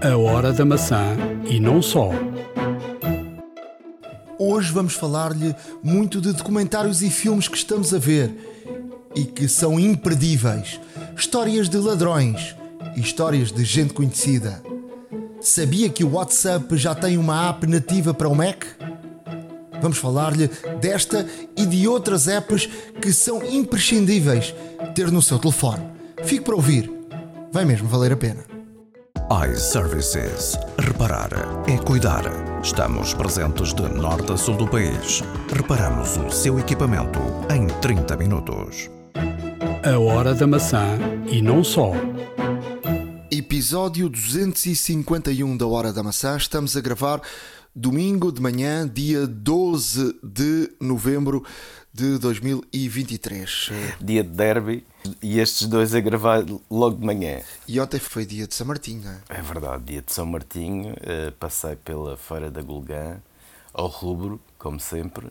A 0.00 0.16
Hora 0.16 0.52
da 0.52 0.64
Maçã 0.64 1.16
e 1.44 1.58
não 1.58 1.82
só. 1.82 2.10
Hoje 4.38 4.70
vamos 4.70 4.94
falar-lhe 4.94 5.52
muito 5.82 6.20
de 6.20 6.32
documentários 6.32 7.02
e 7.02 7.10
filmes 7.10 7.48
que 7.48 7.56
estamos 7.56 7.92
a 7.92 7.98
ver 7.98 8.32
e 9.16 9.24
que 9.24 9.48
são 9.48 9.78
imperdíveis. 9.78 10.78
Histórias 11.16 11.68
de 11.68 11.78
ladrões 11.78 12.54
e 12.94 13.00
histórias 13.00 13.50
de 13.50 13.64
gente 13.64 13.92
conhecida. 13.92 14.62
Sabia 15.40 15.88
que 15.88 16.04
o 16.04 16.12
WhatsApp 16.12 16.76
já 16.76 16.94
tem 16.94 17.18
uma 17.18 17.48
app 17.48 17.66
nativa 17.66 18.14
para 18.14 18.28
o 18.28 18.36
Mac? 18.36 18.66
Vamos 19.82 19.98
falar-lhe 19.98 20.48
desta 20.80 21.26
e 21.56 21.66
de 21.66 21.88
outras 21.88 22.28
apps 22.28 22.68
que 23.02 23.12
são 23.12 23.44
imprescindíveis 23.44 24.54
ter 24.94 25.10
no 25.10 25.20
seu 25.20 25.40
telefone. 25.40 25.82
Fique 26.22 26.44
para 26.44 26.54
ouvir. 26.54 26.88
Vai 27.50 27.64
mesmo 27.64 27.88
valer 27.88 28.12
a 28.12 28.16
pena 28.16 28.47
iServices. 29.30 30.58
Reparar 30.78 31.28
é 31.68 31.76
cuidar. 31.76 32.22
Estamos 32.62 33.12
presentes 33.12 33.74
de 33.74 33.82
norte 33.82 34.32
a 34.32 34.38
sul 34.38 34.56
do 34.56 34.66
país. 34.66 35.22
Reparamos 35.54 36.16
o 36.16 36.30
seu 36.30 36.58
equipamento 36.58 37.18
em 37.54 37.66
30 37.66 38.16
minutos. 38.16 38.88
A 39.84 39.98
Hora 39.98 40.34
da 40.34 40.46
Maçã 40.46 40.98
e 41.30 41.42
não 41.42 41.62
só. 41.62 41.92
Episódio 43.30 44.08
251 44.08 45.58
da 45.58 45.66
Hora 45.66 45.92
da 45.92 46.02
Maçã. 46.02 46.34
Estamos 46.34 46.74
a 46.74 46.80
gravar 46.80 47.20
domingo 47.76 48.32
de 48.32 48.40
manhã, 48.40 48.88
dia 48.88 49.26
12 49.26 50.20
de 50.22 50.72
novembro 50.80 51.44
de 51.92 52.16
2023. 52.16 53.72
Dia 54.00 54.24
de 54.24 54.30
derby 54.30 54.84
e 55.22 55.38
estes 55.38 55.66
dois 55.66 55.94
a 55.94 56.00
gravar 56.00 56.44
logo 56.70 56.96
de 56.96 57.04
manhã. 57.04 57.40
E 57.66 57.80
ontem 57.80 57.98
foi 57.98 58.26
dia 58.26 58.46
de 58.46 58.54
São 58.54 58.66
Martinho, 58.66 59.04
não 59.04 59.12
é? 59.12 59.20
É 59.28 59.42
verdade, 59.42 59.84
dia 59.84 60.02
de 60.02 60.12
São 60.12 60.26
Martinho. 60.26 60.92
Uh, 60.92 61.32
passei 61.38 61.76
pela 61.76 62.16
Feira 62.16 62.50
da 62.50 62.62
Gulgã, 62.62 63.20
ao 63.72 63.86
rubro, 63.86 64.40
como 64.58 64.80
sempre. 64.80 65.26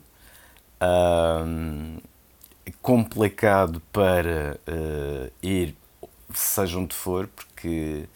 Uh, 0.81 2.01
complicado 2.81 3.81
para 3.91 4.59
uh, 4.67 5.31
ir, 5.41 5.75
seja 6.33 6.77
onde 6.77 6.95
for, 6.95 7.27
porque 7.27 8.07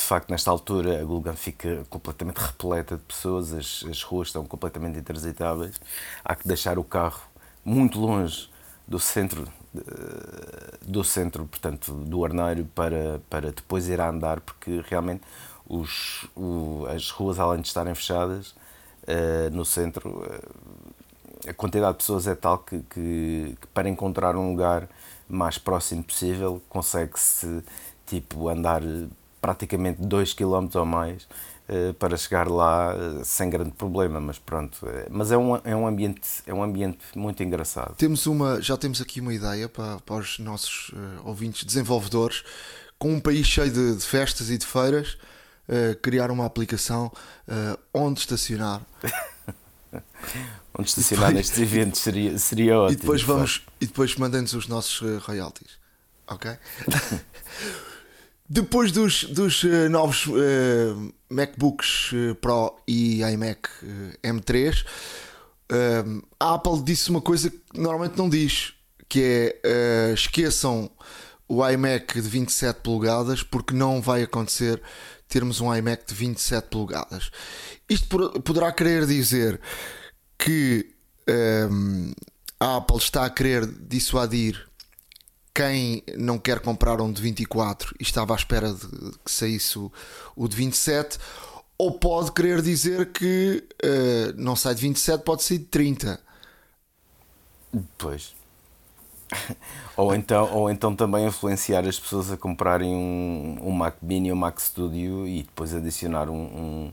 de 0.00 0.06
facto, 0.06 0.30
nesta 0.30 0.50
altura, 0.50 0.98
a 0.98 1.04
Gulgã 1.04 1.34
fica 1.34 1.84
completamente 1.90 2.38
repleta 2.38 2.96
de 2.96 3.02
pessoas, 3.02 3.52
as, 3.52 3.84
as 3.88 4.02
ruas 4.02 4.28
estão 4.28 4.46
completamente 4.46 4.98
intransitáveis. 4.98 5.78
Há 6.24 6.34
que 6.34 6.48
deixar 6.48 6.78
o 6.78 6.84
carro 6.84 7.20
muito 7.62 8.00
longe 8.00 8.48
do 8.88 8.98
centro 8.98 9.46
do 10.82 11.04
centro, 11.04 11.46
portanto, 11.46 11.92
do 11.92 12.24
Arneiro 12.24 12.64
para, 12.74 13.20
para 13.30 13.52
depois 13.52 13.88
ir 13.88 14.00
a 14.00 14.08
andar, 14.08 14.40
porque 14.40 14.82
realmente 14.88 15.22
os, 15.68 16.26
o, 16.36 16.84
as 16.88 17.10
ruas, 17.10 17.38
além 17.38 17.60
de 17.60 17.68
estarem 17.68 17.94
fechadas, 17.94 18.50
uh, 19.04 19.50
no 19.52 19.64
centro, 19.64 20.08
uh, 20.08 21.48
a 21.48 21.54
quantidade 21.54 21.92
de 21.92 21.98
pessoas 21.98 22.26
é 22.26 22.34
tal 22.34 22.58
que, 22.58 22.80
que, 22.80 23.56
que, 23.60 23.66
para 23.72 23.88
encontrar 23.88 24.36
um 24.36 24.50
lugar 24.50 24.88
mais 25.28 25.56
próximo 25.56 26.02
possível 26.02 26.60
consegue-se 26.68 27.62
tipo 28.04 28.48
andar 28.48 28.82
praticamente 29.40 30.02
2 30.02 30.34
km 30.34 30.68
ou 30.74 30.84
mais 30.84 31.26
para 31.98 32.16
chegar 32.16 32.48
lá 32.48 32.94
uh, 32.94 33.24
sem 33.24 33.48
grande 33.48 33.72
problema, 33.72 34.20
mas 34.20 34.38
pronto. 34.38 34.84
Uh, 34.84 35.06
mas 35.10 35.30
é 35.30 35.38
um, 35.38 35.56
é, 35.56 35.76
um 35.76 35.86
ambiente, 35.86 36.28
é 36.46 36.52
um 36.52 36.62
ambiente 36.62 36.98
muito 37.14 37.42
engraçado. 37.42 37.94
Temos 37.96 38.26
uma, 38.26 38.60
já 38.60 38.76
temos 38.76 39.00
aqui 39.00 39.20
uma 39.20 39.32
ideia 39.32 39.68
para, 39.68 39.98
para 40.00 40.16
os 40.16 40.38
nossos 40.38 40.92
ouvintes 41.24 41.64
desenvolvedores, 41.64 42.42
com 42.98 43.12
um 43.14 43.20
país 43.20 43.46
cheio 43.46 43.70
de, 43.70 43.96
de 43.96 44.04
festas 44.04 44.50
e 44.50 44.58
de 44.58 44.66
feiras, 44.66 45.16
criar 46.02 46.30
uma 46.30 46.44
aplicação 46.44 47.12
onde 47.94 48.20
estacionar. 48.20 48.82
onde 50.76 50.88
estacionar 50.88 51.28
depois, 51.28 51.48
nestes 51.48 51.58
eventos 51.60 52.00
seria, 52.00 52.38
seria 52.38 52.78
ótimo. 52.78 52.98
E 52.98 53.00
depois, 53.00 53.22
vamos, 53.22 53.62
e 53.80 53.86
depois 53.86 54.16
mandem-nos 54.16 54.54
os 54.54 54.66
nossos 54.66 55.00
royalties. 55.22 55.78
Ok? 56.26 56.50
Depois 58.52 58.90
dos, 58.90 59.22
dos 59.24 59.62
uh, 59.62 59.88
novos 59.88 60.26
uh, 60.26 61.12
MacBooks 61.30 62.12
uh, 62.12 62.34
Pro 62.36 62.76
e 62.86 63.22
iMac 63.22 63.68
M3, 64.22 64.84
a 66.40 66.54
Apple 66.54 66.82
disse 66.82 67.10
uma 67.10 67.20
coisa 67.20 67.48
que 67.48 67.60
normalmente 67.74 68.18
não 68.18 68.28
diz, 68.28 68.74
que 69.08 69.60
é 69.62 70.12
esqueçam 70.12 70.90
o 71.48 71.66
iMac 71.68 72.20
de 72.20 72.28
27 72.28 72.80
polegadas 72.80 73.44
porque 73.44 73.72
não 73.72 74.00
vai 74.00 74.24
acontecer 74.24 74.82
termos 75.28 75.60
um 75.60 75.72
iMac 75.72 76.04
de 76.06 76.14
27 76.14 76.68
polegadas. 76.68 77.30
Isto 77.88 78.40
poderá 78.40 78.72
querer 78.72 79.06
dizer 79.06 79.60
que 80.36 80.90
a 82.58 82.76
Apple 82.76 82.98
está 82.98 83.24
a 83.24 83.30
querer 83.30 83.64
dissuadir 83.66 84.69
quem 85.60 86.02
não 86.16 86.38
quer 86.38 86.60
comprar 86.60 87.02
um 87.02 87.12
de 87.12 87.20
24 87.20 87.94
e 88.00 88.02
estava 88.02 88.32
à 88.32 88.36
espera 88.36 88.72
de 88.72 88.86
que 89.22 89.30
saísse 89.30 89.78
o, 89.78 89.92
o 90.34 90.48
de 90.48 90.56
27, 90.56 91.18
ou 91.76 91.92
pode 91.92 92.32
querer 92.32 92.62
dizer 92.62 93.12
que 93.12 93.62
uh, 93.84 94.32
não 94.36 94.56
sai 94.56 94.74
de 94.74 94.80
27, 94.80 95.22
pode 95.22 95.42
sair 95.42 95.58
de 95.58 95.66
30. 95.66 96.18
Pois. 97.98 98.34
ou, 99.96 100.14
então, 100.14 100.50
ou 100.50 100.70
então 100.70 100.96
também 100.96 101.26
influenciar 101.26 101.86
as 101.86 102.00
pessoas 102.00 102.32
a 102.32 102.38
comprarem 102.38 102.94
um, 102.94 103.58
um 103.62 103.70
Mac 103.70 103.96
Mini 104.00 104.30
ou 104.30 104.36
um 104.36 104.40
Mac 104.40 104.58
Studio 104.58 105.28
e 105.28 105.42
depois 105.42 105.74
adicionar 105.74 106.30
um, 106.30 106.34
um, 106.34 106.92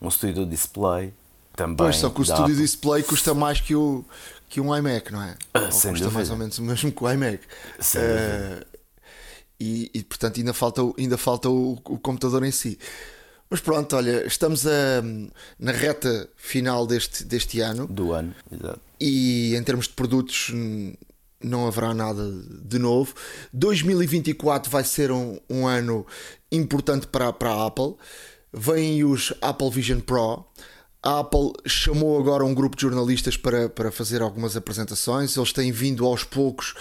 um 0.00 0.10
Studio 0.10 0.46
Display 0.46 1.12
também. 1.54 1.76
Pois, 1.76 1.96
só 1.96 2.08
que 2.08 2.22
o 2.22 2.24
Studio 2.24 2.56
Display 2.56 3.02
custa 3.02 3.34
mais 3.34 3.60
que 3.60 3.74
o, 3.74 4.04
que 4.48 4.60
um 4.60 4.74
iMac, 4.74 5.12
não 5.12 5.22
é? 5.22 5.36
Ah, 5.54 5.70
sem 5.70 5.92
custa 5.92 6.10
mais 6.10 6.30
ou 6.30 6.36
menos 6.36 6.58
o 6.58 6.62
mesmo 6.62 6.92
que 6.92 7.04
o 7.04 7.10
iMac. 7.10 7.40
Uh, 7.78 8.64
e, 9.58 9.90
e, 9.94 10.02
portanto 10.02 10.38
ainda 10.38 10.52
falta, 10.52 10.82
ainda 10.98 11.16
falta 11.16 11.48
o, 11.48 11.72
o, 11.72 11.98
computador 11.98 12.44
em 12.44 12.50
si. 12.50 12.78
Mas 13.48 13.60
pronto, 13.60 13.96
olha, 13.96 14.26
estamos 14.26 14.66
a, 14.66 15.02
na 15.58 15.72
reta 15.72 16.28
final 16.36 16.86
deste, 16.86 17.24
deste 17.24 17.60
ano. 17.60 17.86
Do 17.86 18.12
ano, 18.12 18.34
exato. 18.50 18.80
E 19.00 19.54
em 19.54 19.62
termos 19.62 19.86
de 19.86 19.94
produtos 19.94 20.52
não 21.42 21.66
haverá 21.66 21.94
nada 21.94 22.28
de 22.64 22.78
novo. 22.78 23.14
2024 23.52 24.70
vai 24.70 24.84
ser 24.84 25.10
um, 25.10 25.38
um 25.48 25.66
ano 25.66 26.06
importante 26.50 27.06
para, 27.06 27.32
para 27.32 27.50
a 27.50 27.66
Apple. 27.66 27.94
Vêm 28.52 29.04
os 29.04 29.32
Apple 29.40 29.70
Vision 29.70 30.00
Pro 30.00 30.44
a 31.02 31.20
Apple 31.20 31.52
chamou 31.66 32.18
agora 32.18 32.44
um 32.44 32.54
grupo 32.54 32.76
de 32.76 32.82
jornalistas 32.82 33.36
para, 33.36 33.68
para 33.68 33.90
fazer 33.90 34.22
algumas 34.22 34.56
apresentações. 34.56 35.36
Eles 35.36 35.52
têm 35.52 35.70
vindo 35.70 36.04
aos 36.04 36.24
poucos 36.24 36.74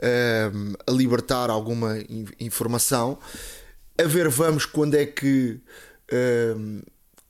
um, 0.00 0.06
ehm, 0.06 0.74
a 0.86 0.90
libertar 0.92 1.50
alguma 1.50 1.96
informação. 2.38 3.18
A 3.98 4.04
ver, 4.04 4.28
vamos 4.28 4.66
quando 4.66 4.94
é 4.94 5.06
que 5.06 5.60
um, 6.12 6.80
ehm, 6.80 6.82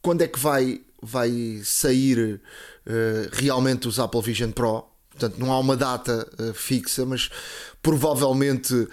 quando 0.05 0.21
é 0.21 0.29
que 0.29 0.39
vai, 0.39 0.83
vai 1.03 1.61
sair 1.65 2.39
uh, 2.87 3.29
realmente 3.33 3.89
os 3.89 3.99
Apple 3.99 4.21
Vision 4.21 4.51
Pro. 4.51 4.85
Portanto, 5.09 5.39
não 5.39 5.51
há 5.51 5.59
uma 5.59 5.77
data 5.79 6.29
uh, 6.39 6.53
fixa, 6.53 7.07
mas 7.07 7.31
provavelmente 7.81 8.75
uh, 8.75 8.89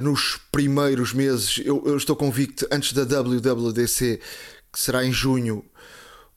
nos 0.00 0.38
primeiros 0.52 1.12
meses, 1.12 1.60
eu, 1.64 1.82
eu 1.86 1.96
estou 1.96 2.14
convicto, 2.14 2.68
antes 2.70 2.92
da 2.92 3.02
WWDC, 3.02 4.20
que 4.72 4.78
será 4.78 5.04
em 5.04 5.12
junho, 5.12 5.64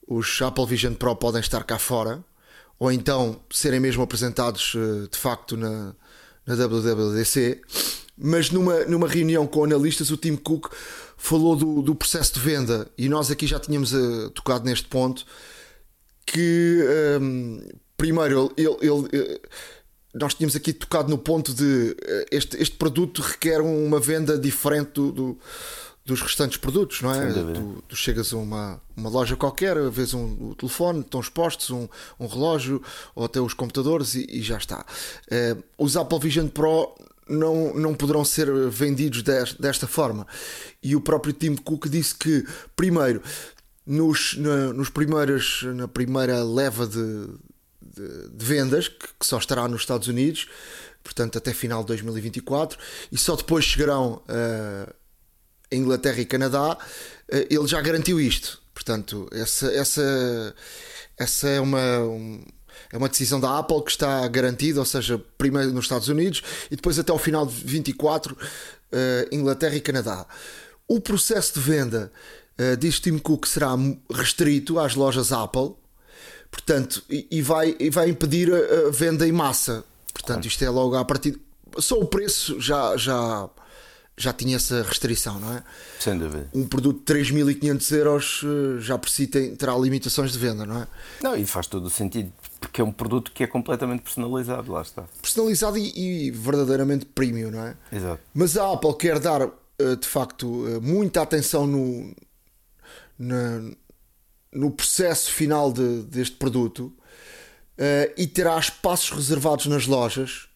os 0.08 0.42
Apple 0.42 0.66
Vision 0.66 0.94
Pro 0.94 1.16
podem 1.16 1.42
estar 1.42 1.64
cá 1.64 1.78
fora, 1.78 2.24
ou 2.80 2.92
então 2.92 3.40
serem 3.52 3.80
mesmo 3.80 4.02
apresentados 4.02 4.74
eh, 4.76 5.08
de 5.12 5.18
facto 5.18 5.58
na, 5.58 5.94
na 6.46 6.56
WWDC. 6.56 7.62
Mas 8.18 8.50
numa, 8.50 8.86
numa 8.86 9.08
reunião 9.08 9.46
com 9.46 9.64
analistas, 9.64 10.10
o 10.10 10.18
Tim 10.18 10.36
Cook 10.36 10.74
falou 11.18 11.56
do, 11.56 11.82
do 11.82 11.94
processo 11.94 12.36
de 12.36 12.40
venda 12.40 12.90
e 12.98 13.10
nós 13.10 13.30
aqui 13.30 13.46
já 13.46 13.60
tínhamos 13.60 13.94
uh, 13.94 14.30
tocado 14.32 14.66
neste 14.66 14.88
ponto. 14.88 15.26
Que 16.26 16.84
um, 17.22 17.60
ehm, 17.62 17.70
primeiro 17.96 18.52
ele, 18.58 18.68
ele, 18.68 18.78
ele, 18.82 19.08
eh, 19.14 19.42
nós 20.14 20.34
tínhamos 20.34 20.56
aqui 20.56 20.74
tocado 20.74 21.10
no 21.10 21.18
ponto 21.18 21.54
de 21.54 21.96
este, 22.32 22.58
este 22.58 22.76
produto 22.76 23.22
requer 23.22 23.62
uma 23.62 24.00
venda 24.00 24.38
diferente 24.38 24.92
do, 24.94 25.12
do 25.12 25.40
dos 26.08 26.22
restantes 26.22 26.56
produtos, 26.56 27.02
não 27.02 27.14
é? 27.14 27.34
Tu, 27.34 27.84
tu, 27.86 27.96
chegas 27.96 28.32
a 28.32 28.38
uma, 28.38 28.82
uma 28.96 29.10
loja 29.10 29.36
qualquer, 29.36 29.78
vês 29.90 30.14
um, 30.14 30.24
um 30.24 30.54
telefone, 30.54 31.02
estão 31.02 31.20
expostos, 31.20 31.70
um, 31.70 31.86
um 32.18 32.28
relógio 32.28 32.82
ou 33.14 33.26
até 33.26 33.42
os 33.42 33.54
computadores 33.54 34.16
e, 34.16 34.26
e 34.30 34.42
já 34.42 34.58
está. 34.58 34.86
Uh, 35.30 35.62
os 35.78 35.98
Apple 35.98 36.18
Vision 36.18 36.48
Pro 36.48 36.96
não, 37.28 37.74
não 37.74 37.94
poderão 37.94 38.24
ser 38.24 38.50
vendidos 38.70 39.22
desta 39.22 39.86
forma. 39.86 40.26
E 40.82 40.96
o 40.96 41.02
próprio 41.02 41.34
Tim 41.34 41.58
Cook 41.58 41.90
disse 41.90 42.16
que, 42.16 42.48
primeiro, 42.74 43.22
nos, 43.86 44.38
na, 44.38 44.72
nos 44.72 44.90
primeiros, 44.90 45.64
na 45.76 45.90
primeira 45.90 46.42
leva 46.42 46.88
de, 46.88 47.28
de, 47.82 48.30
de 48.30 48.46
vendas, 48.46 48.88
que, 48.88 49.08
que, 49.20 49.26
só 49.26 49.38
estará 49.38 49.68
nos 49.68 49.82
Estados 49.82 50.08
Unidos, 50.08 50.48
portanto 51.04 51.38
até 51.38 51.54
final 51.54 51.82
de 51.82 51.88
2024, 51.88 52.80
e 53.12 53.18
só 53.18 53.36
depois 53.36 53.66
chegarão. 53.66 54.22
Uh, 54.30 54.96
Inglaterra 55.72 56.20
e 56.20 56.26
Canadá, 56.26 56.78
ele 57.50 57.68
já 57.68 57.82
garantiu 57.82 58.20
isto. 58.20 58.62
Portanto, 58.74 59.28
essa, 59.32 59.68
essa, 59.74 60.56
essa 61.18 61.50
é 61.50 61.60
uma. 61.60 61.80
é 62.92 62.98
uma 62.98 63.10
decisão 63.10 63.40
da 63.40 63.58
Apple 63.58 63.84
que 63.84 63.92
está 63.92 64.28
garantida, 64.28 64.80
ou 64.80 64.86
seja, 64.86 65.22
primeiro 65.38 65.72
nos 65.72 65.86
Estados 65.86 66.08
Unidos 66.08 66.44
e 66.72 66.76
depois 66.76 66.98
até 67.00 67.12
ao 67.12 67.18
final 67.18 67.46
de 67.46 67.54
24, 67.54 68.38
Inglaterra 69.32 69.76
e 69.76 69.82
Canadá. 69.82 70.26
O 70.88 71.02
processo 71.02 71.56
de 71.56 71.60
venda, 71.60 72.12
diz 72.80 73.00
Tim 73.00 73.18
Cook, 73.18 73.46
será 73.46 73.76
restrito 74.10 74.80
às 74.80 74.96
lojas 74.96 75.32
Apple, 75.32 75.74
portanto, 76.50 77.04
e, 77.10 77.28
e 77.30 77.42
vai, 77.42 77.76
e 77.80 77.90
vai 77.90 78.10
impedir 78.10 78.54
a, 78.54 78.88
a 78.88 78.92
venda 78.92 79.28
em 79.28 79.32
massa. 79.32 79.84
Portanto, 80.14 80.48
isto 80.48 80.64
é 80.64 80.70
logo 80.70 80.96
a 80.96 81.06
partir. 81.06 81.40
Só 81.78 82.00
o 82.00 82.06
preço 82.06 82.60
já, 82.60 82.96
já, 82.98 83.50
já 84.18 84.34
tinha 84.34 84.56
essa 84.56 84.82
restrição, 84.82 85.40
não 85.40 85.54
é? 85.54 85.64
Sem 86.00 86.18
dúvida. 86.18 86.50
Um 86.52 86.68
produto 86.68 87.00
de 87.06 87.22
3.500 87.22 87.96
euros 87.96 88.42
eh, 88.44 88.82
já 88.82 88.98
por 88.98 89.10
si 89.10 89.28
tem, 89.28 89.56
terá 89.56 89.78
limitações 89.78 90.32
de 90.32 90.40
venda, 90.40 90.66
não 90.66 90.82
é? 90.82 90.88
Não, 91.22 91.36
e 91.36 91.46
faz 91.46 91.68
todo 91.68 91.86
o 91.86 91.90
sentido, 91.90 92.34
porque 92.60 92.82
é 92.82 92.84
um 92.84 92.92
produto 92.92 93.32
que 93.32 93.44
é 93.44 93.48
completamente 93.48 94.02
personalizado, 94.02 94.72
lá 94.72 94.82
está. 94.82 95.04
Personalizado 95.22 95.78
e, 95.78 96.28
e 96.28 96.32
verdadeiramente 96.32 97.06
premium, 97.06 97.52
não 97.52 97.64
é? 97.64 97.78
Exato. 97.92 98.20
Mas 98.34 98.58
a 98.58 98.74
Apple 98.74 98.98
quer 98.98 99.20
dar, 99.20 99.42
eh, 99.78 99.96
de 99.96 100.08
facto, 100.08 100.68
eh, 100.68 100.80
muita 100.80 101.22
atenção 101.22 101.68
no, 101.68 102.16
na, 103.20 103.72
no 104.52 104.72
processo 104.72 105.32
final 105.32 105.72
de, 105.72 106.02
deste 106.04 106.36
produto 106.38 106.92
e 108.18 108.26
terá 108.26 108.58
espaços 108.58 109.12
reservados 109.12 109.68
nas 109.68 109.86
lojas 109.86 110.47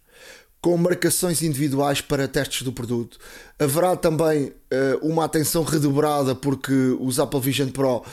com 0.62 0.78
marcações 0.78 1.42
individuais 1.42 2.02
para 2.02 2.28
testes 2.28 2.62
do 2.62 2.72
produto. 2.72 3.18
Haverá 3.58 3.96
também 3.96 4.46
uh, 4.46 4.54
uma 5.02 5.26
atenção 5.26 5.64
redobrada 5.64 6.36
porque 6.36 6.72
os 7.00 7.20
Apple 7.20 7.42
Vision 7.42 7.70
Pro 7.70 8.06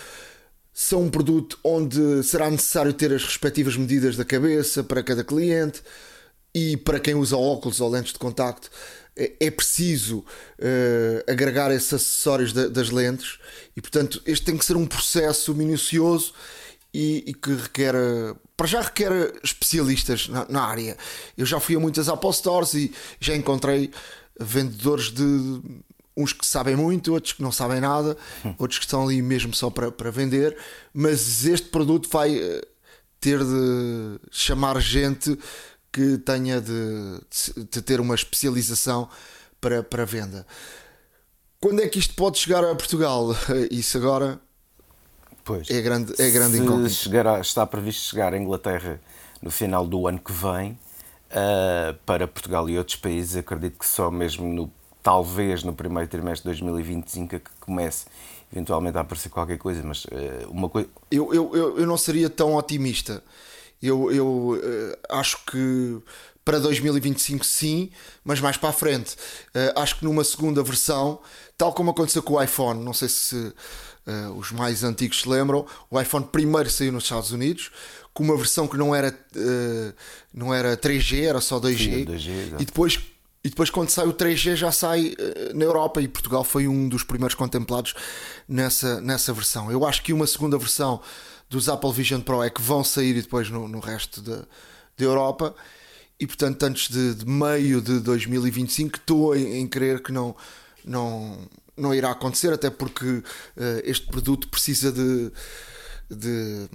são 0.72 1.02
um 1.02 1.10
produto 1.10 1.58
onde 1.62 2.22
será 2.22 2.50
necessário 2.50 2.92
ter 2.92 3.12
as 3.12 3.22
respectivas 3.22 3.76
medidas 3.76 4.16
da 4.16 4.24
cabeça 4.24 4.82
para 4.82 5.02
cada 5.02 5.22
cliente 5.22 5.82
e 6.54 6.76
para 6.78 6.98
quem 6.98 7.14
usa 7.14 7.36
óculos 7.36 7.80
ou 7.80 7.90
lentes 7.90 8.12
de 8.14 8.18
contacto 8.18 8.70
é, 9.14 9.32
é 9.40 9.50
preciso 9.50 10.18
uh, 10.18 11.30
agregar 11.30 11.70
esses 11.70 11.92
acessórios 11.92 12.52
da, 12.52 12.68
das 12.68 12.88
lentes 12.88 13.38
e 13.76 13.82
portanto 13.82 14.22
este 14.24 14.46
tem 14.46 14.56
que 14.56 14.64
ser 14.64 14.76
um 14.76 14.86
processo 14.86 15.54
minucioso 15.54 16.32
e, 16.94 17.24
e 17.26 17.34
que 17.34 17.52
requer 17.52 17.94
para 18.58 18.66
já 18.66 18.82
requer 18.82 19.12
especialistas 19.44 20.28
na, 20.28 20.44
na, 20.48 20.62
área 20.62 20.98
eu 21.36 21.46
já 21.46 21.60
fui 21.60 21.76
a 21.76 21.80
muitas 21.80 22.08
Apple 22.08 22.32
Stores 22.32 22.74
e 22.74 22.92
já 23.20 23.36
encontrei 23.36 23.92
vendedores 24.38 25.12
de 25.12 25.62
uns 26.16 26.32
que 26.32 26.44
sabem 26.44 26.74
muito, 26.74 27.12
outros 27.14 27.32
que 27.32 27.42
não 27.42 27.52
sabem 27.52 27.80
nada, 27.80 28.16
hum. 28.44 28.52
outros 28.58 28.80
que 28.80 28.84
estão 28.84 29.04
ali 29.04 29.22
mesmo 29.22 29.54
só 29.54 29.70
para, 29.70 29.92
para 29.92 30.10
vender, 30.10 30.56
mas 30.92 31.46
este 31.46 31.68
produto 31.68 32.08
vai 32.10 32.36
eh, 32.36 32.60
ter 33.20 33.38
de 33.38 34.18
chamar 34.28 34.80
gente 34.80 35.38
que 35.92 36.18
tenha 36.18 36.60
de, 36.60 37.20
de 37.70 37.80
ter 37.80 38.00
uma 38.00 38.16
especialização 38.16 39.08
para, 39.60 39.84
para 39.84 40.04
venda. 40.04 40.44
Quando 41.60 41.80
é 41.82 41.88
que 41.88 42.00
isto 42.00 42.14
pode 42.14 42.38
chegar 42.38 42.64
a 42.64 42.74
Portugal? 42.74 43.28
Isso 43.70 43.96
agora 43.96 44.40
pois, 45.48 45.70
é 45.70 45.80
grande, 45.80 46.12
é 46.20 46.30
grande 46.30 46.58
incógnita. 46.58 46.90
Chegará, 46.90 47.40
está 47.40 47.66
previsto 47.66 48.02
chegar 48.02 48.34
à 48.34 48.36
Inglaterra 48.36 49.00
no 49.40 49.50
final 49.50 49.86
do 49.86 50.06
ano 50.06 50.18
que 50.18 50.32
vem. 50.32 50.78
Uh, 51.30 51.92
para 52.06 52.26
Portugal 52.26 52.68
e 52.70 52.78
outros 52.78 52.96
países, 52.96 53.36
acredito 53.36 53.78
que 53.78 53.86
só 53.86 54.10
mesmo 54.10 54.46
no 54.50 54.72
talvez 55.02 55.62
no 55.62 55.74
primeiro 55.74 56.08
trimestre 56.08 56.42
de 56.42 56.60
2025 56.60 57.36
é 57.36 57.38
que 57.38 57.50
comece 57.60 58.06
eventualmente 58.52 58.96
a 58.98 59.02
aparecer 59.02 59.28
qualquer 59.28 59.58
coisa, 59.58 59.82
mas 59.82 60.04
uh, 60.04 60.50
uma 60.50 60.68
coisa. 60.68 60.88
Eu, 61.10 61.32
eu, 61.32 61.50
eu, 61.54 61.78
eu 61.78 61.86
não 61.86 61.96
seria 61.96 62.28
tão 62.28 62.54
otimista. 62.54 63.22
Eu, 63.82 64.10
eu 64.10 64.26
uh, 64.26 64.98
acho 65.08 65.44
que 65.46 66.02
para 66.44 66.58
2025 66.58 67.44
sim, 67.44 67.90
mas 68.24 68.40
mais 68.40 68.56
para 68.56 68.70
a 68.70 68.72
frente. 68.72 69.14
Uh, 69.54 69.80
acho 69.80 69.98
que 69.98 70.04
numa 70.04 70.24
segunda 70.24 70.62
versão, 70.62 71.20
tal 71.56 71.72
como 71.72 71.90
aconteceu 71.90 72.22
com 72.22 72.34
o 72.34 72.42
iPhone, 72.42 72.82
não 72.82 72.94
sei 72.94 73.08
se 73.08 73.52
uh, 74.08 74.32
os 74.32 74.50
mais 74.50 74.82
antigos 74.82 75.20
se 75.20 75.28
lembram, 75.28 75.66
o 75.90 76.00
iPhone 76.00 76.26
primeiro 76.26 76.70
saiu 76.70 76.92
nos 76.92 77.04
Estados 77.04 77.30
Unidos 77.30 77.70
com 78.14 78.24
uma 78.24 78.36
versão 78.36 78.66
que 78.66 78.76
não 78.76 78.92
era, 78.92 79.16
não 80.34 80.52
era 80.52 80.76
3G, 80.76 81.22
era 81.22 81.40
só 81.40 81.60
2G, 81.60 81.76
sim, 81.76 82.04
2G 82.04 82.60
e 82.60 82.64
depois 82.64 82.98
e 83.44 83.50
depois, 83.50 83.70
quando 83.70 83.88
sai 83.88 84.06
o 84.06 84.12
3G, 84.12 84.56
já 84.56 84.72
sai 84.72 85.14
na 85.54 85.64
Europa 85.64 86.02
e 86.02 86.08
Portugal 86.08 86.42
foi 86.42 86.66
um 86.66 86.88
dos 86.88 87.04
primeiros 87.04 87.36
contemplados 87.36 87.94
nessa, 88.48 89.00
nessa 89.00 89.32
versão. 89.32 89.70
Eu 89.70 89.86
acho 89.86 90.02
que 90.02 90.12
uma 90.12 90.26
segunda 90.26 90.58
versão 90.58 91.00
dos 91.48 91.68
Apple 91.68 91.92
Vision 91.92 92.20
Pro 92.20 92.42
é 92.42 92.50
que 92.50 92.60
vão 92.60 92.84
sair 92.84 93.16
e 93.16 93.22
depois 93.22 93.48
no, 93.48 93.68
no 93.68 93.80
resto 93.80 94.20
da, 94.20 94.38
da 94.38 95.04
Europa. 95.04 95.54
E 96.20 96.26
portanto, 96.26 96.62
antes 96.64 96.88
de, 96.88 97.14
de 97.14 97.26
meio 97.26 97.80
de 97.80 98.00
2025, 98.00 98.96
estou 98.96 99.36
em, 99.36 99.60
em 99.60 99.66
crer 99.66 100.02
que 100.02 100.10
não, 100.10 100.34
não, 100.84 101.38
não 101.78 101.94
irá 101.94 102.10
acontecer, 102.10 102.52
até 102.52 102.70
porque 102.70 103.06
uh, 103.06 103.24
este 103.84 104.06
produto 104.06 104.48
precisa 104.48 104.92
de, 104.92 105.30
de 106.10 106.68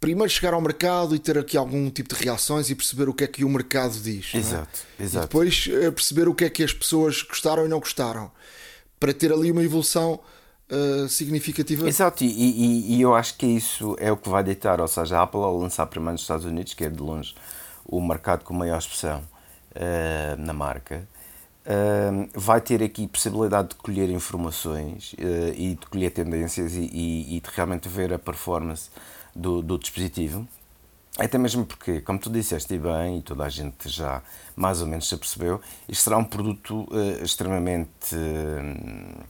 primeiro 0.00 0.30
chegar 0.30 0.52
ao 0.52 0.60
mercado 0.60 1.14
e 1.14 1.18
ter 1.18 1.38
aqui 1.38 1.56
algum 1.56 1.88
tipo 1.88 2.14
de 2.14 2.24
reações 2.24 2.68
e 2.70 2.74
perceber 2.74 3.08
o 3.08 3.14
que 3.14 3.24
é 3.24 3.26
que 3.26 3.44
o 3.44 3.48
mercado 3.48 3.94
diz. 4.00 4.34
Exato, 4.34 4.80
é? 4.98 5.04
exato. 5.04 5.24
E 5.24 5.28
depois 5.28 5.66
uh, 5.68 5.92
perceber 5.92 6.28
o 6.28 6.34
que 6.34 6.44
é 6.44 6.50
que 6.50 6.62
as 6.62 6.72
pessoas 6.72 7.22
gostaram 7.22 7.64
e 7.64 7.68
não 7.68 7.78
gostaram, 7.78 8.30
para 8.98 9.12
ter 9.12 9.32
ali 9.32 9.50
uma 9.50 9.62
evolução 9.62 10.20
uh, 10.70 11.08
significativa. 11.08 11.88
Exato, 11.88 12.24
e, 12.24 12.28
e, 12.28 12.96
e, 12.96 13.02
eu 13.02 13.14
acho 13.14 13.36
que 13.36 13.46
isso 13.46 13.96
é 13.98 14.10
o 14.10 14.16
que 14.16 14.28
vai 14.28 14.42
ditar, 14.42 14.80
ou 14.80 14.88
seja, 14.88 15.18
a 15.18 15.22
Apple 15.22 15.40
ao 15.40 15.56
lançar 15.56 15.86
primeiro 15.86 16.12
nos 16.12 16.22
Estados 16.22 16.44
Unidos, 16.44 16.74
que 16.74 16.84
é 16.84 16.88
de 16.88 17.00
longe 17.00 17.34
o 17.84 18.00
mercado 18.00 18.44
com 18.44 18.54
maior 18.54 18.78
expressão 18.78 19.22
uh, 19.76 20.36
na 20.38 20.52
marca, 20.52 21.06
uh, 21.66 22.28
vai 22.34 22.60
ter 22.60 22.82
aqui 22.82 23.06
possibilidade 23.06 23.70
de 23.70 23.74
colher 23.76 24.10
informações 24.10 25.14
e 25.56 25.76
de 25.78 25.86
colher 25.86 26.10
tendências 26.10 26.74
e, 26.74 26.88
e, 26.92 27.40
de 27.40 27.50
realmente 27.54 27.88
ver 27.88 28.12
a 28.12 28.18
performance 28.18 28.90
do, 29.34 29.62
do 29.62 29.78
dispositivo. 29.78 30.46
Até 31.18 31.36
mesmo 31.36 31.66
porque, 31.66 32.00
como 32.00 32.18
tu 32.18 32.30
disseste 32.30 32.78
bem, 32.78 33.18
e 33.18 33.22
toda 33.22 33.44
a 33.44 33.48
gente 33.48 33.88
já 33.88 34.22
mais 34.56 34.80
ou 34.80 34.86
menos 34.86 35.08
se 35.08 35.14
apercebeu, 35.14 35.60
isto 35.86 36.04
será 36.04 36.16
um 36.16 36.24
produto 36.24 36.86
uh, 36.90 37.22
extremamente 37.22 38.14
uh, 38.14 39.24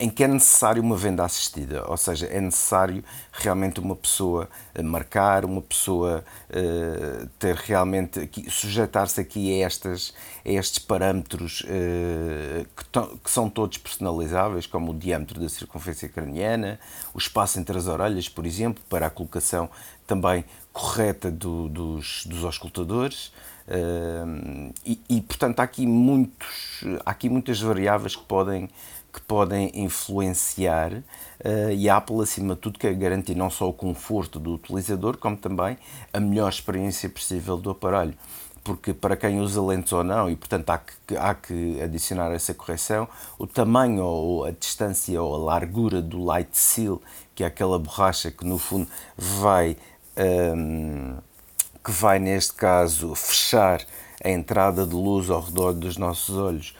em 0.00 0.08
que 0.08 0.22
é 0.22 0.28
necessário 0.28 0.80
uma 0.80 0.96
venda 0.96 1.24
assistida, 1.24 1.84
ou 1.88 1.96
seja, 1.96 2.26
é 2.26 2.40
necessário 2.40 3.02
realmente 3.32 3.80
uma 3.80 3.96
pessoa 3.96 4.48
eh, 4.72 4.82
marcar, 4.82 5.44
uma 5.44 5.60
pessoa 5.60 6.24
uh, 6.50 7.26
ter 7.38 7.56
realmente 7.56 8.30
sujeitar-se 8.48 9.20
aqui 9.20 9.60
a, 9.60 9.66
estas, 9.66 10.14
a 10.46 10.50
estes 10.50 10.78
parâmetros 10.78 11.62
uh, 11.62 12.64
que, 12.76 12.84
to, 12.86 13.18
que, 13.24 13.30
são 13.30 13.50
todos 13.50 13.78
personalizáveis, 13.78 14.66
como 14.66 14.92
o 14.92 14.94
diâmetro 14.94 15.40
da 15.40 15.48
circunferência 15.48 16.08
craniana, 16.08 16.78
o 17.12 17.18
espaço 17.18 17.58
entre 17.58 17.76
as 17.76 17.88
orelhas, 17.88 18.28
por 18.28 18.46
exemplo, 18.46 18.82
para 18.88 19.08
a 19.08 19.10
colocação 19.10 19.68
também 20.06 20.44
correta 20.72 21.28
do, 21.28 21.68
dos, 21.68 22.24
dos 22.24 22.44
auscultadores. 22.44 23.32
Uh, 23.66 24.72
e, 24.86 24.98
e, 25.10 25.20
portanto 25.20 25.60
há 25.60 25.62
aqui 25.62 25.86
muitos 25.86 26.82
há 27.04 27.10
aqui 27.10 27.28
muitas 27.28 27.60
variáveis 27.60 28.16
que 28.16 28.24
podem 28.24 28.70
que 29.12 29.20
podem 29.22 29.70
influenciar 29.74 30.92
uh, 30.92 31.70
e 31.74 31.88
a 31.88 31.96
Apple, 31.96 32.20
acima 32.22 32.54
de 32.54 32.60
tudo, 32.60 32.78
quer 32.78 32.94
garantir 32.94 33.34
não 33.34 33.50
só 33.50 33.68
o 33.68 33.72
conforto 33.72 34.38
do 34.38 34.54
utilizador, 34.54 35.16
como 35.16 35.36
também 35.36 35.78
a 36.12 36.20
melhor 36.20 36.48
experiência 36.48 37.08
possível 37.08 37.56
do 37.56 37.70
aparelho. 37.70 38.14
Porque 38.62 38.92
para 38.92 39.16
quem 39.16 39.40
usa 39.40 39.62
lentes 39.62 39.92
ou 39.92 40.04
não, 40.04 40.28
e 40.28 40.36
portanto 40.36 40.68
há 40.68 40.78
que, 40.78 41.16
há 41.16 41.34
que 41.34 41.80
adicionar 41.80 42.30
essa 42.32 42.52
correção, 42.52 43.08
o 43.38 43.46
tamanho 43.46 44.04
ou 44.04 44.44
a 44.44 44.50
distância 44.50 45.22
ou 45.22 45.34
a 45.34 45.38
largura 45.38 46.02
do 46.02 46.22
light 46.22 46.50
seal, 46.52 47.00
que 47.34 47.42
é 47.42 47.46
aquela 47.46 47.78
borracha 47.78 48.30
que 48.30 48.44
no 48.44 48.58
fundo 48.58 48.86
vai, 49.16 49.76
um, 50.54 51.16
que 51.82 51.90
vai 51.90 52.18
neste 52.18 52.52
caso 52.52 53.14
fechar 53.14 53.80
a 54.22 54.28
entrada 54.28 54.86
de 54.86 54.94
luz 54.94 55.30
ao 55.30 55.40
redor 55.40 55.72
dos 55.72 55.96
nossos 55.96 56.36
olhos, 56.36 56.76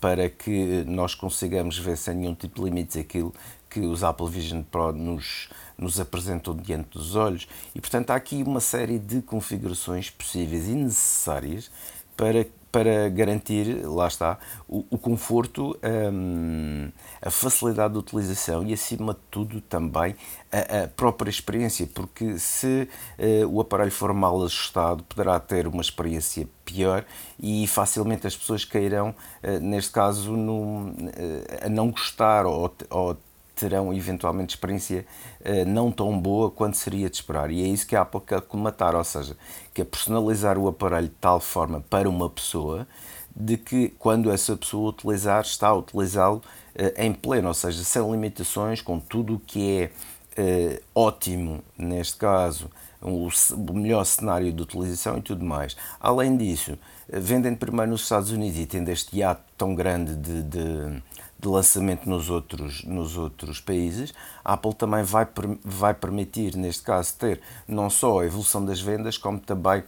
para 0.00 0.28
que 0.28 0.84
nós 0.86 1.14
consigamos 1.14 1.78
ver 1.78 1.96
sem 1.96 2.14
nenhum 2.14 2.34
tipo 2.34 2.60
de 2.60 2.64
limites 2.64 2.96
aquilo 2.96 3.32
que 3.68 3.80
os 3.80 4.04
Apple 4.04 4.28
Vision 4.28 4.62
Pro 4.62 4.92
nos, 4.92 5.48
nos 5.78 5.98
apresentam 5.98 6.54
diante 6.54 6.90
dos 6.90 7.16
olhos. 7.16 7.48
E, 7.74 7.80
portanto, 7.80 8.10
há 8.10 8.16
aqui 8.16 8.42
uma 8.42 8.60
série 8.60 8.98
de 8.98 9.22
configurações 9.22 10.10
possíveis 10.10 10.68
e 10.68 10.74
necessárias 10.74 11.70
para 12.16 12.46
para 12.72 13.10
garantir, 13.10 13.84
lá 13.84 14.08
está, 14.08 14.38
o, 14.66 14.84
o 14.90 14.96
conforto, 14.96 15.78
um, 16.10 16.90
a 17.20 17.30
facilidade 17.30 17.92
de 17.92 17.98
utilização 17.98 18.66
e, 18.66 18.72
acima 18.72 19.12
de 19.12 19.20
tudo, 19.30 19.60
também 19.60 20.16
a, 20.50 20.84
a 20.84 20.88
própria 20.88 21.28
experiência, 21.28 21.86
porque 21.94 22.38
se 22.38 22.88
uh, 23.18 23.46
o 23.46 23.60
aparelho 23.60 23.90
for 23.90 24.14
mal 24.14 24.42
ajustado, 24.42 25.04
poderá 25.04 25.38
ter 25.38 25.66
uma 25.66 25.82
experiência 25.82 26.48
pior 26.64 27.04
e 27.38 27.66
facilmente 27.66 28.26
as 28.26 28.34
pessoas 28.34 28.64
cairão, 28.64 29.14
uh, 29.44 29.60
neste 29.60 29.92
caso, 29.92 30.32
no, 30.32 30.88
uh, 30.88 31.66
a 31.66 31.68
não 31.68 31.90
gostar 31.90 32.46
ou, 32.46 32.74
ou 32.88 33.18
terão 33.62 33.94
eventualmente 33.94 34.56
experiência 34.56 35.06
uh, 35.40 35.64
não 35.64 35.92
tão 35.92 36.18
boa 36.18 36.50
quanto 36.50 36.76
seria 36.76 37.08
de 37.08 37.14
esperar. 37.14 37.48
E 37.52 37.62
é 37.62 37.66
isso 37.66 37.86
que 37.86 37.94
a 37.94 38.02
Apple 38.02 38.20
quer 38.20 38.40
comatar, 38.40 38.96
ou 38.96 39.04
seja, 39.04 39.36
que 39.72 39.82
é 39.82 39.84
personalizar 39.84 40.58
o 40.58 40.66
aparelho 40.66 41.06
de 41.06 41.14
tal 41.20 41.38
forma 41.38 41.80
para 41.88 42.08
uma 42.08 42.28
pessoa 42.28 42.86
de 43.34 43.56
que 43.56 43.90
quando 43.98 44.32
essa 44.32 44.56
pessoa 44.56 44.90
utilizar, 44.90 45.42
está 45.42 45.68
a 45.68 45.76
utilizá-lo 45.76 46.42
uh, 46.74 47.00
em 47.00 47.12
pleno, 47.12 47.48
ou 47.48 47.54
seja, 47.54 47.84
sem 47.84 48.02
limitações, 48.10 48.82
com 48.82 48.98
tudo 48.98 49.36
o 49.36 49.38
que 49.38 49.90
é 50.36 50.72
uh, 50.76 50.82
ótimo, 50.92 51.62
neste 51.78 52.16
caso, 52.16 52.68
o, 53.00 53.28
melhor 53.72 54.04
cenário 54.04 54.52
de 54.52 54.62
utilização 54.62 55.18
e 55.18 55.22
tudo 55.22 55.44
mais. 55.44 55.76
Além 56.00 56.36
disso, 56.36 56.76
vendem 57.08 57.54
primeiro 57.54 57.92
nos 57.92 58.02
Estados 58.02 58.30
Unidos 58.32 58.58
e 58.58 58.66
tendo 58.66 58.88
este 58.88 59.18
hiato 59.18 59.42
tão 59.56 59.74
grande 59.74 60.14
de, 60.16 60.42
de 60.42 61.02
de 61.42 61.48
lançamento 61.48 62.08
nos 62.08 62.30
outros, 62.30 62.84
nos 62.84 63.18
outros 63.18 63.60
países, 63.60 64.14
a 64.44 64.52
Apple 64.52 64.72
também 64.74 65.02
vai, 65.02 65.26
vai 65.64 65.92
permitir, 65.92 66.56
neste 66.56 66.84
caso, 66.84 67.14
ter 67.18 67.40
não 67.66 67.90
só 67.90 68.20
a 68.20 68.24
evolução 68.24 68.64
das 68.64 68.80
vendas, 68.80 69.18
como 69.18 69.40
também 69.40 69.82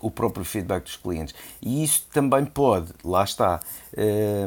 o 0.00 0.10
próprio 0.10 0.44
feedback 0.44 0.84
dos 0.84 0.96
clientes. 0.96 1.34
E 1.62 1.84
isso 1.84 2.06
também 2.12 2.44
pode, 2.44 2.92
lá 3.04 3.22
está, 3.22 3.60
eh, 3.96 4.46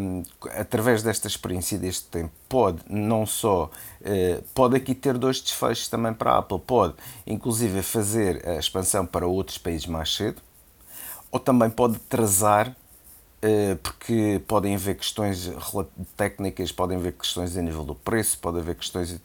através 0.60 1.02
desta 1.02 1.28
experiência 1.28 1.78
deste 1.78 2.08
tempo, 2.08 2.32
pode 2.50 2.80
não 2.90 3.26
só, 3.26 3.70
eh, 4.04 4.42
pode 4.54 4.76
aqui 4.76 4.94
ter 4.94 5.18
dois 5.18 5.40
desfechos 5.40 5.88
também 5.88 6.14
para 6.14 6.32
a 6.32 6.38
Apple, 6.40 6.60
pode 6.60 6.96
inclusive 7.26 7.82
fazer 7.84 8.46
a 8.48 8.56
expansão 8.56 9.06
para 9.06 9.28
outros 9.28 9.58
países 9.58 9.86
mais 9.86 10.14
cedo, 10.14 10.42
ou 11.32 11.40
também 11.40 11.70
pode 11.70 11.96
atrasar 11.96 12.76
porque 13.82 14.42
podem 14.48 14.76
haver 14.76 14.96
questões 14.96 15.52
técnicas, 16.16 16.72
podem 16.72 16.98
haver 16.98 17.12
questões 17.12 17.58
a 17.58 17.62
nível 17.62 17.84
do 17.84 17.94
preço, 17.94 18.38
pode 18.40 18.60
haver 18.60 18.76
questões 18.76 19.20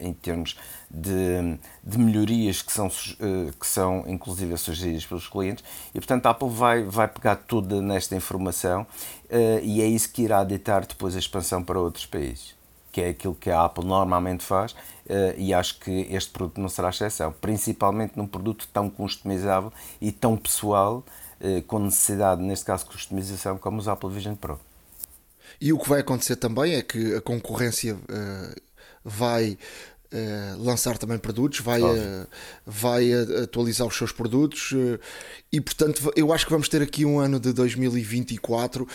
em 0.00 0.12
termos 0.12 0.58
de, 0.90 1.56
de 1.84 1.98
melhorias 1.98 2.62
que 2.62 2.72
são, 2.72 2.88
eh, 2.88 3.52
que 3.58 3.66
são 3.66 4.04
inclusive 4.08 4.56
sugeridas 4.56 5.06
pelos 5.06 5.28
clientes. 5.28 5.64
E 5.94 6.00
portanto 6.00 6.26
a 6.26 6.30
Apple 6.30 6.48
vai, 6.48 6.82
vai 6.82 7.06
pegar 7.06 7.36
toda 7.36 7.80
nesta 7.80 8.16
informação 8.16 8.84
eh, 9.28 9.60
e 9.62 9.80
é 9.80 9.86
isso 9.86 10.12
que 10.12 10.22
irá 10.22 10.42
ditar 10.42 10.84
depois 10.84 11.14
a 11.14 11.20
expansão 11.20 11.62
para 11.62 11.78
outros 11.78 12.06
países 12.06 12.58
que 12.92 13.00
é 13.00 13.10
aquilo 13.10 13.36
que 13.36 13.48
a 13.52 13.62
Apple 13.64 13.84
normalmente 13.84 14.44
faz 14.44 14.74
e 15.36 15.54
acho 15.54 15.78
que 15.78 16.08
este 16.10 16.30
produto 16.30 16.60
não 16.60 16.68
será 16.68 16.90
exceção, 16.90 17.32
principalmente 17.40 18.14
num 18.16 18.26
produto 18.26 18.68
tão 18.72 18.90
customizável 18.90 19.72
e 20.00 20.10
tão 20.10 20.36
pessoal 20.36 21.04
eh, 21.06 21.29
com 21.66 21.78
necessidade, 21.78 22.42
neste 22.42 22.64
caso, 22.64 22.84
de 22.84 22.90
customização, 22.90 23.56
como 23.56 23.78
os 23.78 23.88
Apple 23.88 24.10
Vision 24.10 24.34
Pro. 24.34 24.60
E 25.60 25.72
o 25.72 25.78
que 25.78 25.88
vai 25.88 26.00
acontecer 26.00 26.36
também 26.36 26.74
é 26.74 26.82
que 26.82 27.14
a 27.14 27.20
concorrência 27.20 27.94
uh, 27.94 28.60
vai 29.04 29.58
uh, 30.12 30.62
lançar 30.62 30.96
também 30.96 31.18
produtos, 31.18 31.60
vai, 31.60 31.82
uh, 31.82 32.26
vai 32.64 33.12
atualizar 33.42 33.86
os 33.86 33.96
seus 33.96 34.12
produtos 34.12 34.72
e, 35.52 35.60
portanto, 35.60 36.12
eu 36.16 36.32
acho 36.32 36.46
que 36.46 36.52
vamos 36.52 36.68
ter 36.68 36.80
aqui 36.80 37.04
um 37.04 37.18
ano 37.18 37.38
de 37.38 37.52
2024 37.52 38.86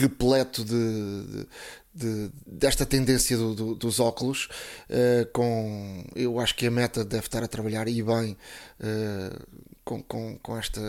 repleto 0.00 0.64
de, 0.64 1.24
de 1.24 1.48
de, 1.98 2.30
desta 2.46 2.86
tendência 2.86 3.36
do, 3.36 3.54
do, 3.54 3.74
dos 3.74 3.98
óculos, 3.98 4.48
uh, 4.88 5.26
com 5.32 6.04
eu 6.14 6.38
acho 6.38 6.54
que 6.54 6.66
a 6.66 6.70
Meta 6.70 7.04
deve 7.04 7.26
estar 7.26 7.42
a 7.42 7.48
trabalhar 7.48 7.88
e 7.88 8.02
bem 8.02 8.36
uh, 8.80 9.46
com, 9.88 10.02
com, 10.02 10.38
com, 10.42 10.58
esta 10.58 10.80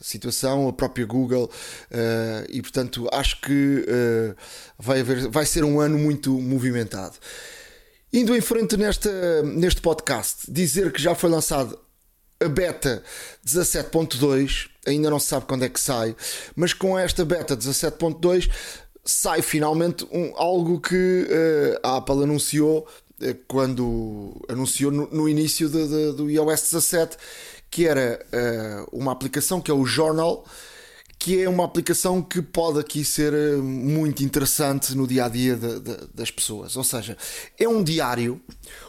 situação, 0.00 0.68
a 0.68 0.72
própria 0.72 1.04
Google, 1.04 1.50
uh, 1.90 2.46
e 2.48 2.62
portanto 2.62 3.08
acho 3.12 3.40
que 3.40 3.84
vai, 4.78 5.00
haver, 5.00 5.28
vai 5.28 5.44
ser 5.44 5.64
um 5.64 5.80
ano 5.80 5.98
muito 5.98 6.30
movimentado. 6.40 7.16
Indo 8.12 8.36
em 8.36 8.40
frente 8.40 8.76
nesta, 8.76 9.42
neste 9.42 9.80
podcast, 9.80 10.48
dizer 10.48 10.92
que 10.92 11.02
já 11.02 11.16
foi 11.16 11.28
lançado 11.28 11.76
a 12.40 12.48
beta 12.48 13.02
17.2, 13.44 14.68
ainda 14.86 15.10
não 15.10 15.18
se 15.18 15.26
sabe 15.26 15.46
quando 15.46 15.64
é 15.64 15.68
que 15.68 15.80
sai, 15.80 16.14
mas 16.54 16.72
com 16.72 16.96
esta 16.96 17.24
beta 17.24 17.56
17.2 17.56 18.48
sai 19.04 19.42
finalmente 19.42 20.06
um, 20.12 20.32
algo 20.36 20.80
que 20.80 21.26
uh, 21.28 21.80
a 21.82 21.96
Apple 21.96 22.22
anunciou 22.22 22.86
uh, 23.20 23.34
quando 23.48 24.40
anunciou 24.48 24.92
no, 24.92 25.08
no 25.10 25.28
início 25.28 25.68
de, 25.68 25.86
de, 25.86 26.12
do 26.12 26.30
iOS 26.30 26.62
17, 26.70 27.16
que 27.74 27.88
era 27.88 28.24
uh, 28.32 28.96
uma 28.96 29.10
aplicação 29.10 29.60
que 29.60 29.68
é 29.68 29.74
o 29.74 29.84
Journal, 29.84 30.46
que 31.18 31.42
é 31.42 31.48
uma 31.48 31.64
aplicação 31.64 32.22
que 32.22 32.40
pode 32.40 32.78
aqui 32.78 33.04
ser 33.04 33.32
muito 33.56 34.22
interessante 34.22 34.94
no 34.94 35.08
dia 35.08 35.24
a 35.24 35.28
dia 35.28 35.56
de, 35.56 35.80
das 36.14 36.30
pessoas. 36.30 36.76
Ou 36.76 36.84
seja, 36.84 37.18
é 37.58 37.68
um 37.68 37.82
diário, 37.82 38.40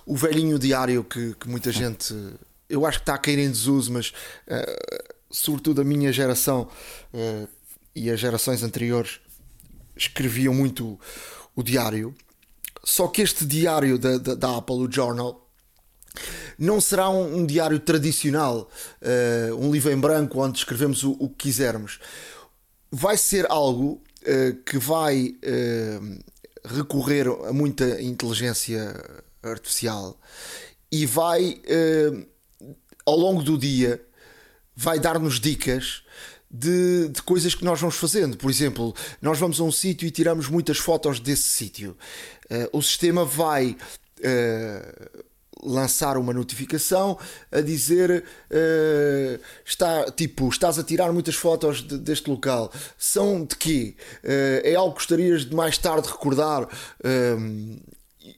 o 0.06 0.16
velhinho 0.16 0.60
diário 0.60 1.04
que, 1.04 1.34
que 1.34 1.50
muita 1.50 1.72
gente. 1.72 2.14
Eu 2.70 2.86
acho 2.86 3.00
que 3.00 3.04
está 3.04 3.16
a 3.16 3.18
cair 3.18 3.40
em 3.40 3.50
desuso, 3.50 3.92
mas 3.92 4.14
sobretudo 5.32 5.82
a 5.82 5.84
minha 5.84 6.14
geração 6.14 6.70
e 7.96 8.12
as 8.12 8.20
gerações 8.20 8.62
anteriores 8.62 9.20
escreviam 9.98 10.54
muito 10.54 11.00
o 11.56 11.64
diário. 11.64 12.14
Só 12.84 13.08
que 13.08 13.24
este 13.24 13.48
diário 13.48 13.98
da, 13.98 14.20
da, 14.20 14.36
da 14.36 14.58
Apple, 14.58 14.76
o 14.76 14.92
Journal, 14.92 15.45
não 16.58 16.80
será 16.80 17.10
um, 17.10 17.40
um 17.40 17.46
diário 17.46 17.80
tradicional, 17.80 18.70
uh, 19.02 19.56
um 19.56 19.72
livro 19.72 19.92
em 19.92 19.98
branco 19.98 20.40
onde 20.40 20.58
escrevemos 20.58 21.04
o, 21.04 21.12
o 21.20 21.30
que 21.30 21.48
quisermos. 21.48 22.00
Vai 22.92 23.18
ser 23.18 23.46
algo 23.50 24.02
uh, 24.22 24.56
que 24.64 24.78
vai 24.78 25.36
uh, 25.44 26.24
recorrer 26.64 27.28
a 27.28 27.54
muita 27.54 28.02
inteligência 28.02 28.96
artificial 29.44 30.20
e 30.92 31.06
vai, 31.06 31.62
ao 33.06 33.16
longo 33.16 33.44
do 33.44 33.58
dia, 33.58 34.02
vai 34.76 35.00
dar-nos 35.00 35.40
dicas 35.40 36.04
de, 36.50 37.10
de, 37.10 37.22
coisas 37.22 37.54
que 37.54 37.66
nós 37.66 37.80
vamos 37.80 37.96
fazendo. 37.96 38.38
Por 38.38 38.50
exemplo, 38.50 38.96
nós 39.22 39.38
vamos 39.38 39.60
a 39.60 39.64
um 39.64 39.72
sítio 39.72 40.08
e 40.08 40.12
tiramos 40.12 40.48
muitas 40.48 40.78
fotos 40.78 41.20
desse 41.20 41.44
sítio. 41.44 41.98
Uh, 42.50 42.78
o 42.78 42.82
sistema 42.82 43.26
vai 43.26 43.76
uh, 44.20 45.25
lançar 45.66 46.18
uma 46.18 46.34
notificação 46.34 47.18
a 47.52 47.62
dizer 47.62 48.24
uh, 48.52 49.40
está 49.66 50.12
tipo 50.12 50.48
estás 50.50 50.78
a 50.80 50.84
tirar 50.84 51.12
muitas 51.12 51.36
fotos 51.36 51.82
de, 51.82 51.98
deste 51.98 52.30
local. 52.30 52.72
São 52.98 53.46
de 53.46 53.56
quê? 53.56 53.96
é 54.24 54.76
algo 54.76 54.94
que 54.94 55.00
gostarias 55.00 55.46
de 55.46 55.56
mais 55.56 55.78
tarde 55.78 56.08
recordar? 56.08 56.68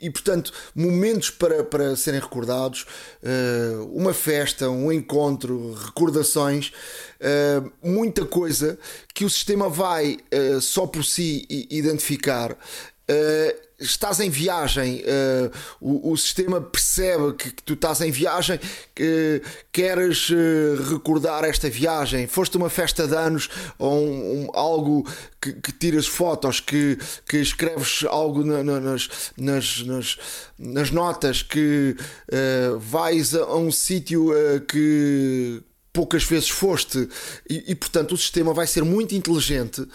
e, 0.01 0.09
portanto, 0.09 0.51
momentos 0.75 1.29
para, 1.29 1.63
para 1.63 1.95
serem 1.95 2.19
recordados, 2.19 2.85
uh, 3.23 3.85
uma 3.93 4.13
festa, 4.13 4.69
um 4.69 4.91
encontro, 4.91 5.73
recordações, 5.73 6.71
uh, 7.21 7.71
muita 7.81 8.25
coisa 8.25 8.77
que 9.13 9.25
o 9.25 9.29
sistema 9.29 9.69
vai 9.69 10.17
uh, 10.33 10.61
só 10.61 10.85
por 10.85 11.03
si 11.03 11.45
identificar 11.69 12.57
Uh, 13.09 13.66
estás 13.79 14.19
em 14.19 14.29
viagem, 14.29 15.03
uh, 15.03 15.51
o, 15.79 16.11
o, 16.11 16.17
sistema 16.17 16.59
percebe 16.59 17.33
que, 17.33 17.51
que, 17.51 17.63
tu 17.63 17.73
estás 17.73 18.01
em 18.01 18.09
viagem, 18.09 18.59
que 18.95 19.41
queres 19.71 20.29
uh, 20.29 20.81
recordar 20.89 21.43
esta 21.43 21.69
viagem, 21.69 22.25
foste 22.25 22.57
uma 22.57 22.69
festa 22.69 23.07
de 23.07 23.15
anos 23.15 23.49
ou 23.77 23.99
um, 23.99 24.45
um, 24.45 24.49
algo 24.53 25.07
que, 25.39 25.53
que, 25.53 25.71
tiras 25.71 26.07
fotos, 26.07 26.59
que, 26.59 26.97
que 27.27 27.37
escreves 27.37 28.03
algo 28.09 28.43
na, 28.43 28.63
na, 28.63 28.79
nas, 28.79 29.09
nas, 29.37 29.83
nas, 29.85 30.17
nas, 30.57 30.91
notas, 30.91 31.43
que 31.43 31.95
vais 32.79 33.35
a, 33.35 33.43
a 33.43 33.55
um 33.57 33.71
sítio 33.71 34.31
que 34.67 35.61
poucas 35.93 36.23
vezes 36.23 36.49
foste. 36.49 37.07
E, 37.47 37.71
e 37.71 37.75
portanto 37.75 38.13
o 38.13 38.17
sistema 38.17 38.53
vai 38.53 38.65
ser 38.65 38.83
muito 38.83 39.13
inteligente 39.13 39.87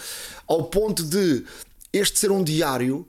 ao 0.47 0.65
ponto 0.65 1.03
de 1.03 1.45
este 1.93 2.19
ser 2.19 2.31
um 2.31 2.45
diário 2.45 3.07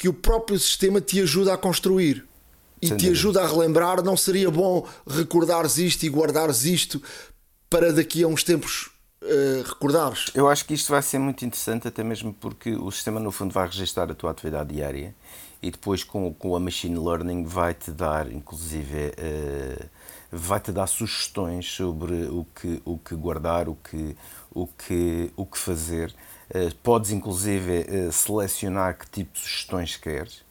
que 0.00 0.08
o 0.08 0.14
próprio 0.14 0.58
sistema 0.58 0.98
te 0.98 1.20
ajuda 1.20 1.52
a 1.52 1.58
construir 1.58 2.26
e 2.80 2.88
Sem 2.88 2.96
te 2.96 3.00
dúvida. 3.02 3.12
ajuda 3.12 3.42
a 3.42 3.46
relembrar. 3.46 4.02
Não 4.02 4.16
seria 4.16 4.50
bom 4.50 4.88
recordares 5.06 5.76
isto 5.76 6.04
e 6.04 6.08
guardares 6.08 6.64
isto 6.64 7.02
para 7.68 7.92
daqui 7.92 8.22
a 8.22 8.26
uns 8.26 8.42
tempos 8.42 8.88
uh, 9.22 9.62
recordares? 9.62 10.30
Eu 10.34 10.48
acho 10.48 10.64
que 10.64 10.72
isto 10.72 10.90
vai 10.90 11.02
ser 11.02 11.18
muito 11.18 11.44
interessante, 11.44 11.86
até 11.86 12.02
mesmo 12.02 12.32
porque 12.32 12.70
o 12.70 12.90
sistema, 12.90 13.20
no 13.20 13.30
fundo, 13.30 13.52
vai 13.52 13.66
registrar 13.66 14.10
a 14.10 14.14
tua 14.14 14.30
atividade 14.30 14.74
diária 14.74 15.14
e 15.62 15.70
depois 15.70 16.02
com, 16.02 16.32
com 16.32 16.56
a 16.56 16.60
machine 16.60 16.98
learning 16.98 17.44
vai-te 17.44 17.90
dar, 17.90 18.32
inclusive, 18.32 19.12
vai-te 20.32 20.72
dar 20.72 20.86
sugestões 20.86 21.70
sobre 21.70 22.24
o 22.24 22.46
que, 22.58 22.80
o 22.86 22.96
que 22.96 23.14
guardar, 23.14 23.68
o 23.68 23.74
que, 23.74 24.16
o 24.50 24.66
que, 24.66 25.30
o 25.36 25.44
que 25.44 25.58
fazer. 25.58 26.14
Podes, 26.82 27.10
inclusive, 27.10 28.10
selecionar 28.12 28.98
que 28.98 29.08
tipo 29.08 29.32
de 29.34 29.40
sugestões 29.40 29.96
queres. 29.96 30.42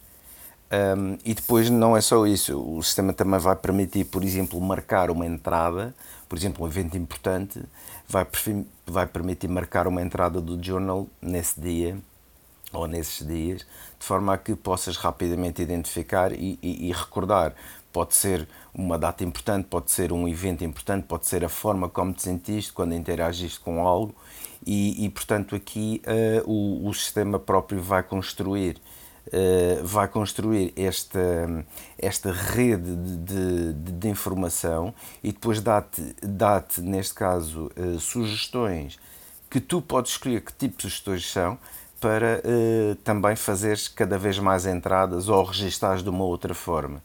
Um, 0.72 1.18
e 1.25 1.34
depois 1.34 1.68
não 1.70 1.98
é 1.98 2.01
só 2.01 2.27
isso, 2.27 2.56
o 2.56 2.82
sistema 2.84 3.12
também 3.12 3.39
vai 3.39 3.56
permitir, 3.56 4.06
por 4.06 4.24
exemplo, 4.24 4.62
marcar 4.62 5.10
uma 5.10 5.25
entrada, 5.25 5.96
por 6.27 6.38
exemplo, 6.38 6.63
um 6.63 6.68
evento 6.68 6.96
importante, 6.96 7.60
vai, 8.08 8.27
vai 8.86 9.08
permitir 9.08 9.48
marcar 9.48 9.88
uma 9.88 10.00
entrada 10.00 10.39
do 10.39 10.63
journal 10.63 11.08
nesse 11.20 11.60
dia 11.60 11.98
ou 12.72 12.88
nesses 12.88 13.25
dias, 13.27 13.65
de 14.00 14.06
forma 14.06 14.32
a 14.32 14.38
que 14.38 14.56
possas 14.56 14.96
rapidamente 14.96 15.60
identificar 15.60 16.32
e, 16.32 16.60
e, 16.62 16.89
e 16.89 16.91
recordar. 16.91 17.56
Pode 17.91 18.13
ser 18.13 18.48
uma 18.72 19.00
data 19.00 19.24
importante, 19.24 19.65
pode 19.68 19.89
ser 19.89 20.13
um 20.13 20.27
evento 20.27 20.63
importante, 20.63 21.08
pode 21.08 21.25
ser 21.25 21.44
a 21.44 21.50
forma 21.50 21.89
como 21.89 22.13
te 22.13 22.22
sentiste 22.22 22.72
quando 22.72 22.94
interagiste 22.94 23.60
com 23.60 23.88
algo, 23.88 24.13
e, 24.65 25.05
e 25.05 25.09
portanto, 25.09 25.55
aqui 25.55 26.01
uh, 26.05 26.49
o, 26.49 26.87
o 26.87 26.93
sistema 26.93 27.39
próprio 27.39 27.81
vai 27.81 28.03
construir 28.03 28.81
Uh, 29.27 29.85
vai 29.85 30.07
construir 30.07 30.73
esta, 30.75 31.63
esta 31.99 32.31
rede 32.31 32.95
de, 32.95 33.73
de, 33.73 33.91
de 33.91 34.07
informação 34.07 34.91
e 35.21 35.31
depois 35.31 35.61
dá-te, 35.61 36.15
dá 36.23 36.63
neste 36.79 37.13
caso, 37.13 37.69
uh, 37.77 37.99
sugestões 37.99 38.97
que 39.47 39.59
tu 39.59 39.83
podes 39.83 40.13
escolher 40.13 40.41
que 40.41 40.51
tipo 40.53 40.77
de 40.77 40.83
sugestões 40.83 41.31
são 41.31 41.59
para 42.01 42.41
uh, 42.43 42.95
também 43.03 43.35
fazeres 43.35 43.87
cada 43.87 44.17
vez 44.17 44.39
mais 44.39 44.65
entradas 44.65 45.29
ou 45.29 45.43
registares 45.43 46.01
de 46.01 46.09
uma 46.09 46.23
outra 46.23 46.55
forma. 46.55 46.99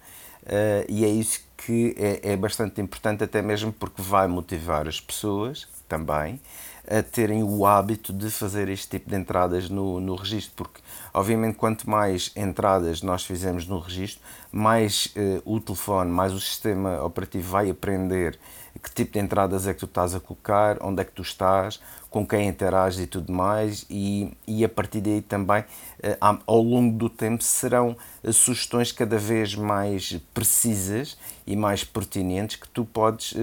e 0.88 1.04
é 1.04 1.08
isso 1.08 1.44
que 1.58 1.94
é, 1.98 2.32
é 2.32 2.36
bastante 2.36 2.80
importante, 2.80 3.22
até 3.22 3.42
mesmo 3.42 3.70
porque 3.70 4.00
vai 4.00 4.26
motivar 4.26 4.88
as 4.88 4.98
pessoas 4.98 5.68
também 5.86 6.40
a 6.88 7.02
terem 7.02 7.42
o 7.42 7.64
hábito 7.64 8.12
de 8.12 8.30
fazer 8.30 8.68
este 8.68 8.88
tipo 8.88 9.08
de 9.08 9.16
entradas 9.16 9.70
no, 9.70 10.00
no 10.00 10.14
registro, 10.14 10.52
porque 10.56 10.80
obviamente 11.12 11.56
quanto 11.56 11.88
mais 11.88 12.30
entradas 12.36 13.02
nós 13.02 13.24
fizermos 13.24 13.66
no 13.66 13.78
registro, 13.78 14.22
mais 14.52 15.06
uh, 15.16 15.42
o 15.44 15.60
telefone, 15.60 16.10
mais 16.10 16.32
o 16.32 16.40
sistema 16.40 17.02
operativo 17.02 17.50
vai 17.50 17.70
aprender 17.70 18.38
que 18.82 18.90
tipo 18.90 19.12
de 19.12 19.20
entradas 19.20 19.66
é 19.66 19.72
que 19.72 19.80
tu 19.80 19.86
estás 19.86 20.14
a 20.14 20.20
colocar, 20.20 20.76
onde 20.82 21.00
é 21.00 21.04
que 21.04 21.12
tu 21.12 21.22
estás, 21.22 21.80
com 22.10 22.26
quem 22.26 22.48
interages 22.48 23.00
e 23.00 23.06
tudo 23.06 23.32
mais, 23.32 23.86
e, 23.88 24.36
e 24.46 24.64
a 24.64 24.68
partir 24.68 25.00
daí 25.00 25.22
também, 25.22 25.62
uh, 25.62 26.42
ao 26.46 26.60
longo 26.60 26.98
do 26.98 27.08
tempo, 27.08 27.42
serão 27.42 27.96
uh, 28.22 28.32
sugestões 28.32 28.92
cada 28.92 29.16
vez 29.16 29.54
mais 29.54 30.20
precisas 30.34 31.16
e 31.46 31.56
mais 31.56 31.82
pertinentes 31.82 32.56
que 32.56 32.68
tu 32.68 32.84
podes, 32.84 33.34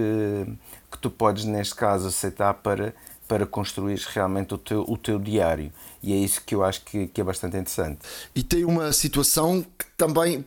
que 0.90 0.98
tu 0.98 1.08
podes 1.08 1.44
neste 1.44 1.74
caso, 1.74 2.08
aceitar 2.08 2.54
para 2.54 2.92
para 3.26 3.46
construir 3.46 3.98
realmente 4.12 4.54
o 4.54 4.58
teu, 4.58 4.84
o 4.88 4.96
teu 4.96 5.18
diário. 5.18 5.72
E 6.02 6.12
é 6.12 6.16
isso 6.16 6.42
que 6.44 6.54
eu 6.54 6.64
acho 6.64 6.82
que, 6.82 7.06
que 7.06 7.20
é 7.20 7.24
bastante 7.24 7.56
interessante. 7.56 8.00
E 8.34 8.42
tem 8.42 8.64
uma 8.64 8.92
situação 8.92 9.62
que 9.62 9.86
também 9.96 10.44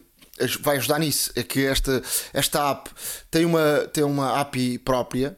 vai 0.62 0.78
ajudar 0.78 1.00
nisso, 1.00 1.32
é 1.36 1.44
que 1.44 1.66
esta, 1.66 2.04
esta 2.34 2.70
app 2.72 2.90
tem 3.32 3.46
uma, 3.46 3.90
tem 3.94 4.04
uma 4.04 4.40
API 4.42 4.78
própria, 4.78 5.38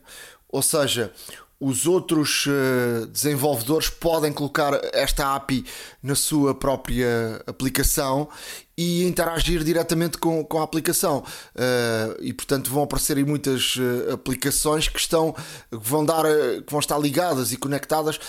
ou 0.49 0.61
seja, 0.61 1.13
os 1.59 1.87
outros 1.87 2.45
uh, 2.45 3.07
desenvolvedores 3.07 3.89
podem 3.89 4.31
colocar 4.31 4.79
esta 4.93 5.35
API 5.35 5.65
na 6.03 6.13
sua 6.13 6.53
própria 6.53 7.41
aplicação 7.47 8.29
e 8.77 9.03
interagir 9.05 9.63
diretamente 9.63 10.19
com, 10.19 10.43
com 10.45 10.59
a 10.59 10.63
aplicação. 10.63 11.23
Uh, 11.55 12.21
e 12.21 12.31
portanto 12.31 12.69
vão 12.69 12.83
aparecer 12.83 13.17
aí 13.17 13.23
muitas 13.23 13.75
uh, 13.75 14.13
aplicações 14.13 14.87
que 14.87 14.99
estão 14.99 15.33
que 15.33 15.77
vão 15.89 16.05
dar 16.05 16.25
que 16.65 16.71
vão 16.71 16.79
estar 16.79 16.99
ligadas 16.99 17.51
e 17.51 17.57
conectadas 17.57 18.19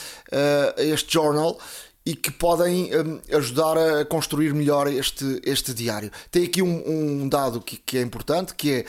a 0.77 0.83
este 0.83 1.13
journal 1.13 1.59
e 2.07 2.17
que 2.17 2.31
podem 2.31 2.91
um, 2.97 3.21
ajudar 3.37 3.77
a 3.77 4.05
construir 4.07 4.55
melhor 4.55 4.87
este, 4.87 5.43
este 5.45 5.75
diário. 5.75 6.11
Tem 6.31 6.45
aqui 6.45 6.63
um, 6.63 7.23
um 7.23 7.29
dado 7.29 7.61
que, 7.61 7.77
que 7.77 7.99
é 7.99 8.03
importante 8.03 8.55
que 8.55 8.73
é 8.73 8.87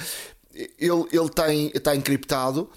ele, 0.77 1.05
ele 1.11 1.29
tem, 1.29 1.71
está 1.75 1.95
encriptado 1.95 2.69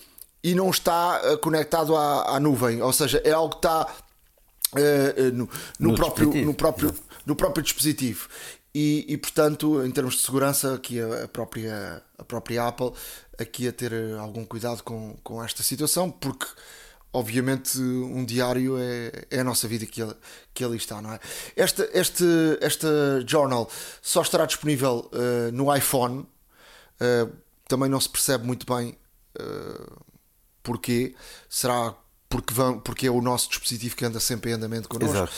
e 0.42 0.54
não 0.54 0.70
está 0.70 1.20
uh, 1.20 1.38
conectado 1.38 1.96
à, 1.96 2.36
à, 2.36 2.40
nuvem, 2.40 2.82
ou 2.82 2.92
seja, 2.92 3.20
é 3.24 3.30
algo 3.30 3.50
que 3.50 3.58
está 3.58 3.86
uh, 3.86 5.32
no, 5.32 5.48
no, 5.78 5.90
no, 5.90 5.94
próprio, 5.94 6.44
no, 6.44 6.54
próprio, 6.54 6.94
no 7.24 7.36
próprio 7.36 7.62
dispositivo. 7.62 8.28
E, 8.74 9.04
e, 9.06 9.16
portanto, 9.18 9.84
em 9.84 9.90
termos 9.90 10.14
de 10.14 10.22
segurança, 10.22 10.74
aqui 10.74 10.98
a, 10.98 11.28
própria, 11.28 12.02
a 12.18 12.24
própria 12.24 12.66
Apple 12.66 12.92
aqui 13.38 13.68
a 13.68 13.72
ter 13.72 13.92
algum 14.18 14.44
cuidado 14.44 14.82
com, 14.82 15.14
com 15.22 15.44
esta 15.44 15.62
situação, 15.62 16.10
porque 16.10 16.46
obviamente 17.12 17.78
um 17.78 18.24
diário 18.24 18.78
é, 18.78 19.26
é 19.30 19.40
a 19.40 19.44
nossa 19.44 19.68
vida 19.68 19.84
que, 19.84 20.00
ele, 20.00 20.14
que 20.54 20.64
ali 20.64 20.76
está, 20.76 21.02
não 21.02 21.12
é? 21.12 21.20
Esta, 21.54 21.88
este, 21.92 22.24
esta 22.60 22.88
journal 23.26 23.70
só 24.00 24.22
estará 24.22 24.46
disponível 24.46 25.10
uh, 25.12 25.52
no 25.52 25.74
iPhone, 25.74 26.20
uh, 26.20 27.32
também 27.68 27.90
não 27.90 28.00
se 28.00 28.08
percebe 28.08 28.46
muito 28.46 28.64
bem 28.66 28.96
uh, 29.38 30.11
Porquê? 30.62 31.14
Será 31.48 31.94
porque, 32.32 32.54
vão, 32.54 32.80
porque 32.80 33.06
é 33.06 33.10
o 33.10 33.20
nosso 33.20 33.50
dispositivo 33.50 33.94
que 33.94 34.06
anda 34.06 34.18
sempre 34.18 34.50
em 34.50 34.54
andamento 34.54 34.88
connosco? 34.88 35.16
Exato. 35.16 35.32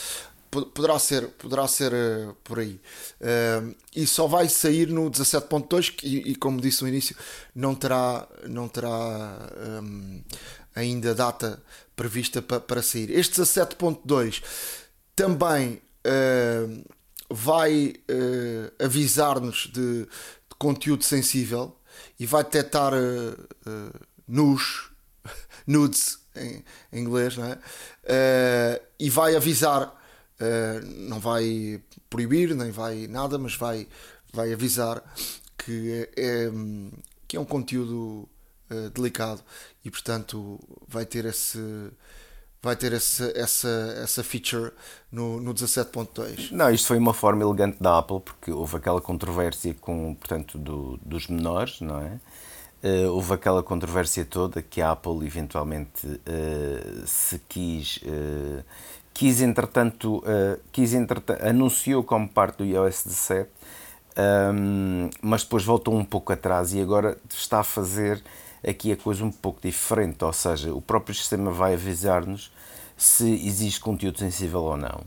Poderá 0.73 0.97
ser, 0.97 1.27
poderá 1.31 1.67
ser 1.67 1.91
uh, 1.91 2.33
por 2.41 2.59
aí. 2.59 2.79
Uh, 3.19 3.75
e 3.93 4.07
só 4.07 4.25
vai 4.25 4.47
sair 4.47 4.87
no 4.87 5.11
17.2 5.11 5.95
e, 6.01 6.31
e, 6.31 6.35
como 6.37 6.61
disse 6.61 6.81
no 6.81 6.87
início, 6.87 7.13
não 7.53 7.75
terá, 7.75 8.25
não 8.47 8.69
terá 8.69 8.89
um, 9.83 10.23
ainda 10.73 11.13
data 11.13 11.61
prevista 11.93 12.41
pa, 12.41 12.61
para 12.61 12.81
sair. 12.81 13.11
Este 13.11 13.41
17.2 13.41 14.41
também 15.13 15.81
uh, 16.07 16.85
vai 17.29 17.95
avisar-nos 18.81 19.69
de, 19.73 20.03
de, 20.03 20.07
conteúdo 20.57 21.03
sensível 21.03 21.75
e 22.17 22.25
vai 22.25 22.43
detectar 22.43 22.93
nus 24.25 24.94
nudes 25.65 26.19
em, 26.35 26.63
em 26.91 27.01
inglês, 27.01 27.37
não 27.37 27.45
é? 27.45 27.53
Uh, 27.53 28.85
e 28.99 29.09
vai 29.09 29.35
avisar, 29.35 29.87
uh, 29.87 30.85
não 30.85 31.19
vai 31.19 31.81
proibir 32.09 32.55
nem 32.55 32.71
vai 32.71 33.07
nada, 33.07 33.37
mas 33.37 33.55
vai, 33.55 33.87
vai 34.33 34.53
avisar 34.53 35.01
que 35.57 36.09
é, 36.15 36.21
é 36.47 36.51
que 37.27 37.37
é 37.37 37.39
um 37.39 37.45
conteúdo 37.45 38.29
uh, 38.69 38.89
delicado 38.91 39.41
e 39.83 39.89
portanto 39.89 40.59
vai 40.87 41.05
ter 41.05 41.25
esse 41.25 41.59
vai 42.65 42.75
ter 42.75 42.93
essa, 42.93 43.31
essa, 43.35 43.95
essa 44.01 44.23
feature 44.23 44.71
no, 45.11 45.39
no 45.39 45.53
17.2. 45.53 46.51
Não, 46.51 46.71
isto 46.71 46.87
foi 46.87 46.97
uma 46.97 47.13
forma 47.13 47.43
elegante 47.43 47.77
da 47.79 47.99
Apple, 47.99 48.19
porque 48.21 48.51
houve 48.51 48.77
aquela 48.77 48.99
controvérsia 48.99 49.75
com, 49.75 50.15
portanto, 50.15 50.57
do, 50.57 50.97
dos 50.97 51.27
menores, 51.27 51.79
não 51.79 52.01
é? 52.01 52.19
Uh, 52.85 53.09
houve 53.11 53.33
aquela 53.33 53.63
controvérsia 53.63 54.23
toda 54.23 54.61
que 54.61 54.79
a 54.79 54.91
Apple 54.91 55.25
eventualmente 55.25 56.05
uh, 56.05 57.07
se 57.07 57.39
quis, 57.49 57.97
uh, 58.03 58.63
quis 59.11 59.41
entretanto, 59.41 60.23
quis 60.71 60.93
entretanto, 60.93 61.41
anunciou 61.43 62.03
como 62.03 62.29
parte 62.29 62.57
do 62.57 62.63
iOS 62.63 63.05
17, 63.05 63.49
um, 63.49 64.21
ehm, 64.21 65.09
mas 65.19 65.41
depois 65.41 65.63
voltou 65.63 65.95
um 65.95 66.05
pouco 66.05 66.31
atrás 66.31 66.75
e 66.75 66.81
agora 66.81 67.17
está 67.27 67.61
a 67.61 67.63
fazer 67.63 68.21
aqui 68.63 68.91
a 68.91 68.97
coisa 68.97 69.25
um 69.25 69.31
pouco 69.31 69.59
diferente, 69.61 70.23
ou 70.23 70.33
seja, 70.33 70.71
o 70.71 70.81
próprio 70.81 71.15
sistema 71.15 71.49
vai 71.49 71.73
avisar-nos 71.73 72.51
se 72.95 73.47
existe 73.47 73.79
conteúdo 73.79 74.19
sensível 74.19 74.61
ou 74.61 74.77
não. 74.77 75.01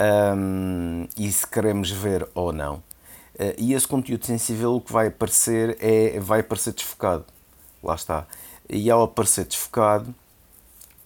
Um, 0.00 1.02
ehm, 1.04 1.08
e 1.18 1.30
se 1.30 1.46
queremos 1.46 1.90
ver 1.90 2.26
ou 2.34 2.54
não. 2.54 2.82
Uh, 3.36 3.52
e 3.58 3.74
esse 3.74 3.86
conteúdo 3.86 4.24
sensível 4.24 4.76
o 4.76 4.80
que 4.80 4.90
vai 4.90 5.08
aparecer 5.08 5.76
é 5.78 6.18
vai 6.18 6.40
aparecer 6.40 6.72
desfocado. 6.72 7.24
Lá 7.82 7.94
está. 7.94 8.26
E 8.68 8.90
ao 8.90 9.02
aparecer 9.02 9.44
desfocado, 9.44 10.08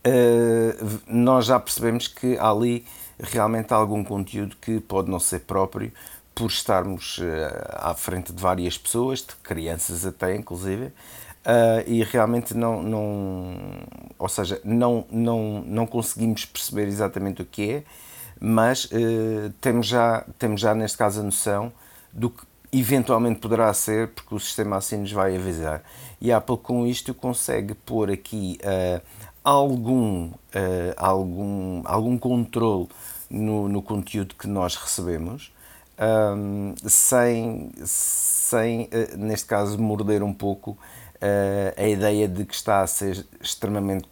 uh, 0.06 1.00
nós 1.08 1.46
já 1.46 1.58
percebemos 1.58 2.06
que 2.06 2.38
há 2.38 2.48
ali 2.48 2.86
realmente 3.18 3.74
algum 3.74 4.04
conteúdo 4.04 4.56
que 4.60 4.78
pode 4.78 5.10
não 5.10 5.18
ser 5.18 5.40
próprio 5.40 5.92
por 6.32 6.46
estarmos 6.46 7.18
uh, 7.18 7.22
à 7.72 7.94
frente 7.94 8.32
de 8.32 8.40
várias 8.40 8.78
pessoas, 8.78 9.18
de 9.18 9.34
crianças 9.42 10.06
até 10.06 10.34
inclusive, 10.34 10.92
e 11.86 12.04
realmente 12.04 12.54
não, 12.54 12.82
não 12.82 13.56
ou 14.18 14.28
seja, 14.28 14.60
não, 14.62 15.06
não, 15.10 15.64
não 15.66 15.86
conseguimos 15.86 16.44
perceber 16.44 16.86
exatamente 16.86 17.40
o 17.40 17.46
que 17.46 17.70
é, 17.70 17.82
mas 18.38 18.88
temos, 19.58 19.86
já, 19.86 20.22
temos 20.38 20.60
já 20.60 20.74
neste 20.74 20.98
caso 20.98 21.20
a 21.20 21.22
noção 21.22 21.72
do 22.12 22.30
que 22.30 22.44
eventualmente 22.72 23.40
poderá 23.40 23.72
ser, 23.74 24.08
porque 24.08 24.34
o 24.34 24.38
sistema 24.38 24.76
assim 24.76 24.98
nos 24.98 25.12
vai 25.12 25.36
avisar. 25.36 25.82
E 26.20 26.30
a 26.30 26.36
Apple 26.36 26.58
com 26.58 26.86
isto 26.86 27.12
consegue 27.12 27.74
pôr 27.74 28.10
aqui 28.10 28.58
uh, 28.62 29.00
algum, 29.42 30.26
uh, 30.26 30.34
algum, 30.96 31.82
algum 31.84 32.18
controle 32.18 32.88
no, 33.28 33.68
no 33.68 33.82
conteúdo 33.82 34.34
que 34.34 34.46
nós 34.46 34.76
recebemos 34.76 35.52
um, 36.00 36.74
sem, 36.86 37.72
sem 37.84 38.84
uh, 38.84 39.16
neste 39.16 39.46
caso, 39.46 39.78
morder 39.78 40.22
um 40.22 40.32
pouco 40.32 40.76
a 41.76 41.86
ideia 41.86 42.26
de 42.26 42.46
que 42.46 42.54
está 42.54 42.80
a 42.80 42.86
ser 42.86 43.26
extremamente, 43.42 44.08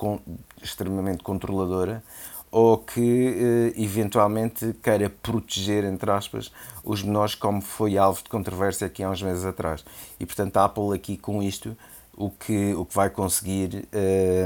extremamente 0.62 1.22
controladora 1.22 2.04
ou 2.50 2.78
que 2.78 3.00
uh, 3.00 3.80
eventualmente 3.80 4.74
queira 4.82 5.10
proteger, 5.10 5.84
entre 5.84 6.10
aspas, 6.10 6.50
os 6.82 7.02
menores, 7.02 7.34
como 7.34 7.60
foi 7.60 7.98
alvo 7.98 8.22
de 8.22 8.28
controvérsia 8.28 8.86
aqui 8.86 9.02
há 9.02 9.10
uns 9.10 9.22
meses 9.22 9.44
atrás. 9.44 9.84
E 10.18 10.26
portanto, 10.26 10.56
a 10.56 10.64
Apple 10.64 10.94
aqui 10.94 11.16
com 11.16 11.42
isto, 11.42 11.76
o 12.16 12.30
que, 12.30 12.74
o 12.74 12.84
que 12.84 12.94
vai 12.94 13.10
conseguir, 13.10 13.86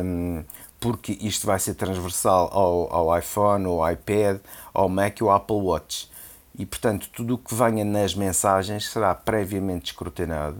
um, 0.05 0.45
porque 0.79 1.17
isto 1.21 1.47
vai 1.47 1.59
ser 1.59 1.75
transversal 1.75 2.51
ao, 2.53 2.93
ao 2.93 3.19
iPhone, 3.19 3.65
ao 3.67 3.91
iPad, 3.91 4.39
ao 4.75 4.89
Mac 4.89 5.21
e 5.21 5.23
ao 5.23 5.31
Apple 5.31 5.57
Watch. 5.57 6.11
E 6.59 6.67
portanto, 6.67 7.09
tudo 7.15 7.35
o 7.35 7.39
que 7.39 7.55
venha 7.55 7.85
nas 7.85 8.15
mensagens 8.15 8.91
será 8.91 9.15
previamente 9.15 9.93
escrutinado 9.93 10.59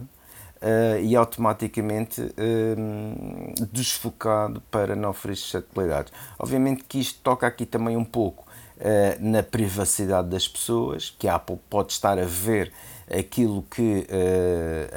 uh, 0.63 0.99
e 1.01 1.15
automaticamente 1.15 2.21
uh, 2.21 3.67
desfocado 3.71 4.61
para 4.71 4.95
não 4.95 5.09
oferecer 5.09 5.43
suscetibilidades. 5.43 6.13
Obviamente 6.39 6.85
que 6.85 6.99
isto 6.99 7.19
toca 7.21 7.45
aqui 7.45 7.65
também 7.65 7.97
um 7.97 8.05
pouco 8.05 8.45
uh, 8.77 8.83
na 9.19 9.43
privacidade 9.43 10.29
das 10.29 10.47
pessoas, 10.47 11.13
que 11.19 11.27
a 11.27 11.35
Apple 11.35 11.59
pode 11.69 11.91
estar 11.91 12.17
a 12.17 12.25
ver 12.25 12.71
aquilo 13.13 13.63
que, 13.63 14.07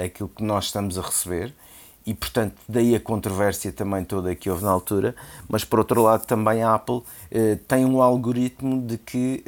aquilo 0.02 0.28
que 0.28 0.42
nós 0.42 0.66
estamos 0.66 0.96
a 0.96 1.02
receber 1.02 1.52
e 2.06 2.14
portanto 2.14 2.54
daí 2.68 2.94
a 2.94 3.00
controvérsia 3.00 3.72
também 3.72 4.04
toda 4.04 4.32
que 4.34 4.48
houve 4.48 4.62
na 4.62 4.70
altura, 4.70 5.14
mas 5.48 5.64
por 5.64 5.80
outro 5.80 6.00
lado 6.00 6.24
também 6.24 6.62
a 6.62 6.72
Apple 6.72 7.02
tem 7.66 7.84
um 7.84 8.00
algoritmo 8.00 8.80
de 8.80 8.96
que 8.96 9.42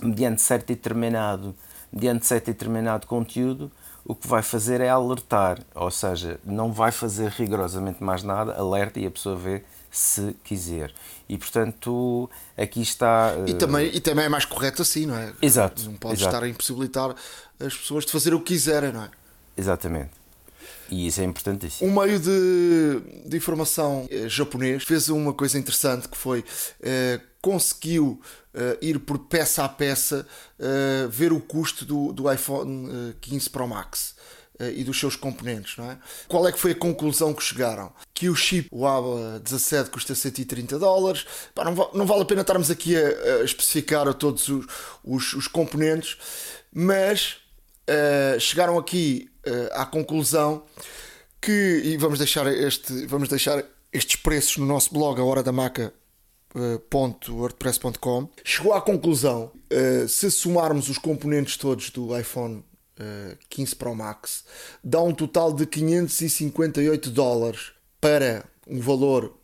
mediante 0.00 0.40
certo 0.40 0.70
e 0.70 0.76
determinado 0.76 1.52
mediante 1.92 2.24
certo 2.24 2.48
e 2.48 2.52
determinado 2.52 3.08
conteúdo 3.08 3.72
o 4.06 4.14
que 4.14 4.26
vai 4.28 4.42
fazer 4.42 4.80
é 4.80 4.88
alertar, 4.88 5.58
ou 5.74 5.90
seja, 5.90 6.38
não 6.44 6.72
vai 6.72 6.92
fazer 6.92 7.28
rigorosamente 7.30 8.02
mais 8.02 8.22
nada, 8.22 8.54
alerta 8.54 9.00
e 9.00 9.06
a 9.06 9.10
pessoa 9.10 9.34
vê 9.34 9.64
se 9.90 10.36
quiser. 10.44 10.92
E 11.28 11.36
portanto, 11.36 12.30
aqui 12.56 12.80
está. 12.82 13.32
E 13.46 13.54
também, 13.54 13.90
e 13.92 14.00
também 14.00 14.26
é 14.26 14.28
mais 14.28 14.44
correto 14.44 14.82
assim, 14.82 15.06
não 15.06 15.16
é? 15.16 15.32
Exato. 15.42 15.82
Não 15.84 15.94
pode 15.94 16.22
estar 16.22 16.42
a 16.42 16.48
impossibilitar 16.48 17.14
as 17.58 17.76
pessoas 17.76 18.06
de 18.06 18.12
fazer 18.12 18.32
o 18.32 18.38
que 18.38 18.54
quiserem, 18.54 18.92
não 18.92 19.02
é? 19.02 19.10
Exatamente. 19.56 20.10
E 20.90 21.06
isso 21.06 21.20
é 21.20 21.24
importantíssimo. 21.24 21.90
Um 21.90 22.00
meio 22.00 22.18
de, 22.18 23.28
de 23.28 23.36
informação 23.36 24.06
eh, 24.10 24.28
japonês 24.28 24.84
fez 24.84 25.08
uma 25.08 25.32
coisa 25.32 25.58
interessante 25.58 26.08
que 26.08 26.16
foi 26.16 26.44
eh, 26.80 27.20
conseguiu 27.40 28.20
eh, 28.54 28.78
ir 28.80 28.98
por 29.00 29.18
peça 29.18 29.64
a 29.64 29.68
peça 29.68 30.26
eh, 30.58 31.06
ver 31.10 31.32
o 31.32 31.40
custo 31.40 31.84
do, 31.84 32.12
do 32.12 32.32
iPhone 32.32 33.14
15 33.20 33.50
Pro 33.50 33.66
Max 33.66 34.14
e 34.74 34.82
dos 34.84 34.98
seus 34.98 35.16
componentes, 35.16 35.76
não 35.76 35.90
é? 35.90 35.98
Qual 36.26 36.48
é 36.48 36.50
que 36.50 36.58
foi 36.58 36.70
a 36.70 36.74
conclusão 36.74 37.34
que 37.34 37.42
chegaram? 37.42 37.92
Que 38.14 38.30
o 38.30 38.34
chip, 38.34 38.70
o 38.72 38.86
ABA 38.86 39.38
17, 39.40 39.90
custa 39.90 40.14
130 40.14 40.78
dólares. 40.78 41.26
Pá, 41.54 41.62
não, 41.62 41.74
não, 41.92 42.06
vale 42.06 42.22
a 42.22 42.24
pena 42.24 42.40
estarmos 42.40 42.70
aqui 42.70 42.96
a, 42.96 43.40
a 43.40 43.44
especificar 43.44 44.08
a 44.08 44.14
todos 44.14 44.48
os, 44.48 44.66
os, 45.04 45.34
os 45.34 45.46
componentes, 45.46 46.16
mas 46.72 47.36
uh, 47.88 48.40
chegaram 48.40 48.78
aqui 48.78 49.30
uh, 49.46 49.80
à 49.80 49.86
conclusão 49.86 50.64
que, 51.40 51.82
e 51.84 51.96
vamos 51.96 52.18
deixar, 52.18 52.46
este, 52.46 53.06
vamos 53.06 53.28
deixar 53.28 53.64
estes 53.92 54.16
preços 54.16 54.56
no 54.56 54.66
nosso 54.66 54.92
blog, 54.92 55.20
a 55.20 55.24
hora 55.24 55.42
da 55.42 55.52
maca 55.52 55.92
.wordpress.com 57.28 58.28
chegou 58.42 58.72
à 58.72 58.80
conclusão 58.80 59.52
uh, 59.70 60.08
se 60.08 60.30
somarmos 60.30 60.88
os 60.88 60.96
componentes 60.96 61.56
todos 61.56 61.90
do 61.90 62.18
iPhone 62.18 62.64
uh, 62.98 63.36
15 63.50 63.76
Pro 63.76 63.94
Max 63.94 64.44
dá 64.82 65.02
um 65.02 65.12
total 65.12 65.52
de 65.52 65.66
558 65.66 67.10
dólares 67.10 67.72
para 68.00 68.44
um 68.66 68.80
valor 68.80 69.36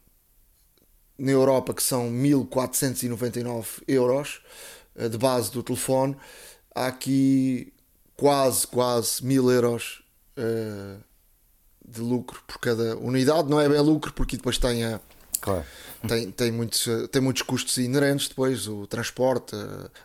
na 1.19 1.31
Europa 1.31 1.75
que 1.75 1.83
são 1.83 2.11
1499 2.11 3.83
euros 3.87 4.41
uh, 4.97 5.09
de 5.09 5.19
base 5.19 5.53
do 5.53 5.63
telefone. 5.63 6.17
Há 6.75 6.87
aqui 6.87 7.73
quase 8.23 8.65
quase 8.69 9.25
mil 9.25 9.51
euros 9.51 10.01
uh, 10.39 11.03
de 11.85 12.01
lucro 12.01 12.41
por 12.47 12.59
cada 12.59 12.97
unidade 12.97 13.51
não 13.51 13.61
é 13.61 13.69
bem 13.69 13.81
lucro 13.81 14.13
porque 14.13 14.37
depois 14.37 14.59
tem 14.59 14.85
a 14.85 15.01
Claro. 15.41 15.65
Tem, 16.07 16.31
tem, 16.31 16.53
muitos, 16.53 16.87
tem 17.11 17.21
muitos 17.21 17.43
custos 17.43 17.77
inerentes 17.77 18.29
depois, 18.29 18.69
o 18.69 18.87
transporte, 18.87 19.57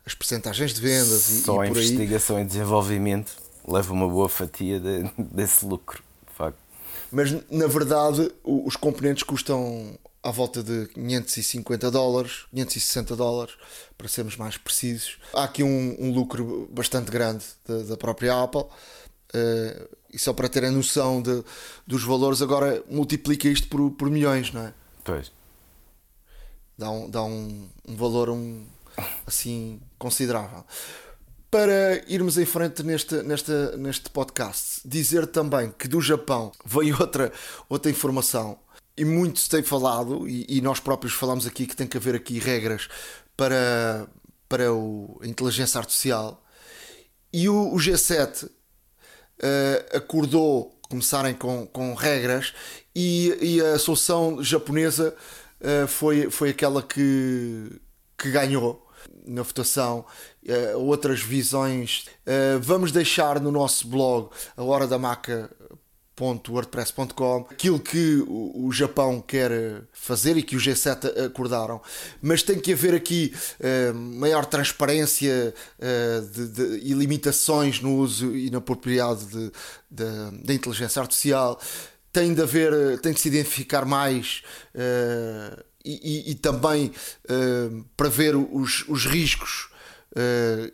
as 0.03 0.15
percentagens 0.15 0.73
de 0.73 0.81
vendas 0.81 1.43
Só 1.45 1.63
e, 1.63 1.67
e 1.67 1.69
por 1.69 1.77
a 1.77 1.79
aí. 1.79 1.85
investigação 1.85 2.39
e 2.39 2.43
desenvolvimento 2.43 3.33
leva 3.67 3.93
uma 3.93 4.07
boa 4.07 4.27
fatia 4.27 4.79
de, 4.79 5.11
desse 5.31 5.63
lucro, 5.63 6.01
de 6.27 6.33
facto. 6.33 6.57
Mas 7.11 7.31
na 7.51 7.67
verdade 7.67 8.31
os 8.43 8.75
componentes 8.75 9.21
custam 9.21 9.95
à 10.27 10.31
volta 10.31 10.61
de 10.61 10.87
550 10.87 11.89
dólares, 11.89 12.47
560 12.53 13.15
dólares, 13.15 13.55
para 13.97 14.09
sermos 14.09 14.35
mais 14.35 14.57
precisos. 14.57 15.17
Há 15.33 15.45
aqui 15.45 15.63
um, 15.63 15.95
um 15.97 16.11
lucro 16.11 16.67
bastante 16.69 17.09
grande 17.09 17.45
da, 17.65 17.83
da 17.83 17.95
própria 17.95 18.43
Apple. 18.43 18.63
Uh, 18.63 19.97
e 20.11 20.19
só 20.19 20.33
para 20.33 20.49
terem 20.49 20.69
noção 20.69 21.21
de, 21.21 21.41
dos 21.85 22.03
valores, 22.03 22.41
agora 22.41 22.83
multiplica 22.89 23.47
isto 23.47 23.69
por, 23.69 23.89
por 23.91 24.09
milhões, 24.09 24.51
não 24.51 24.67
é? 24.67 24.73
Pois. 25.01 25.31
Dá 26.77 26.91
um, 26.91 27.09
dá 27.09 27.23
um, 27.23 27.69
um 27.87 27.95
valor 27.95 28.29
um, 28.29 28.65
assim 29.25 29.79
considerável. 29.97 30.65
Para 31.49 32.03
irmos 32.11 32.37
em 32.37 32.45
frente 32.45 32.83
neste, 32.83 33.15
neste, 33.23 33.51
neste 33.77 34.09
podcast, 34.09 34.81
dizer 34.83 35.25
também 35.27 35.71
que 35.71 35.87
do 35.87 36.01
Japão 36.01 36.51
veio 36.65 36.99
outra, 36.99 37.31
outra 37.69 37.89
informação 37.89 38.59
e 38.97 39.05
muito 39.05 39.39
se 39.39 39.49
tem 39.49 39.61
falado, 39.61 40.27
e, 40.27 40.45
e 40.49 40.61
nós 40.61 40.79
próprios 40.79 41.13
falamos 41.13 41.45
aqui 41.45 41.67
que 41.67 41.75
tem 41.75 41.87
que 41.87 41.97
haver 41.97 42.15
aqui 42.15 42.39
regras 42.39 42.87
para, 43.35 44.07
para 44.49 44.73
o, 44.73 45.19
a 45.21 45.27
inteligência 45.27 45.77
artificial. 45.77 46.43
E 47.31 47.47
o, 47.47 47.73
o 47.73 47.77
G7 47.77 48.45
uh, 48.45 48.49
acordou 49.97 50.77
começarem 50.89 51.33
com, 51.33 51.67
com 51.67 51.93
regras 51.93 52.53
e, 52.95 53.37
e 53.41 53.61
a 53.61 53.77
solução 53.77 54.41
japonesa 54.41 55.15
uh, 55.61 55.87
foi, 55.87 56.29
foi 56.29 56.49
aquela 56.49 56.81
que, 56.81 57.79
que 58.17 58.31
ganhou 58.31 58.87
na 59.25 59.43
votação. 59.43 60.05
Uh, 60.43 60.79
outras 60.79 61.21
visões 61.21 62.05
uh, 62.25 62.59
vamos 62.61 62.91
deixar 62.91 63.39
no 63.41 63.51
nosso 63.51 63.87
blog 63.87 64.29
a 64.55 64.63
hora 64.63 64.87
da 64.87 64.97
maca 64.97 65.49
wordpress.com 66.19 67.47
aquilo 67.49 67.79
que 67.79 68.23
o, 68.27 68.71
Japão 68.71 69.21
quer 69.21 69.83
fazer 69.91 70.35
e 70.37 70.43
que 70.43 70.55
o 70.55 70.59
G7 70.59 71.25
acordaram, 71.25 71.81
mas 72.21 72.41
tem 72.41 72.59
que 72.59 72.73
haver 72.73 72.93
aqui 72.93 73.33
uh, 73.59 73.93
maior 73.93 74.45
transparência 74.45 75.53
uh, 75.77 76.27
de, 76.27 76.47
de, 76.47 76.87
e 76.87 76.93
limitações 76.93 77.81
no 77.81 77.95
uso 77.97 78.35
e 78.35 78.49
na 78.49 78.59
propriedade 78.59 79.51
da 79.89 80.53
inteligência 80.53 81.01
artificial. 81.01 81.59
Tem 82.11 82.33
de 82.33 82.41
haver, 82.41 82.99
tem 82.99 83.13
de 83.13 83.19
se 83.19 83.27
identificar 83.27 83.85
mais 83.85 84.41
uh, 84.73 85.63
e, 85.85 86.29
e, 86.29 86.31
e, 86.31 86.35
também 86.35 86.91
prever 87.95 88.35
os, 88.35 88.83
os 88.89 89.05
riscos 89.05 89.69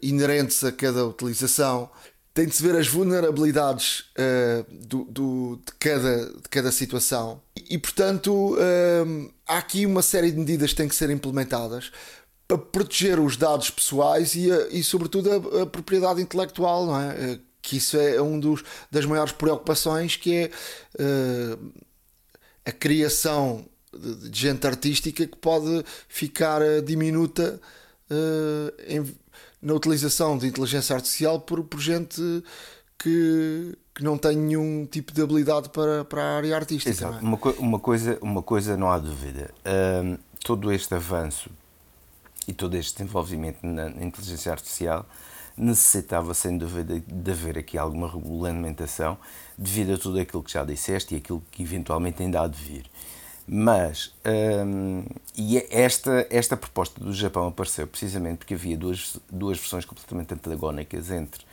inerentes 0.01 0.63
a 0.63 0.71
cada 0.71 1.05
utilização 1.05 1.91
tem 2.33 2.47
de 2.47 2.55
se 2.55 2.63
ver 2.63 2.75
as 2.75 2.87
vulnerabilidades 2.87 4.05
uh, 4.17 4.65
do, 4.87 5.05
do, 5.05 5.61
de, 5.63 5.71
cada, 5.79 6.25
de 6.25 6.49
cada 6.49 6.71
situação 6.71 7.39
e, 7.69 7.77
portanto, 7.77 8.55
uh, 8.55 9.31
há 9.47 9.59
aqui 9.59 9.85
uma 9.85 10.01
série 10.01 10.31
de 10.31 10.37
medidas 10.37 10.71
que 10.71 10.77
têm 10.77 10.87
que 10.87 10.95
ser 10.95 11.11
implementadas 11.11 11.91
para 12.47 12.57
proteger 12.57 13.19
os 13.19 13.37
dados 13.37 13.69
pessoais 13.69 14.33
e, 14.35 14.51
a, 14.51 14.67
e 14.69 14.83
sobretudo, 14.83 15.31
a, 15.31 15.61
a, 15.61 15.65
propriedade 15.65 16.21
intelectual, 16.21 16.87
não 16.87 16.99
é? 16.99 17.33
Uh, 17.33 17.39
que 17.61 17.77
isso 17.77 17.95
é 17.95 18.21
um 18.21 18.37
dos 18.37 18.61
das 18.91 19.05
maiores 19.05 19.31
preocupações, 19.31 20.17
que 20.17 20.35
é 20.35 20.51
a 22.65 22.71
criação 22.73 23.65
de, 23.97 24.29
de, 24.29 24.37
gente 24.37 24.67
artística 24.67 25.25
que 25.25 25.37
pode 25.37 25.85
ficar 26.09 26.59
diminuta 26.81 27.61
em 28.85 29.15
na 29.63 29.73
utilização 29.73 30.37
de 30.37 30.47
inteligência 30.47 30.95
artificial 30.95 31.39
por, 31.39 31.63
por 31.63 31.79
gente 31.79 32.21
que, 32.99 33.77
que 33.95 34.03
não 34.03 34.17
tem 34.17 34.35
nenhum 34.35 34.85
tipo 34.85 35.13
de 35.13 35.21
habilidade 35.21 35.69
para, 35.69 36.03
para 36.03 36.21
a 36.21 36.35
área 36.37 36.55
artística. 36.55 36.89
Exato. 36.89 37.17
É? 37.17 37.21
Uma, 37.21 37.37
uma, 37.57 37.79
coisa, 37.79 38.19
uma 38.21 38.43
coisa 38.43 38.75
não 38.75 38.91
há 38.91 38.99
dúvida. 38.99 39.51
Todo 40.43 40.71
este 40.71 40.93
avanço 40.93 41.49
e 42.45 42.53
todo 42.53 42.75
este 42.75 42.97
desenvolvimento 42.97 43.65
na 43.65 43.89
inteligência 43.89 44.51
artificial 44.51 45.05
necessitava, 45.55 46.33
sem 46.33 46.57
dúvida, 46.57 47.01
de 47.05 47.31
haver 47.31 47.57
aqui 47.57 47.77
alguma 47.77 48.11
regulamentação 48.11 49.17
devido 49.57 49.93
a 49.93 49.97
tudo 49.97 50.19
aquilo 50.19 50.43
que 50.43 50.51
já 50.51 50.63
disseste 50.65 51.13
e 51.13 51.17
aquilo 51.17 51.41
que 51.51 51.63
eventualmente 51.63 52.21
ainda 52.21 52.41
há 52.41 52.47
de 52.47 52.57
vir. 52.57 52.85
Mas, 53.45 54.13
um, 54.65 55.03
e 55.35 55.57
é 55.57 55.67
esta, 55.69 56.25
esta 56.29 56.55
proposta 56.55 57.03
do 57.03 57.11
Japão 57.11 57.47
apareceu 57.47 57.85
precisamente 57.85 58.37
porque 58.37 58.53
havia 58.53 58.77
duas, 58.77 59.17
duas 59.29 59.57
versões 59.57 59.83
completamente 59.83 60.33
antagónicas 60.33 61.11
entre 61.11 61.43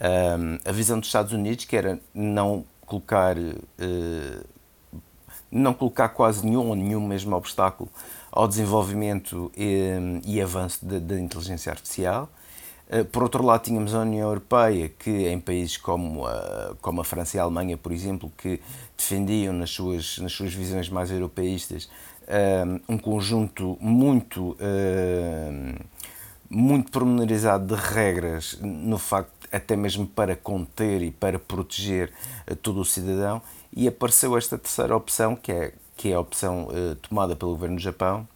um, 0.00 0.58
a 0.68 0.72
visão 0.72 0.98
dos 0.98 1.08
Estados 1.08 1.32
Unidos, 1.32 1.64
que 1.64 1.76
era 1.76 2.00
não 2.12 2.64
colocar, 2.84 3.36
uh, 3.38 4.44
não 5.50 5.72
colocar 5.72 6.08
quase 6.08 6.44
nenhum 6.44 6.68
ou 6.68 6.74
nenhum 6.74 7.06
mesmo 7.06 7.36
obstáculo 7.36 7.88
ao 8.30 8.48
desenvolvimento 8.48 9.50
e 9.56 10.42
avanço 10.42 10.84
da 10.84 11.18
inteligência 11.18 11.70
artificial. 11.70 12.28
Uh, 12.88 13.04
por 13.06 13.22
outro 13.22 13.44
lado, 13.44 13.62
tínhamos 13.62 13.94
a 13.94 14.00
União 14.00 14.28
Europeia, 14.28 14.88
que 14.88 15.26
em 15.28 15.40
países 15.40 15.76
como 15.76 16.26
a, 16.26 16.76
como 16.80 17.00
a 17.00 17.04
França 17.04 17.36
e 17.36 17.40
a 17.40 17.42
Alemanha, 17.42 17.76
por 17.76 17.90
exemplo, 17.90 18.32
que 18.36 18.60
defendiam 18.96 19.52
nas 19.52 19.70
suas, 19.70 20.18
nas 20.18 20.32
suas 20.32 20.54
visões 20.54 20.88
mais 20.88 21.10
europeístas 21.10 21.88
um, 22.88 22.94
um 22.94 22.98
conjunto 22.98 23.76
muito, 23.80 24.52
uh, 24.52 25.84
muito 26.48 26.90
pormenorizado 26.92 27.74
de 27.74 27.80
regras, 27.80 28.58
no 28.60 28.98
facto 28.98 29.34
até 29.52 29.76
mesmo 29.76 30.06
para 30.06 30.36
conter 30.36 31.02
e 31.02 31.10
para 31.10 31.38
proteger 31.38 32.12
todo 32.62 32.80
o 32.80 32.84
cidadão, 32.84 33.40
e 33.72 33.86
apareceu 33.86 34.36
esta 34.36 34.58
terceira 34.58 34.96
opção, 34.96 35.36
que 35.36 35.52
é, 35.52 35.72
que 35.96 36.10
é 36.10 36.14
a 36.14 36.20
opção 36.20 36.68
tomada 37.00 37.36
pelo 37.36 37.52
governo 37.52 37.76
do 37.76 37.82
Japão, 37.82 38.26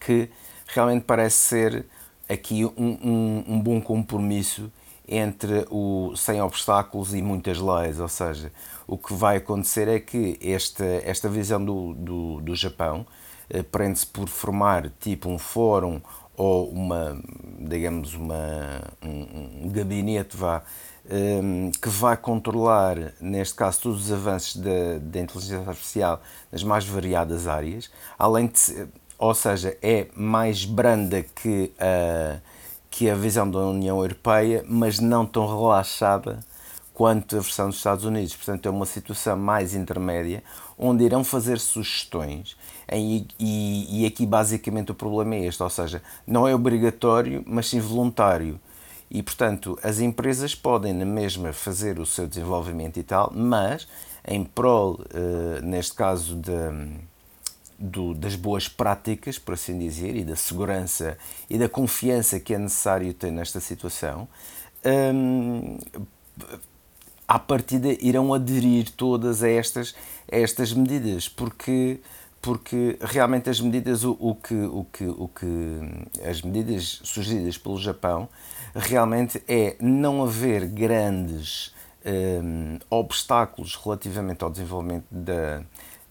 que 0.00 0.30
realmente 0.66 1.04
parece 1.04 1.36
ser 1.36 1.86
aqui 2.32 2.64
um, 2.64 2.72
um, 2.76 3.44
um 3.48 3.60
bom 3.60 3.80
compromisso 3.80 4.70
entre 5.06 5.66
o 5.70 6.14
sem 6.16 6.40
obstáculos 6.40 7.14
e 7.14 7.20
muitas 7.20 7.58
leis, 7.58 8.00
ou 8.00 8.08
seja, 8.08 8.52
o 8.86 8.96
que 8.96 9.12
vai 9.12 9.36
acontecer 9.36 9.88
é 9.88 9.98
que 9.98 10.38
esta, 10.40 10.84
esta 10.84 11.28
visão 11.28 11.62
do, 11.64 11.94
do, 11.94 12.40
do 12.40 12.54
Japão 12.54 13.06
eh, 13.50 13.62
prende-se 13.62 14.06
por 14.06 14.28
formar 14.28 14.90
tipo 15.00 15.28
um 15.28 15.38
fórum 15.38 16.00
ou 16.36 16.70
uma, 16.70 17.20
digamos, 17.58 18.14
uma, 18.14 18.82
um, 19.02 19.66
um 19.66 19.70
gabinete 19.70 20.36
vá, 20.36 20.62
ehm, 21.08 21.70
que 21.70 21.88
vai 21.88 22.16
controlar, 22.16 23.12
neste 23.20 23.54
caso, 23.54 23.82
todos 23.82 24.04
os 24.06 24.12
avanços 24.12 24.56
da, 24.56 24.98
da 25.00 25.20
inteligência 25.20 25.58
artificial 25.68 26.22
nas 26.50 26.64
mais 26.64 26.86
variadas 26.86 27.46
áreas, 27.46 27.90
além 28.18 28.46
de, 28.46 28.88
ou 29.22 29.34
seja, 29.34 29.78
é 29.80 30.08
mais 30.16 30.64
branda 30.64 31.22
que 31.22 31.72
a, 31.78 32.40
que 32.90 33.08
a 33.08 33.14
visão 33.14 33.48
da 33.48 33.60
União 33.60 33.98
Europeia, 33.98 34.64
mas 34.68 34.98
não 34.98 35.24
tão 35.24 35.46
relaxada 35.46 36.40
quanto 36.92 37.36
a 37.36 37.40
versão 37.40 37.68
dos 37.68 37.76
Estados 37.76 38.04
Unidos. 38.04 38.34
Portanto, 38.34 38.66
é 38.66 38.70
uma 38.70 38.84
situação 38.84 39.36
mais 39.36 39.76
intermédia, 39.76 40.42
onde 40.76 41.04
irão 41.04 41.22
fazer 41.22 41.60
sugestões. 41.60 42.56
E, 42.92 43.24
e, 43.38 44.02
e, 44.02 44.06
aqui, 44.06 44.26
basicamente, 44.26 44.90
o 44.90 44.94
problema 44.94 45.36
é 45.36 45.46
este: 45.46 45.62
ou 45.62 45.70
seja, 45.70 46.02
não 46.26 46.48
é 46.48 46.52
obrigatório, 46.52 47.44
mas 47.46 47.68
sim 47.68 47.78
voluntário. 47.78 48.58
E, 49.08 49.22
portanto, 49.22 49.78
as 49.84 50.00
empresas 50.00 50.52
podem, 50.52 50.92
na 50.92 51.04
mesma, 51.04 51.52
fazer 51.52 52.00
o 52.00 52.06
seu 52.06 52.26
desenvolvimento 52.26 52.96
e 52.96 53.04
tal, 53.04 53.32
mas 53.32 53.86
em 54.26 54.42
prol, 54.42 54.94
uh, 54.94 55.64
neste 55.64 55.94
caso, 55.94 56.34
de, 56.34 56.50
do, 57.82 58.14
das 58.14 58.36
boas 58.36 58.68
práticas, 58.68 59.38
por 59.38 59.54
assim 59.54 59.76
dizer, 59.76 60.14
e 60.14 60.24
da 60.24 60.36
segurança 60.36 61.18
e 61.50 61.58
da 61.58 61.68
confiança 61.68 62.38
que 62.38 62.54
é 62.54 62.58
necessário 62.58 63.12
ter 63.12 63.32
nesta 63.32 63.58
situação. 63.58 64.28
Um, 64.84 65.78
à 67.26 67.38
partida 67.38 67.88
irão 68.00 68.32
aderir 68.32 68.90
todas 68.90 69.42
a 69.42 69.48
estas, 69.48 69.94
a 70.30 70.36
estas 70.36 70.72
medidas, 70.72 71.28
porque, 71.28 71.98
porque 72.40 72.96
realmente 73.00 73.50
as 73.50 73.60
medidas, 73.60 74.04
o, 74.04 74.16
o, 74.20 74.34
que, 74.36 74.54
o, 74.54 74.86
que, 74.92 75.04
o 75.06 75.28
que 75.28 76.28
as 76.28 76.40
medidas 76.40 77.00
sugeridas 77.02 77.58
pelo 77.58 77.78
Japão 77.78 78.28
realmente 78.74 79.42
é 79.48 79.76
não 79.80 80.22
haver 80.22 80.66
grandes 80.66 81.74
um, 82.04 82.78
obstáculos 82.90 83.74
relativamente 83.76 84.44
ao 84.44 84.50
desenvolvimento 84.50 85.06
da, 85.10 85.62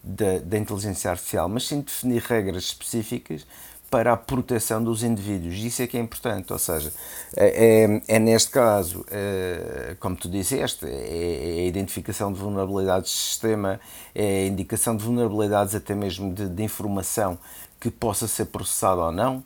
da, 0.02 0.38
da 0.38 0.58
inteligência 0.58 1.10
artificial, 1.10 1.48
mas 1.48 1.66
sim 1.66 1.80
definir 1.80 2.22
regras 2.22 2.64
específicas 2.64 3.46
para 3.92 4.14
a 4.14 4.16
proteção 4.16 4.82
dos 4.82 5.02
indivíduos. 5.02 5.54
Isso 5.56 5.82
é 5.82 5.86
que 5.86 5.98
é 5.98 6.00
importante, 6.00 6.50
ou 6.50 6.58
seja, 6.58 6.90
é, 7.36 8.00
é, 8.08 8.16
é 8.16 8.18
neste 8.18 8.50
caso, 8.50 9.04
é, 9.10 9.94
como 10.00 10.16
tu 10.16 10.30
disseste, 10.30 10.86
é, 10.86 11.58
é, 11.58 11.60
a 11.60 11.66
identificação 11.66 12.32
de 12.32 12.40
vulnerabilidades 12.40 13.10
de 13.10 13.18
sistema, 13.18 13.78
é 14.14 14.44
a 14.44 14.46
indicação 14.46 14.96
de 14.96 15.04
vulnerabilidades 15.04 15.74
até 15.74 15.94
mesmo 15.94 16.32
de, 16.32 16.48
de 16.48 16.62
informação 16.62 17.38
que 17.78 17.90
possa 17.90 18.26
ser 18.26 18.46
processada 18.46 19.02
ou 19.02 19.12
não, 19.12 19.44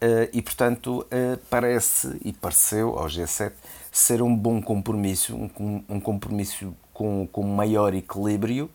é, 0.00 0.30
e 0.32 0.40
portanto 0.40 1.04
parece 1.50 2.20
e 2.24 2.32
pareceu 2.32 2.96
ao 2.96 3.06
G7 3.06 3.50
ser 3.90 4.22
um 4.22 4.34
bom 4.34 4.62
compromisso, 4.62 5.34
um, 5.34 5.82
um 5.88 5.98
compromisso 5.98 6.72
com, 6.94 7.26
com 7.32 7.42
maior 7.42 7.92
equilíbrio, 7.94 8.70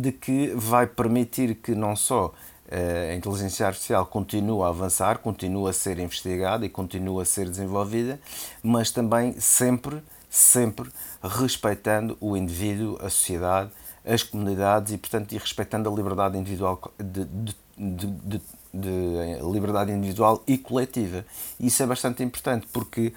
de 0.00 0.12
que 0.12 0.52
vai 0.54 0.86
permitir 0.86 1.54
que 1.54 1.74
não 1.74 1.96
só 1.96 2.34
a 2.70 3.14
inteligência 3.14 3.66
artificial 3.66 4.04
continua 4.04 4.66
a 4.66 4.68
avançar, 4.68 5.18
continua 5.18 5.70
a 5.70 5.72
ser 5.72 5.98
investigada 5.98 6.66
e 6.66 6.68
continua 6.68 7.22
a 7.22 7.24
ser 7.24 7.48
desenvolvida, 7.48 8.20
mas 8.62 8.90
também 8.90 9.40
sempre, 9.40 10.02
sempre 10.28 10.90
respeitando 11.22 12.16
o 12.20 12.36
indivíduo, 12.36 12.98
a 13.00 13.08
sociedade, 13.08 13.70
as 14.04 14.22
comunidades 14.22 14.92
e, 14.92 14.98
portanto, 14.98 15.32
e 15.32 15.38
respeitando 15.38 15.88
a 15.88 15.92
liberdade 15.94 16.36
individual 16.36 16.80
de, 16.98 17.24
de, 17.24 17.56
de, 17.78 18.42
de 18.74 19.42
liberdade 19.50 19.90
individual 19.90 20.42
e 20.46 20.58
coletiva. 20.58 21.24
Isso 21.58 21.82
é 21.82 21.86
bastante 21.86 22.22
importante 22.22 22.66
porque 22.70 23.14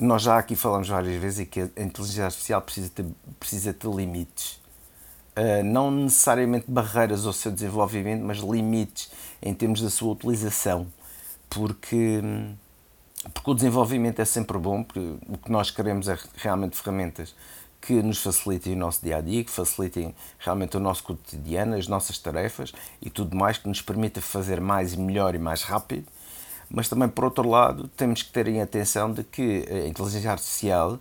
nós 0.00 0.22
já 0.22 0.38
aqui 0.38 0.56
falamos 0.56 0.88
várias 0.88 1.20
vezes 1.20 1.46
que 1.48 1.60
a 1.60 1.82
inteligência 1.82 2.24
artificial 2.24 2.62
precisa 2.62 2.90
ter, 2.94 3.06
precisa 3.38 3.74
ter 3.74 3.88
limites 3.88 4.65
não 5.64 5.90
necessariamente 5.90 6.64
barreiras 6.68 7.26
ao 7.26 7.32
seu 7.32 7.52
desenvolvimento, 7.52 8.22
mas 8.22 8.38
limites 8.38 9.10
em 9.42 9.52
termos 9.52 9.80
da 9.82 9.90
sua 9.90 10.12
utilização, 10.12 10.86
porque, 11.50 12.22
porque 13.34 13.50
o 13.50 13.54
desenvolvimento 13.54 14.20
é 14.20 14.24
sempre 14.24 14.58
bom, 14.58 14.82
porque 14.82 15.14
o 15.28 15.38
que 15.38 15.50
nós 15.50 15.70
queremos 15.70 16.08
é 16.08 16.18
realmente 16.36 16.76
ferramentas 16.76 17.34
que 17.80 18.02
nos 18.02 18.20
facilitem 18.20 18.72
o 18.72 18.76
nosso 18.76 19.00
dia 19.04 19.18
a 19.18 19.20
dia, 19.20 19.44
que 19.44 19.50
facilitem 19.50 20.12
realmente 20.40 20.76
o 20.76 20.80
nosso 20.80 21.04
cotidiano, 21.04 21.76
as 21.76 21.86
nossas 21.86 22.18
tarefas 22.18 22.72
e 23.00 23.08
tudo 23.08 23.36
mais, 23.36 23.58
que 23.58 23.68
nos 23.68 23.80
permita 23.80 24.20
fazer 24.20 24.60
mais 24.60 24.94
e 24.94 24.98
melhor 24.98 25.36
e 25.36 25.38
mais 25.38 25.62
rápido. 25.62 26.06
Mas 26.68 26.88
também, 26.88 27.08
por 27.08 27.24
outro 27.24 27.48
lado, 27.48 27.86
temos 27.96 28.24
que 28.24 28.32
ter 28.32 28.48
em 28.48 28.60
atenção 28.60 29.12
de 29.12 29.22
que 29.22 29.64
a 29.70 29.86
inteligência 29.86 30.32
artificial 30.32 30.98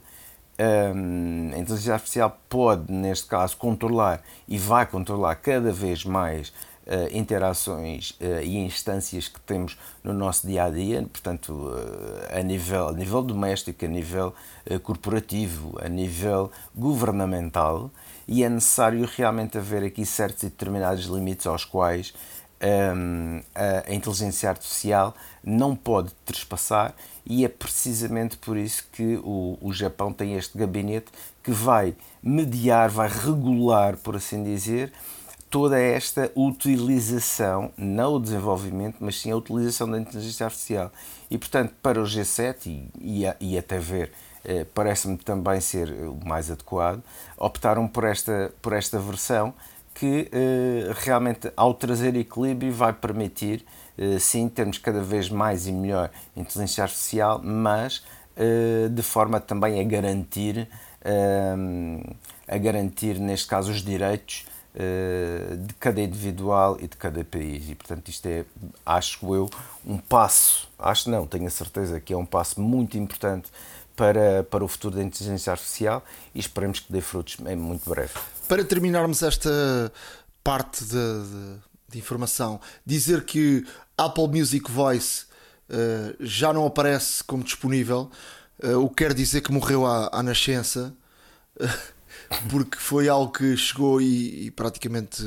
a 0.58 1.58
inteligência 1.58 1.94
artificial 1.94 2.39
pode, 2.50 2.91
neste 2.91 3.28
caso, 3.28 3.58
controlar 3.58 4.22
e 4.48 4.58
vai 4.58 4.86
controlar 4.86 5.36
cada 5.36 5.72
vez 5.72 6.06
mais 6.06 6.50
uh, 6.86 7.15
interações 7.15 8.12
uh, 8.22 8.41
e 8.44 8.58
instâncias 8.58 9.28
que 9.28 9.39
temos 9.41 9.78
no 10.04 10.13
nosso 10.13 10.48
dia 10.48 10.63
a 10.65 10.70
dia, 10.70 11.02
portanto, 11.02 11.52
uh, 11.52 12.38
a, 12.38 12.41
nível, 12.41 12.89
a 12.89 12.94
nível 12.94 13.22
doméstico, 13.22 13.84
a 13.84 13.88
nível 13.88 14.34
corporativo, 14.82 15.78
a 15.80 15.88
nível 15.88 16.52
governamental, 16.74 17.91
e 18.28 18.44
é 18.44 18.50
necessário 18.50 19.08
realmente 19.15 19.58
haver 19.58 19.84
aqui 19.84 20.06
certos 20.06 20.41
e 20.44 20.48
determinados 20.48 21.06
limites 21.06 21.46
aos 21.46 21.63
quais 21.63 22.13
um, 22.62 23.41
a, 23.54 23.89
a 23.89 23.94
inteligência 23.94 24.50
artificial 24.50 25.15
não 25.44 25.76
pode 25.76 26.12
trespassar 26.26 26.96
e 27.26 27.44
é 27.44 27.48
precisamente 27.48 28.38
por 28.38 28.58
isso 28.58 28.88
que 28.91 29.18
o, 29.24 29.58
o 29.62 29.74
Japão 29.74 30.13
tem 30.13 30.36
este 30.36 30.58
gabinete 30.58 31.12
que 31.44 31.52
vai 31.52 31.96
mediar, 32.22 32.89
vai 32.89 33.10
regular, 33.10 33.98
por 33.98 34.15
assim 34.15 34.44
dizer, 34.44 34.91
toda 35.50 35.80
esta 35.80 36.32
utilização, 36.36 37.72
não 37.78 38.15
o 38.15 38.20
desenvolvimento, 38.20 38.98
mas 39.00 39.22
sim 39.22 39.32
a 39.32 39.38
utilização 39.38 39.89
da 39.89 40.00
inteligência 40.00 40.46
artificial. 40.46 40.91
E, 41.30 41.38
portanto, 41.38 41.74
para 41.82 42.02
o 42.02 42.04
G7 42.04 42.68
e, 42.68 42.89
e, 43.00 43.24
e 43.39 43.58
até 43.58 43.80
ver, 43.80 44.12
eh, 44.44 44.65
parece-me 44.76 45.18
também 45.18 45.60
ser 45.60 45.89
o 45.89 46.20
mais 46.24 46.52
adequado, 46.52 47.02
optaram 47.38 47.88
por 47.88 48.04
esta, 48.04 48.54
por 48.62 48.74
esta 48.74 49.00
versão 49.00 49.54
que 49.95 50.29
eh, 50.29 50.91
realmente, 50.93 51.49
ao 51.55 51.73
trazer 51.73 52.15
equilíbrio, 52.17 52.71
vai 52.73 52.91
permitir 52.91 53.65
eh, 53.97 54.19
sim, 54.19 54.49
termos 54.49 54.77
cada 54.77 55.01
vez 55.01 55.29
mais 55.29 55.67
e 55.67 55.71
melhor 55.71 56.12
inteligência 56.36 56.84
artificial, 56.84 57.41
mas 57.41 58.05
eh, 58.36 58.89
de 58.91 59.01
forma 59.01 59.39
também 59.39 59.79
a 59.79 59.84
garantir, 59.84 60.67
a 62.47 62.58
garantir, 62.58 63.19
neste 63.19 63.47
caso, 63.47 63.71
os 63.71 63.81
direitos 63.84 64.45
de 64.73 65.73
cada 65.75 66.01
individual 66.01 66.77
e 66.81 66.88
de 66.88 66.97
cada 66.97 67.23
país. 67.23 67.69
E, 67.69 67.75
portanto, 67.75 68.10
isto 68.10 68.25
é, 68.25 68.43
acho 68.84 69.34
eu, 69.34 69.49
um 69.86 69.99
passo, 69.99 70.67
acho 70.79 71.10
não, 71.10 71.27
tenho 71.27 71.45
a 71.45 71.49
certeza 71.51 72.01
que 72.01 72.12
é 72.12 72.17
um 72.17 72.25
passo 72.25 72.60
muito 72.60 72.97
importante 72.97 73.51
para, 73.95 74.43
para 74.43 74.63
o 74.65 74.67
futuro 74.67 74.95
da 74.95 75.03
inteligência 75.03 75.51
artificial 75.51 76.03
e 76.34 76.39
esperemos 76.39 76.79
que 76.79 76.91
dê 76.91 77.01
frutos 77.01 77.38
em 77.47 77.55
muito 77.55 77.88
breve. 77.88 78.13
Para 78.47 78.63
terminarmos 78.63 79.23
esta 79.23 79.91
parte 80.43 80.84
de, 80.84 80.91
de, 80.91 81.60
de, 81.89 81.97
informação. 81.97 82.62
Dizer 82.86 83.23
que 83.23 83.65
Apple 83.97 84.27
Music 84.27 84.69
Voice 84.69 85.25
uh, 85.69 86.15
já 86.19 86.53
não 86.53 86.65
aparece 86.65 87.23
como 87.23 87.43
disponível, 87.43 88.12
uh, 88.63 88.77
o 88.77 88.89
que 88.89 89.03
quer 89.03 89.13
dizer 89.13 89.41
que 89.41 89.51
morreu 89.51 89.86
à, 89.86 90.10
à 90.13 90.21
nascença, 90.21 90.93
porque 92.49 92.77
foi 92.77 93.10
algo 93.10 93.31
que 93.31 93.58
chegou 93.58 93.99
e, 93.99 94.45
e 94.45 94.51
praticamente 94.51 95.23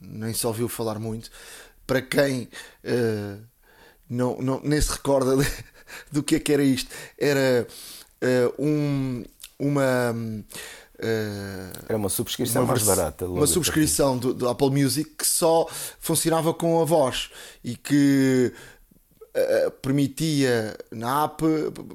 nem 0.00 0.32
se 0.32 0.46
ouviu 0.46 0.66
falar 0.66 0.98
muito. 0.98 1.30
Para 1.86 2.00
quem 2.00 2.48
não, 4.08 4.40
não, 4.40 4.60
nem 4.64 4.80
se 4.80 4.90
recorda 4.90 5.36
do 6.10 6.22
que 6.22 6.36
é 6.36 6.40
que 6.40 6.52
era 6.54 6.62
isto, 6.62 6.90
era 7.18 7.66
um, 8.58 9.22
uma 9.58 10.14
Uh, 10.14 10.44
Era 11.88 11.96
uma 11.96 12.08
subscrição 12.08 12.62
uma 12.62 12.72
mais 12.72 12.84
barata. 12.84 13.26
Uma 13.26 13.46
subscrição 13.46 14.16
do, 14.16 14.32
do, 14.32 14.48
Apple 14.48 14.70
Music 14.70 15.10
que 15.10 15.26
só 15.26 15.66
funcionava 15.98 16.54
com 16.54 16.80
a 16.80 16.84
voz 16.84 17.30
e 17.64 17.74
que 17.76 18.52
uh, 19.34 19.70
permitia 19.82 20.76
na 20.90 21.24
app 21.24 21.42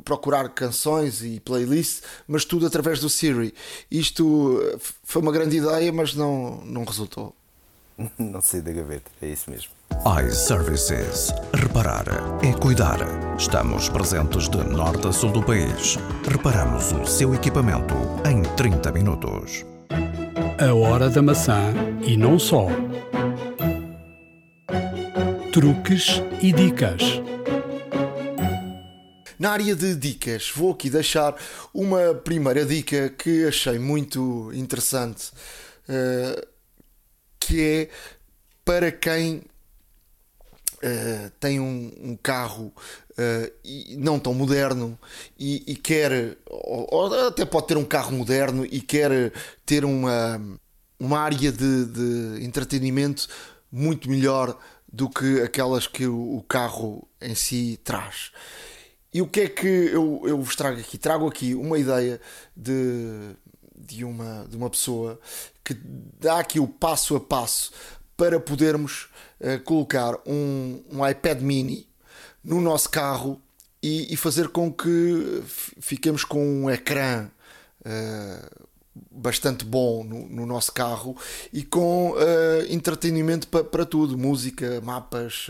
procurar 0.03 0.49
canções 0.49 1.23
e 1.23 1.39
playlists, 1.39 2.01
mas 2.27 2.43
tudo 2.43 2.65
através 2.65 2.99
do 2.99 3.09
Siri. 3.09 3.53
Isto 3.89 4.59
foi 5.03 5.21
uma 5.21 5.31
grande 5.31 5.57
ideia, 5.57 5.91
mas 5.93 6.13
não, 6.13 6.61
não 6.65 6.83
resultou. 6.83 7.36
não 8.17 8.41
sei 8.41 8.61
da 8.61 8.71
gaveta, 8.71 9.09
é 9.21 9.27
isso 9.27 9.49
mesmo 9.49 9.77
iServices. 10.05 11.33
Reparar 11.53 12.05
é 12.43 12.53
cuidar. 12.53 12.97
Estamos 13.37 13.89
presentes 13.89 14.47
de 14.47 14.57
norte 14.57 15.07
a 15.07 15.11
sul 15.11 15.31
do 15.31 15.43
país. 15.43 15.97
Reparamos 16.29 16.91
o 16.93 17.05
seu 17.05 17.33
equipamento 17.33 17.93
em 18.25 18.41
30 18.55 18.91
minutos. 18.91 19.65
A 20.59 20.73
hora 20.73 21.09
da 21.09 21.21
maçã 21.21 21.73
e 22.05 22.15
não 22.15 22.39
só. 22.39 22.67
Truques 25.51 26.21
e 26.41 26.53
dicas. 26.53 27.21
Na 29.39 29.51
área 29.51 29.75
de 29.75 29.95
dicas, 29.95 30.51
vou 30.55 30.71
aqui 30.71 30.89
deixar 30.89 31.35
uma 31.73 32.13
primeira 32.13 32.65
dica 32.65 33.09
que 33.09 33.45
achei 33.45 33.77
muito 33.77 34.51
interessante, 34.53 35.31
uh, 35.87 36.47
que 37.47 37.61
é 37.61 37.89
para 38.65 38.91
quem 38.91 39.43
Uh, 40.77 41.31
tem 41.39 41.59
um, 41.59 41.91
um 41.99 42.15
carro 42.15 42.71
uh, 43.13 43.97
não 43.97 44.19
tão 44.19 44.31
moderno 44.31 44.95
e, 45.35 45.63
e 45.65 45.75
quer, 45.75 46.37
ou, 46.45 46.87
ou, 46.91 47.27
até 47.29 47.43
pode 47.45 47.65
ter 47.65 47.77
um 47.77 47.83
carro 47.83 48.11
moderno 48.15 48.63
e 48.63 48.79
quer 48.79 49.33
ter 49.65 49.83
uma, 49.83 50.39
uma 50.99 51.19
área 51.19 51.51
de, 51.51 51.85
de 51.85 52.45
entretenimento 52.45 53.27
muito 53.71 54.07
melhor 54.07 54.55
do 54.87 55.09
que 55.09 55.41
aquelas 55.41 55.87
que 55.87 56.05
o, 56.05 56.37
o, 56.37 56.43
carro 56.43 57.07
em 57.19 57.33
si 57.33 57.79
traz. 57.83 58.31
E 59.11 59.19
o 59.19 59.27
que 59.27 59.41
é 59.41 59.49
que 59.49 59.67
eu, 59.67 60.21
eu 60.25 60.39
vos 60.39 60.55
trago 60.55 60.79
aqui? 60.79 60.99
Trago 60.99 61.27
aqui 61.27 61.55
uma 61.55 61.79
ideia 61.79 62.21
de, 62.55 63.35
de, 63.77 64.03
uma, 64.03 64.45
de 64.49 64.57
uma 64.57 64.69
pessoa 64.69 65.19
que 65.63 65.77
dá 66.19 66.39
aqui 66.39 66.59
o 66.59 66.67
passo 66.67 67.15
a 67.15 67.19
passo 67.19 67.71
para 68.17 68.39
podermos 68.39 69.09
uh, 69.39 69.61
colocar 69.63 70.15
um, 70.25 70.81
um, 70.91 71.07
iPad 71.07 71.39
mini 71.41 71.87
no 72.43 72.59
nosso 72.59 72.89
carro 72.89 73.39
e, 73.81 74.11
e 74.11 74.17
fazer 74.17 74.49
com 74.49 74.73
que 74.73 75.43
fiquemos 75.79 76.23
com 76.23 76.63
um 76.63 76.69
ecrã 76.69 77.29
uh, 77.81 78.67
bastante 79.11 79.63
bom 79.63 80.03
no, 80.03 80.27
no, 80.27 80.45
nosso 80.47 80.71
carro 80.71 81.15
e 81.53 81.61
com 81.63 82.11
uh, 82.11 82.17
entretenimento 82.69 83.47
pa, 83.47 83.63
para 83.63 83.85
tudo, 83.85 84.17
música, 84.17 84.81
mapas, 84.81 85.47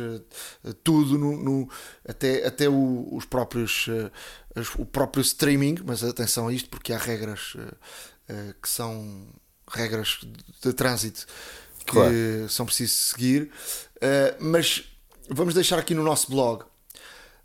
tudo, 0.83 1.17
no, 1.17 1.37
no, 1.37 1.69
até, 2.05 2.45
até 2.45 2.67
o, 2.67 3.07
os 3.13 3.23
próprios 3.23 3.87
o 4.77 4.85
próprio 4.85 5.21
streaming, 5.21 5.77
mas 5.85 6.03
atenção 6.03 6.47
a 6.47 6.53
isto 6.53 6.67
porque 6.67 6.91
há 6.91 6.97
regras 6.97 7.55
que 8.61 8.67
são 8.67 9.27
regras 9.69 10.19
de 10.61 10.73
trânsito 10.73 11.25
que 11.87 11.93
claro. 11.93 12.49
são 12.49 12.65
precisos 12.65 12.95
seguir. 12.95 13.49
Uh, 13.95 14.35
mas 14.39 14.83
vamos 15.29 15.53
deixar 15.53 15.79
aqui 15.79 15.93
no 15.93 16.03
nosso 16.03 16.29
blog 16.29 16.63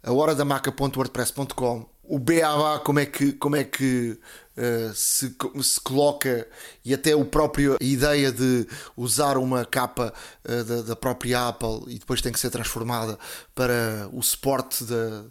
a 0.03 0.13
horadamaca.wordpress.com 0.13 1.87
o 2.03 2.19
BABA 2.19 2.81
como 2.81 2.99
é 2.99 3.07
que, 3.07 3.33
como 3.33 3.55
é 3.55 3.63
que 3.63 4.19
uh, 4.57 4.93
se, 4.93 5.35
se 5.63 5.81
coloca 5.81 6.47
e 6.85 6.93
até 6.93 7.15
o 7.15 7.25
próprio 7.25 7.77
a 7.81 7.85
ideia 7.85 8.33
de 8.33 8.67
usar 8.97 9.39
uma 9.39 9.65
capa 9.65 10.13
uh, 10.45 10.65
da, 10.65 10.83
da, 10.83 10.97
própria 10.97 11.49
Apple 11.49 11.85
e 11.87 11.99
depois 11.99 12.21
tem 12.21 12.33
que 12.33 12.41
ser 12.41 12.51
transformada 12.51 13.19
para 13.55 14.11
o 14.13 14.21
suporte 14.23 14.85
da, 14.85 15.25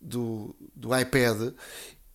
do, 0.00 0.54
do 0.74 0.98
iPad 0.98 1.52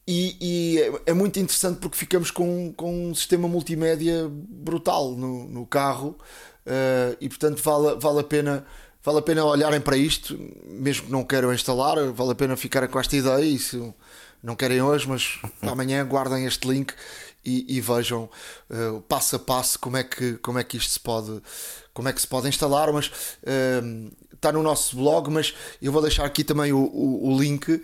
e, 0.08 0.38
e 0.42 0.80
é, 0.80 1.12
é 1.12 1.14
muito 1.14 1.40
interessante 1.40 1.80
porque 1.80 1.98
ficamos 1.98 2.30
com, 2.30 2.74
com 2.74 3.10
um 3.10 3.16
sistema 3.16 3.48
multimédia 3.48 4.30
brutal 4.30 5.12
no, 5.12 5.48
no 5.48 5.66
carro 5.66 6.18
uh, 6.66 7.18
e 7.22 7.30
portanto 7.30 7.62
vale, 7.64 8.00
vale 8.00 8.20
a 8.20 8.24
pena 8.24 8.66
vale 9.02 9.20
a 9.20 9.22
pena 9.22 9.46
olharem 9.46 9.80
para 9.80 9.96
isto 9.96 10.38
mesmo 10.66 11.06
que 11.06 11.12
não 11.12 11.24
queiram 11.24 11.54
instalar 11.54 12.12
vale 12.12 12.32
a 12.32 12.36
pena 12.36 12.58
ficarem 12.58 12.90
com 12.90 13.00
esta 13.00 13.16
ideia 13.16 13.46
e 13.46 13.58
se 13.58 13.94
não 14.42 14.56
querem 14.56 14.82
hoje 14.82 15.08
mas 15.08 15.40
amanhã 15.62 16.06
guardem 16.06 16.46
este 16.46 16.68
link 16.68 16.94
e, 17.46 17.78
e 17.78 17.82
vejam 17.82 18.30
uh, 18.70 19.02
passo 19.04 19.38
a 19.38 19.40
passo 19.40 19.80
como 19.80 19.96
é 19.96 20.04
que 20.04 20.34
como 20.38 20.60
é 20.60 20.66
que 20.66 20.76
isto 20.76 20.92
se 20.92 21.00
pode 21.00 21.42
como 21.94 22.10
é 22.10 22.14
que 22.14 22.20
se 22.20 22.28
pode 22.28 22.50
instalar 22.50 22.92
mas 22.92 23.08
uh, 23.08 24.12
está 24.34 24.52
no 24.52 24.62
nosso 24.62 24.98
blog 24.98 25.30
mas 25.30 25.54
eu 25.82 25.94
vou 25.94 26.02
deixar 26.02 26.26
aqui 26.26 26.44
também 26.44 26.74
o, 26.74 26.80
o, 26.80 27.30
o 27.34 27.40
link 27.40 27.82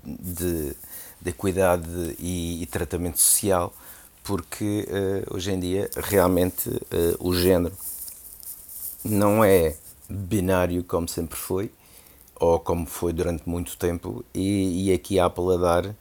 de, 0.05 0.75
de 1.21 1.31
equidade 1.31 2.17
e, 2.19 2.63
e 2.63 2.67
tratamento 2.67 3.19
social, 3.19 3.73
porque 4.23 4.89
uh, 4.89 5.35
hoje 5.35 5.53
em 5.53 5.61
dia 5.61 5.91
realmente 5.97 6.69
uh, 6.69 6.81
o 7.21 7.35
género 7.35 7.75
não 9.05 9.45
é 9.45 9.77
binário 10.09 10.83
como 10.85 11.09
sempre 11.09 11.37
foi, 11.37 11.71
ou 12.37 12.59
como 12.59 12.87
foi 12.87 13.13
durante 13.13 13.49
muito 13.49 13.77
tempo, 13.77 14.25
e, 14.35 14.89
e 14.89 14.93
aqui 14.93 15.19
a 15.19 15.27
Apple 15.27 15.55
a 15.55 15.57
dar 15.57 15.87
uh, 15.87 15.95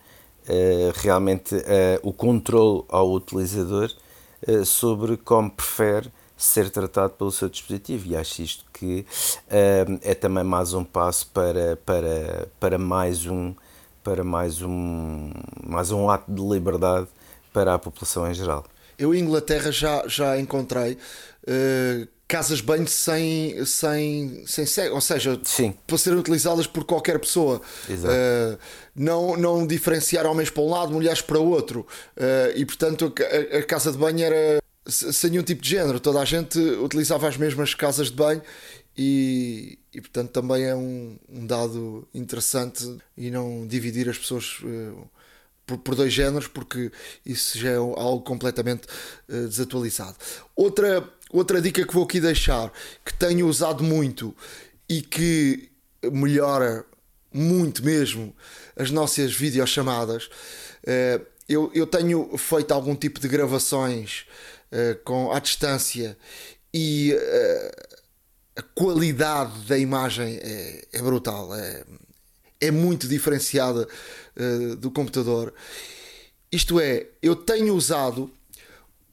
realmente 0.96 1.56
o 2.02 2.12
controle 2.12 2.84
ao 2.90 3.12
utilizador 3.14 3.94
sobre 4.66 5.18
como 5.18 5.50
prefere 5.50 6.12
ser 6.44 6.70
tratado 6.70 7.14
pelo 7.14 7.32
seu 7.32 7.48
dispositivo 7.48 8.08
e 8.08 8.16
acho 8.16 8.42
isto 8.42 8.66
que 8.74 9.06
uh, 9.48 10.00
é 10.02 10.14
também 10.14 10.44
mais 10.44 10.74
um 10.74 10.84
passo 10.84 11.28
para, 11.28 11.78
para, 11.86 12.48
para 12.60 12.78
mais 12.78 13.26
um 13.26 13.54
para 14.04 14.24
mais 14.24 14.62
um 14.62 15.32
mais 15.66 15.92
um 15.92 16.10
ato 16.10 16.30
de 16.30 16.42
liberdade 16.42 17.08
para 17.54 17.76
a 17.76 17.80
população 17.80 18.30
em 18.30 18.34
geral. 18.34 18.66
Eu 18.98 19.14
em 19.16 19.20
Inglaterra 19.20 19.72
já, 19.72 20.04
já 20.08 20.38
encontrei 20.38 20.94
uh, 21.48 22.08
casas 22.28 22.60
de 22.60 22.64
banho 22.64 22.88
sem, 22.88 23.66
sem, 23.66 24.46
sem 24.46 24.90
ou 24.90 25.02
seja, 25.02 25.40
Sim. 25.44 25.74
para 25.86 25.98
serem 25.98 26.20
utilizadas 26.20 26.66
por 26.66 26.84
qualquer 26.84 27.20
pessoa. 27.20 27.62
Uh, 27.90 28.58
não, 28.96 29.38
não 29.38 29.68
diferenciar 29.68 30.26
homens 30.26 30.50
para 30.50 30.64
um 30.64 30.70
lado, 30.70 30.92
mulheres 30.92 31.22
para 31.22 31.38
outro. 31.40 31.86
Uh, 32.18 32.56
e 32.56 32.66
portanto 32.66 33.14
a, 33.52 33.58
a, 33.58 33.64
casa 33.64 33.92
de 33.92 33.98
banho 33.98 34.24
era 34.24 34.62
sem 34.86 35.30
nenhum 35.30 35.44
tipo 35.44 35.62
de 35.62 35.70
género, 35.70 36.00
toda 36.00 36.20
a 36.20 36.26
gente 36.26 36.60
utilizava 36.60 37.28
as 37.28 37.38
mesmas 37.38 37.74
casas 37.74 38.08
de 38.08 38.16
banho 38.16 38.42
e, 38.98 39.80
e 39.94 40.02
portanto 40.02 40.32
também 40.32 40.64
é 40.64 40.76
um, 40.76 41.18
um 41.30 41.46
dado 41.46 42.08
interessante 42.14 42.98
e 43.16 43.32
não 43.32 43.68
dividir 43.68 44.10
as 44.10 44.18
pessoas. 44.18 44.60
Uh, 44.64 45.08
por, 45.66 45.78
por, 45.78 45.96
dois 45.96 46.12
géneros, 46.12 46.46
porque 46.46 46.92
isso 47.26 47.58
já 47.58 47.70
é 47.70 47.76
algo 47.76 48.20
completamente 48.20 48.86
desatualizado. 49.30 50.18
Outra, 50.58 51.10
outra 51.34 51.60
dica 51.60 51.86
que 51.86 51.94
vou 51.94 52.04
aqui 52.04 52.22
deixar, 52.22 52.72
que 53.04 53.14
tenho 53.14 53.48
usado 53.48 53.84
muito 53.84 54.36
e 54.88 55.02
que 55.02 55.70
melhora 56.12 56.86
muito 57.34 57.84
mesmo 57.84 58.36
as 58.78 58.92
nossas 58.92 59.34
videochamadas, 59.34 60.26
uh, 60.26 61.26
eu, 61.50 61.72
eu 61.74 61.88
tenho 61.88 62.38
feito 62.38 62.72
algum 62.72 62.96
tipo 62.96 63.20
de 63.20 63.28
gravações 63.28 64.26
uh, 64.72 65.04
com, 65.04 65.32
à 65.32 65.40
distância 65.40 66.18
e 66.74 67.14
a 68.56 68.62
qualidade 68.62 69.68
da 69.68 69.78
imagem 69.78 70.40
é, 70.42 70.88
é 70.94 71.02
brutal, 71.02 71.54
é, 71.56 71.84
é 72.60 72.72
muito 72.72 73.08
diferenciada 73.08 73.88
do 74.80 74.90
computador. 74.90 75.54
Isto 76.52 76.80
é, 76.80 77.08
eu 77.22 77.36
tenho 77.36 77.76
usado 77.76 78.32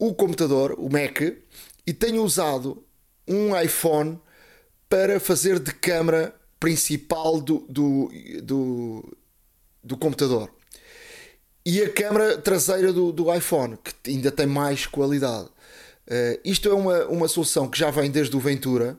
o 0.00 0.14
computador, 0.14 0.74
o 0.78 0.88
Mac, 0.90 1.20
e 1.86 1.92
tenho 1.92 2.24
usado 2.24 2.82
um 3.28 3.54
iPhone 3.60 4.18
para 4.88 5.20
fazer 5.20 5.58
de 5.58 5.74
câmara 5.74 6.34
principal 6.58 7.38
do, 7.38 7.66
do, 7.68 8.10
do, 8.42 9.16
do 9.84 9.96
computador. 9.98 10.50
E 11.64 11.82
a 11.82 11.92
câmara 11.92 12.38
traseira 12.38 12.94
do, 12.94 13.12
do 13.12 13.32
iPhone, 13.32 13.76
que 13.76 14.10
ainda 14.10 14.30
tem 14.30 14.46
mais 14.46 14.86
qualidade. 14.86 15.48
Uh, 16.08 16.40
isto 16.44 16.70
é 16.70 16.74
uma, 16.74 17.04
uma 17.04 17.28
solução 17.28 17.68
que 17.68 17.78
já 17.78 17.90
vem 17.90 18.10
desde 18.10 18.34
o 18.34 18.40
Ventura 18.40 18.98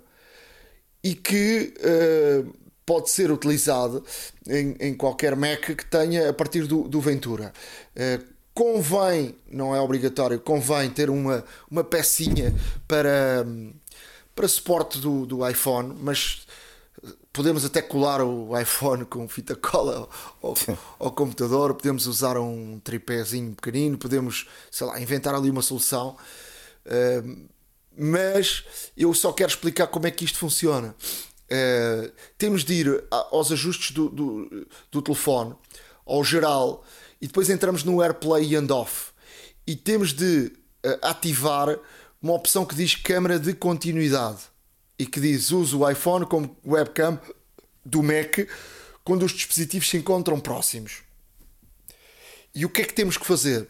e 1.03 1.15
que 1.15 1.73
uh, 1.79 2.53
pode 2.85 3.09
ser 3.09 3.31
utilizado 3.31 4.05
em, 4.47 4.75
em, 4.79 4.93
qualquer 4.93 5.35
Mac 5.35 5.61
que 5.61 5.85
tenha 5.85 6.29
a 6.29 6.33
partir 6.33 6.67
do, 6.67 6.87
do 6.87 7.01
Ventura. 7.01 7.51
Uh, 7.95 8.31
convém, 8.53 9.35
não 9.49 9.75
é 9.75 9.79
obrigatório, 9.79 10.39
convém 10.39 10.89
ter 10.89 11.09
uma, 11.09 11.43
uma 11.69 11.83
pecinha 11.83 12.53
para, 12.87 13.45
para 14.35 14.47
suporte 14.47 14.99
do, 14.99 15.25
do 15.25 15.47
iPhone, 15.47 15.95
mas 15.99 16.45
podemos 17.33 17.63
até 17.63 17.81
colar 17.81 18.21
o 18.21 18.57
iPhone 18.59 19.05
com 19.05 19.27
fita 19.27 19.55
cola 19.55 20.07
ao, 20.41 20.55
ao, 20.99 21.11
computador, 21.11 21.73
podemos 21.73 22.05
usar 22.07 22.37
um 22.37 22.79
tripézinho 22.79 23.55
pequenino, 23.55 23.97
podemos, 23.97 24.47
sei 24.69 24.87
lá, 24.87 24.99
inventar 24.99 25.33
ali 25.33 25.49
uma 25.49 25.61
solução. 25.61 26.15
Uh, 26.85 27.49
mas 27.97 28.63
eu 28.95 29.13
só 29.13 29.31
quero 29.31 29.49
explicar 29.49 29.87
como 29.87 30.07
é 30.07 30.11
que 30.11 30.25
isto 30.25 30.37
funciona. 30.37 30.95
Uh, 31.51 32.11
temos 32.37 32.63
de 32.63 32.73
ir 32.73 33.03
aos 33.09 33.51
ajustes 33.51 33.91
do, 33.91 34.09
do, 34.09 34.67
do, 34.89 35.01
telefone, 35.01 35.53
ao 36.05 36.23
geral, 36.23 36.83
e 37.21 37.27
depois 37.27 37.49
entramos 37.49 37.83
no 37.83 38.01
AirPlay 38.01 38.55
and 38.55 38.73
Off. 38.73 39.11
E 39.65 39.75
temos 39.75 40.13
de 40.13 40.51
uh, 40.85 40.99
ativar 41.01 41.77
uma 42.21 42.33
opção 42.33 42.65
que 42.65 42.75
diz 42.75 42.95
câmera 42.95 43.39
de 43.39 43.53
continuidade 43.53 44.39
e 44.97 45.05
que 45.05 45.19
diz 45.19 45.51
uso 45.51 45.79
o 45.79 45.89
iPhone 45.89 46.25
como 46.25 46.55
webcam 46.65 47.19
do 47.85 48.01
Mac 48.01 48.47
quando 49.03 49.23
os 49.23 49.31
dispositivos 49.31 49.89
se 49.89 49.97
encontram 49.97 50.39
próximos. 50.39 51.03
E 52.53 52.65
o 52.65 52.69
que 52.69 52.81
é 52.81 52.85
que 52.85 52.93
temos 52.93 53.17
que 53.17 53.25
fazer? 53.25 53.67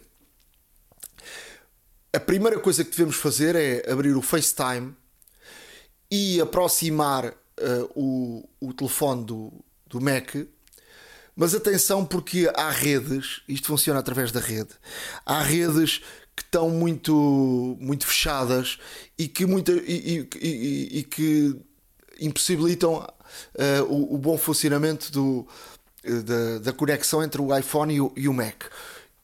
a 2.14 2.20
primeira 2.20 2.60
coisa 2.60 2.84
que 2.84 2.92
devemos 2.92 3.16
fazer 3.16 3.56
é 3.56 3.90
abrir 3.90 4.16
o 4.16 4.22
FaceTime 4.22 4.94
e 6.10 6.42
aproximar 6.42 7.28
uh, 7.28 7.90
o, 7.96 8.50
o 8.60 8.74
telefone 8.74 9.24
do, 9.24 9.54
do 9.88 10.02
Mac. 10.02 10.36
Mas 11.36 11.56
atenção, 11.56 12.06
porque 12.06 12.52
há 12.56 12.70
redes, 12.70 13.42
isto 13.48 13.68
funciona 13.68 14.00
através 14.00 14.32
da 14.32 14.40
rede, 14.40 14.70
há 15.26 15.42
redes 15.42 16.02
que 16.36 16.44
estão 16.44 16.70
muito, 16.70 17.78
muito 17.80 18.06
fechadas 18.06 18.78
e 19.18 19.28
que, 19.28 19.46
muita, 19.46 19.72
e, 19.72 20.28
e, 20.36 21.00
e 21.00 21.04
que 21.04 21.56
impossibilitam 22.20 22.96
uh, 22.96 23.84
o, 23.90 24.16
o, 24.16 24.18
bom 24.18 24.38
funcionamento 24.38 25.12
do, 25.12 25.48
uh, 26.06 26.24
da, 26.24 26.60
da, 26.60 26.74
conexão 26.74 27.24
entre 27.24 27.42
o 27.42 27.56
iPhone 27.58 27.94
e 27.94 28.02
o, 28.02 28.12
e 28.16 28.28
o 28.28 28.34
Mac. 28.34 28.66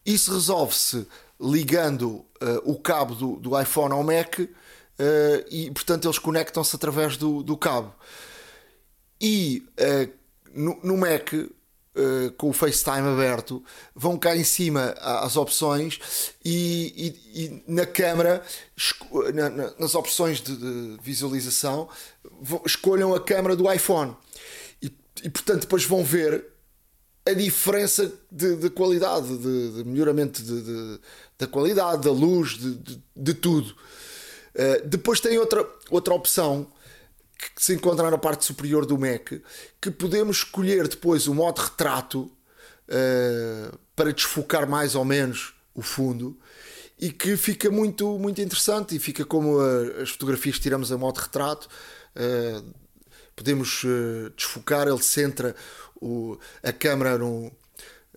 Isso 0.05 0.34
resolve-se 0.34 1.08
ligando 1.39 2.08
uh, 2.08 2.26
o 2.64 2.80
cabo 2.80 3.14
do, 3.14 3.36
do, 3.38 3.60
iPhone 3.62 3.93
ao 3.93 4.03
Mac 4.03 4.39
e, 5.51 5.70
portanto, 5.72 6.08
eles 6.08 6.18
conectam-se 6.18 6.76
através 6.76 7.18
do, 7.18 7.43
do 7.43 7.55
cabo. 7.55 7.93
E 9.22 9.64
no, 10.55 10.80
no, 10.82 10.97
Mac, 10.97 11.34
com 12.38 12.50
o 12.50 12.54
FaceTime 12.54 13.08
aberto, 13.08 13.64
vão 13.95 14.18
cá 14.18 14.36
em 14.36 14.43
cima 14.43 14.95
as 15.00 15.36
opções 15.36 16.00
e, 16.43 17.16
e, 17.34 17.43
e 17.43 17.64
na 17.68 17.86
câmera, 17.86 18.43
na, 19.34 19.50
na, 19.50 19.74
nas 19.80 19.95
opções 19.95 20.41
de, 20.41 20.56
de 20.56 20.98
visualização, 21.02 21.89
escolham 22.66 23.14
a 23.14 23.20
câmera 23.20 23.56
do 23.56 23.72
iPhone. 23.72 24.16
E, 24.82 24.91
e, 25.24 25.30
portanto, 25.30 25.62
depois 25.62 25.86
vão 25.86 26.04
ver 26.04 26.45
a 27.26 27.34
diferença 27.34 28.12
de, 28.32 28.56
de 28.56 28.70
qualidade, 28.70 29.38
de, 29.38 29.72
de 29.72 29.84
melhoramento 29.84 30.41
de, 30.41 31.00
da 31.38 31.45
qualidade, 31.45 32.04
da 32.04 32.12
luz, 32.12 32.58
de, 33.16 33.34
tudo. 33.34 33.76
Uh, 34.56 34.88
depois 34.88 35.20
tem 35.20 35.38
outra, 35.38 35.68
outra 35.89 36.14
opção 36.14 36.68
que 37.38 37.64
se 37.64 37.74
encontra 37.74 38.10
na 38.10 38.18
parte 38.18 38.46
superior 38.46 38.86
do 38.86 38.98
Mac, 38.98 39.34
que 39.82 39.92
podemos 39.92 40.38
escolher 40.38 40.88
depois 40.88 41.28
o 41.28 41.34
modo 41.34 41.60
retrato 41.60 42.32
uh, 42.90 43.78
para 43.96 44.12
desfocar 44.12 44.68
mais 44.68 44.96
ou 44.96 45.06
menos 45.06 45.54
o 45.74 45.82
fundo 45.82 46.38
e 47.00 47.12
que 47.12 47.38
fica 47.38 47.70
muito, 47.70 48.18
muito 48.18 48.42
interessante 48.42 48.96
e 48.96 49.00
fica 49.00 49.24
como 49.24 49.60
a, 49.60 50.02
as 50.02 50.10
fotografias 50.10 50.56
que 50.56 50.64
tiramos 50.64 50.92
a 50.92 50.98
modo 50.98 51.18
retrato. 51.20 51.68
Uh, 52.16 52.74
podemos 53.36 53.84
desfocar, 54.36 54.88
ele 54.88 55.04
centra 55.04 55.56
o, 56.02 56.40
a 56.64 56.74
câmera 56.74 57.20
no, 57.20 57.52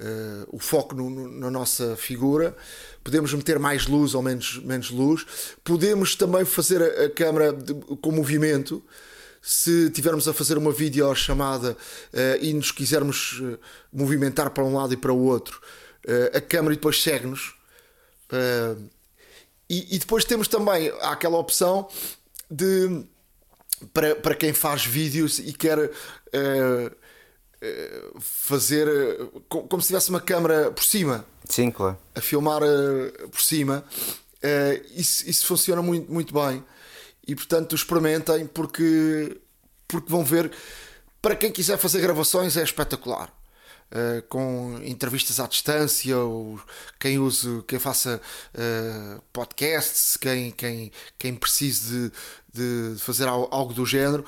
uh, 0.00 0.46
o 0.48 0.58
foco 0.58 0.94
no, 0.94 1.10
no, 1.10 1.28
na 1.28 1.50
nossa 1.50 1.96
figura. 1.96 2.56
Podemos 3.04 3.32
meter 3.34 3.58
mais 3.58 3.86
luz 3.86 4.14
ou 4.14 4.22
menos, 4.22 4.58
menos 4.62 4.90
luz. 4.90 5.26
Podemos 5.62 6.14
também 6.14 6.44
fazer 6.44 6.82
a, 6.82 7.04
a 7.04 7.10
câmera 7.10 7.52
de, 7.52 7.74
com 7.74 8.10
movimento. 8.10 8.82
Se 9.42 9.90
tivermos 9.90 10.28
a 10.28 10.34
fazer 10.34 10.58
uma 10.58 10.70
videochamada 10.70 11.72
uh, 11.72 12.44
e 12.44 12.52
nos 12.52 12.70
quisermos 12.70 13.40
uh, 13.40 13.58
movimentar 13.92 14.50
para 14.50 14.64
um 14.64 14.74
lado 14.74 14.92
e 14.92 14.96
para 14.96 15.12
o 15.12 15.24
outro, 15.24 15.60
a 16.34 16.40
câmera 16.40 16.74
depois 16.74 17.02
segue-nos. 17.02 17.54
E, 19.68 19.94
e, 19.94 19.98
depois 19.98 20.24
temos 20.24 20.48
também 20.48 20.90
aquela 21.02 21.36
opção 21.36 21.88
de 22.50 23.04
para, 23.92 24.16
para 24.16 24.34
quem 24.34 24.52
faz 24.52 24.84
vídeos 24.84 25.38
e 25.38 25.52
quer 25.52 25.78
uh, 27.62 28.20
fazer 28.20 28.88
como 29.48 29.80
se 29.80 29.88
tivesse 29.88 30.10
uma 30.10 30.20
câmera 30.20 30.70
por 30.70 30.84
cima. 30.84 31.24
Sim, 31.44 31.70
claro. 31.70 31.98
A 32.14 32.20
filmar 32.20 32.62
uh, 32.62 33.28
por 33.28 33.40
cima. 33.40 33.84
Uh, 34.36 34.84
isso, 34.94 35.28
isso 35.28 35.46
funciona 35.46 35.82
muito, 35.82 36.10
muito 36.12 36.32
bem. 36.32 36.64
E 37.30 37.34
portanto 37.36 37.76
experimentem 37.76 38.44
porque, 38.44 39.40
porque 39.86 40.10
vão 40.10 40.24
ver. 40.24 40.50
Para 41.22 41.36
quem 41.36 41.52
quiser 41.52 41.78
fazer 41.78 42.00
gravações 42.00 42.56
é 42.56 42.62
espetacular. 42.64 43.32
Uh, 43.92 44.22
com 44.28 44.80
entrevistas 44.84 45.38
à 45.38 45.46
distância, 45.46 46.16
ou 46.18 46.60
quem 46.98 47.20
use, 47.20 47.62
quem 47.68 47.78
faça 47.78 48.20
uh, 48.54 49.22
podcasts, 49.32 50.16
quem, 50.16 50.50
quem, 50.50 50.90
quem 51.16 51.34
precise 51.36 52.10
de, 52.52 52.94
de 52.94 53.00
fazer 53.00 53.28
algo 53.28 53.72
do 53.72 53.86
género, 53.86 54.24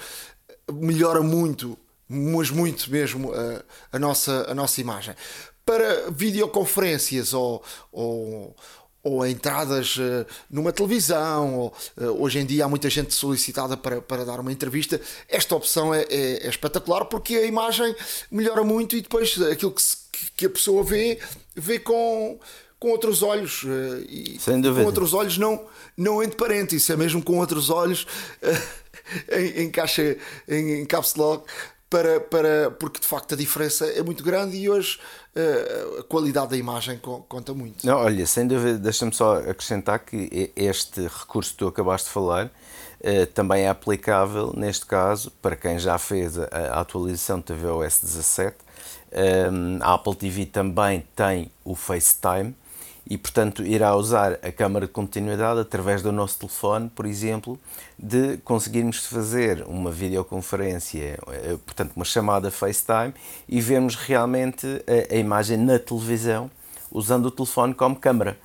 melhora 0.70 1.22
muito 1.22 1.76
mas 2.08 2.50
muito 2.50 2.90
mesmo 2.90 3.32
a, 3.32 3.64
a, 3.90 3.98
nossa, 3.98 4.46
a 4.48 4.54
nossa 4.54 4.80
imagem. 4.80 5.14
Para 5.64 6.10
videoconferências 6.10 7.32
ou, 7.32 7.64
ou, 7.90 8.54
ou 9.02 9.26
entradas 9.26 9.96
uh, 9.96 10.26
numa 10.48 10.72
televisão, 10.72 11.58
ou, 11.58 11.74
uh, 11.96 12.22
hoje 12.22 12.38
em 12.38 12.46
dia 12.46 12.64
há 12.64 12.68
muita 12.68 12.88
gente 12.88 13.12
solicitada 13.12 13.76
para, 13.76 14.00
para 14.00 14.24
dar 14.24 14.38
uma 14.38 14.52
entrevista. 14.52 15.00
Esta 15.28 15.56
opção 15.56 15.92
é, 15.92 16.02
é, 16.02 16.46
é 16.46 16.48
espetacular 16.48 17.04
porque 17.06 17.34
a 17.34 17.44
imagem 17.44 17.94
melhora 18.30 18.62
muito 18.62 18.96
e 18.96 19.00
depois 19.00 19.40
aquilo 19.42 19.72
que, 19.72 19.82
se, 19.82 19.96
que 20.36 20.46
a 20.46 20.50
pessoa 20.50 20.84
vê, 20.84 21.18
vê 21.54 21.78
com, 21.80 22.38
com 22.78 22.90
outros 22.90 23.22
olhos. 23.22 23.64
Uh, 23.64 24.04
e 24.08 24.38
com 24.82 24.86
outros 24.86 25.14
olhos, 25.14 25.36
não, 25.36 25.66
não 25.96 26.22
entre 26.22 26.36
parênteses, 26.36 26.88
é 26.88 26.96
mesmo 26.96 27.22
com 27.22 27.38
outros 27.38 27.70
olhos, 27.70 28.06
em, 29.32 29.64
em 29.64 29.70
caixa, 29.70 30.16
em, 30.48 30.80
em 30.80 30.86
caps 30.86 31.16
lock, 31.16 31.50
para, 31.92 32.20
para, 32.20 32.70
porque 32.70 32.98
de 32.98 33.06
facto 33.06 33.34
a 33.34 33.36
diferença 33.36 33.84
é 33.84 34.02
muito 34.02 34.24
grande 34.24 34.56
e 34.56 34.70
hoje 34.70 34.98
uh, 35.36 36.00
a 36.00 36.02
qualidade 36.04 36.48
da 36.48 36.56
imagem 36.56 36.98
conta 36.98 37.52
muito. 37.52 37.86
Não, 37.86 37.98
olha, 37.98 38.26
sem 38.26 38.46
dúvida, 38.46 38.78
deixa-me 38.78 39.12
só 39.12 39.36
acrescentar 39.36 39.98
que 39.98 40.50
este 40.56 41.02
recurso 41.02 41.50
que 41.50 41.58
tu 41.58 41.68
acabaste 41.68 42.08
de 42.08 42.14
falar 42.14 42.46
uh, 42.46 43.26
também 43.34 43.64
é 43.64 43.68
aplicável, 43.68 44.54
neste 44.56 44.86
caso, 44.86 45.30
para 45.42 45.54
quem 45.54 45.78
já 45.78 45.98
fez 45.98 46.38
a, 46.38 46.44
a 46.44 46.80
atualização 46.80 47.38
de 47.38 47.44
tvOS 47.44 48.00
17. 48.00 48.56
Um, 49.52 49.78
a 49.82 49.92
Apple 49.92 50.16
TV 50.16 50.46
também 50.46 51.06
tem 51.14 51.50
o 51.62 51.74
FaceTime 51.74 52.54
e, 53.08 53.18
portanto, 53.18 53.64
irá 53.64 53.94
usar 53.96 54.38
a 54.42 54.52
câmara 54.52 54.86
de 54.86 54.92
continuidade 54.92 55.60
através 55.60 56.02
do 56.02 56.12
nosso 56.12 56.38
telefone, 56.38 56.88
por 56.88 57.04
exemplo, 57.04 57.58
de 57.98 58.36
conseguirmos 58.38 59.06
fazer 59.06 59.64
uma 59.66 59.90
videoconferência, 59.90 61.18
eh, 61.28 61.56
portanto, 61.66 61.92
uma 61.96 62.04
chamada 62.04 62.50
FaceTime 62.50 63.12
e 63.48 63.60
vermos 63.60 63.96
realmente 63.96 64.66
a, 64.86 65.14
a 65.14 65.16
imagem 65.16 65.56
na 65.56 65.78
televisão 65.78 66.50
usando 66.90 67.26
o 67.26 67.30
telefone 67.30 67.74
como 67.74 67.96
câmara. 67.96 68.38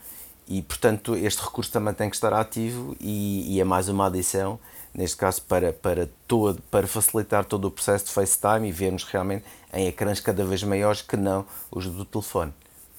E, 0.47 0.61
portanto, 0.61 1.15
este 1.15 1.43
recurso 1.43 1.71
também 1.71 1.93
tem 1.93 2.09
que 2.09 2.15
estar 2.15 2.33
ativo 2.33 2.95
e, 2.99 3.55
e 3.55 3.61
é 3.61 3.63
mais 3.63 3.89
uma 3.89 4.07
adição, 4.07 4.57
neste 4.93 5.17
caso, 5.17 5.41
para, 5.43 5.73
para, 5.73 6.09
todo, 6.27 6.61
para 6.71 6.87
facilitar 6.87 7.45
todo 7.45 7.65
o 7.65 7.71
processo 7.71 8.05
de 8.05 8.11
FaceTime 8.11 8.69
e 8.69 8.71
vermos 8.71 9.03
realmente 9.03 9.43
em 9.73 9.87
ecrãs 9.87 10.19
cada 10.19 10.43
vez 10.45 10.63
maiores 10.63 11.01
que 11.01 11.17
não 11.17 11.45
os 11.69 11.85
do 11.85 12.05
telefone. 12.05 12.53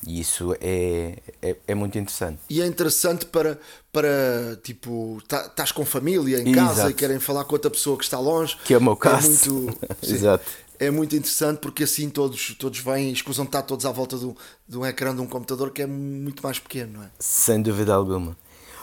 E 0.07 0.21
isso 0.21 0.55
é, 0.61 1.19
é, 1.43 1.57
é, 1.67 1.75
muito 1.75 1.99
interessante. 1.99 2.39
E 2.49 2.63
é 2.63 2.67
interessante 2.67 3.27
para, 3.27 3.59
para 3.93 4.59
tipo, 4.63 5.19
estás 5.19 5.51
tá, 5.55 5.75
com 5.75 5.85
família 5.85 6.39
em 6.39 6.53
Exato. 6.53 6.67
casa 6.67 6.91
e 6.91 6.95
querem 6.95 7.19
falar 7.19 7.45
com 7.45 7.55
outra 7.55 7.71
pessoa 7.71 7.99
que 7.99 8.05
está 8.05 8.19
longe. 8.19 8.57
Que 8.65 8.75
é 8.75 8.79
o 8.79 8.83
meu 8.83 8.97
caso. 8.97 9.27
É 9.27 9.51
muito, 9.51 9.79
Exato. 10.03 10.45
É 10.79 10.91
muito 10.91 11.17
interessante 11.17 11.59
porque 11.59 11.83
assim 11.83 12.09
todos, 12.09 12.55
todos 12.55 12.79
vêm, 12.79 13.11
escusam 13.11 13.45
de 13.45 13.49
estar 13.49 13.63
todos 13.63 13.85
à 13.85 13.91
volta 13.91 14.17
do, 14.17 14.37
do 14.67 14.87
ecrã 14.87 15.15
de 15.15 15.21
um 15.21 15.27
computador 15.27 15.73
que 15.73 15.83
é 15.83 15.87
muito 15.87 16.41
mais 16.43 16.61
pequeno, 16.61 16.99
não 16.99 17.03
é? 17.03 17.11
Sem 17.19 17.61
dúvida 17.61 17.93
alguma. 17.93 18.37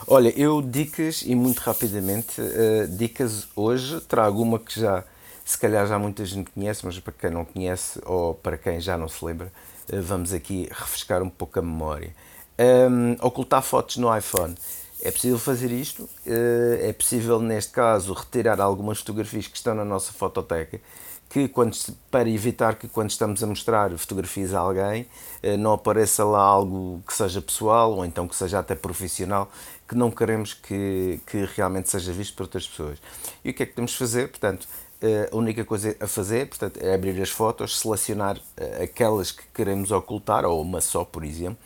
Olha, 0.06 0.28
eu 0.38 0.60
dicas 0.60 1.22
e 1.24 1.34
muito 1.34 1.60
rapidamente, 1.60 2.40
uh, 2.40 2.86
dicas 2.96 3.48
hoje, 3.56 4.00
trago 4.02 4.42
uma 4.42 4.58
que 4.58 4.78
já, 4.78 5.02
se 5.44 5.56
calhar 5.56 5.86
já 5.86 5.98
muita 5.98 6.24
gente 6.24 6.50
conhece, 6.50 6.84
mas 6.84 6.98
para 7.00 7.14
quem 7.14 7.30
não 7.30 7.44
conhece 7.44 7.98
ou 8.04 8.34
para 8.34 8.58
quem 8.58 8.78
já 8.78 8.98
não 8.98 9.08
se 9.08 9.24
lembra, 9.24 9.50
vamos 9.92 10.32
aqui 10.32 10.68
refrescar 10.70 11.22
um 11.22 11.30
pouco 11.30 11.58
a 11.58 11.62
memória. 11.62 12.14
Um, 12.58 13.12
ocultar 13.20 13.62
fotos 13.62 13.96
no 13.96 14.16
iPhone. 14.16 14.54
É 15.02 15.10
possível 15.10 15.38
fazer 15.38 15.70
isto, 15.70 16.08
eh, 16.26 16.88
é 16.88 16.92
possível, 16.92 17.38
neste 17.38 17.70
caso, 17.70 18.14
retirar 18.14 18.60
algumas 18.60 18.98
fotografias 18.98 19.46
que 19.46 19.56
estão 19.56 19.74
na 19.74 19.84
nossa 19.84 20.10
fototeca, 20.10 20.80
que 21.28 21.48
quando, 21.48 21.76
para 22.10 22.28
evitar 22.30 22.76
que 22.76 22.88
quando 22.88 23.10
estamos 23.10 23.42
a 23.42 23.46
mostrar 23.46 23.90
fotografias 23.98 24.54
a 24.54 24.60
alguém, 24.60 25.06
eh, 25.42 25.56
não 25.56 25.72
apareça 25.74 26.24
lá 26.24 26.40
algo 26.40 27.02
que 27.06 27.12
seja 27.14 27.42
pessoal 27.42 27.92
ou 27.92 28.06
então 28.06 28.26
que 28.26 28.34
seja 28.34 28.58
até 28.58 28.74
profissional, 28.74 29.50
que 29.86 29.94
não 29.94 30.10
queremos 30.10 30.54
que, 30.54 31.20
que 31.26 31.44
realmente 31.54 31.90
seja 31.90 32.12
visto 32.12 32.34
por 32.34 32.44
outras 32.44 32.66
pessoas. 32.66 32.98
E 33.44 33.50
o 33.50 33.54
que 33.54 33.62
é 33.64 33.66
que 33.66 33.74
temos 33.74 33.90
de 33.92 33.98
fazer? 33.98 34.28
Portanto, 34.28 34.66
eh, 34.66 34.85
a 35.30 35.36
única 35.36 35.64
coisa 35.64 35.94
a 36.00 36.06
fazer 36.06 36.48
portanto, 36.48 36.78
é 36.82 36.94
abrir 36.94 37.20
as 37.20 37.30
fotos, 37.30 37.78
selecionar 37.78 38.40
eh, 38.56 38.84
aquelas 38.84 39.30
que 39.30 39.42
queremos 39.54 39.90
ocultar, 39.90 40.44
ou 40.44 40.60
uma 40.60 40.80
só, 40.80 41.04
por 41.04 41.24
exemplo, 41.24 41.58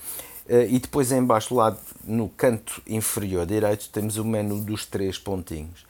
eh, 0.49 0.67
e 0.69 0.79
depois 0.79 1.13
em 1.13 1.25
baixo 1.25 1.55
lado, 1.55 1.79
no 2.05 2.29
canto 2.29 2.83
inferior 2.87 3.47
direito, 3.47 3.89
temos 3.91 4.17
o 4.17 4.25
menu 4.25 4.61
dos 4.61 4.85
três 4.85 5.19
pontinhos. 5.19 5.87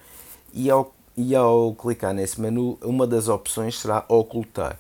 E 0.53 0.71
ao, 0.71 0.95
e 1.17 1.35
ao 1.35 1.75
clicar 1.75 2.13
nesse 2.13 2.41
menu, 2.41 2.79
uma 2.83 3.07
das 3.07 3.29
opções 3.29 3.79
será 3.79 4.05
ocultar. 4.09 4.79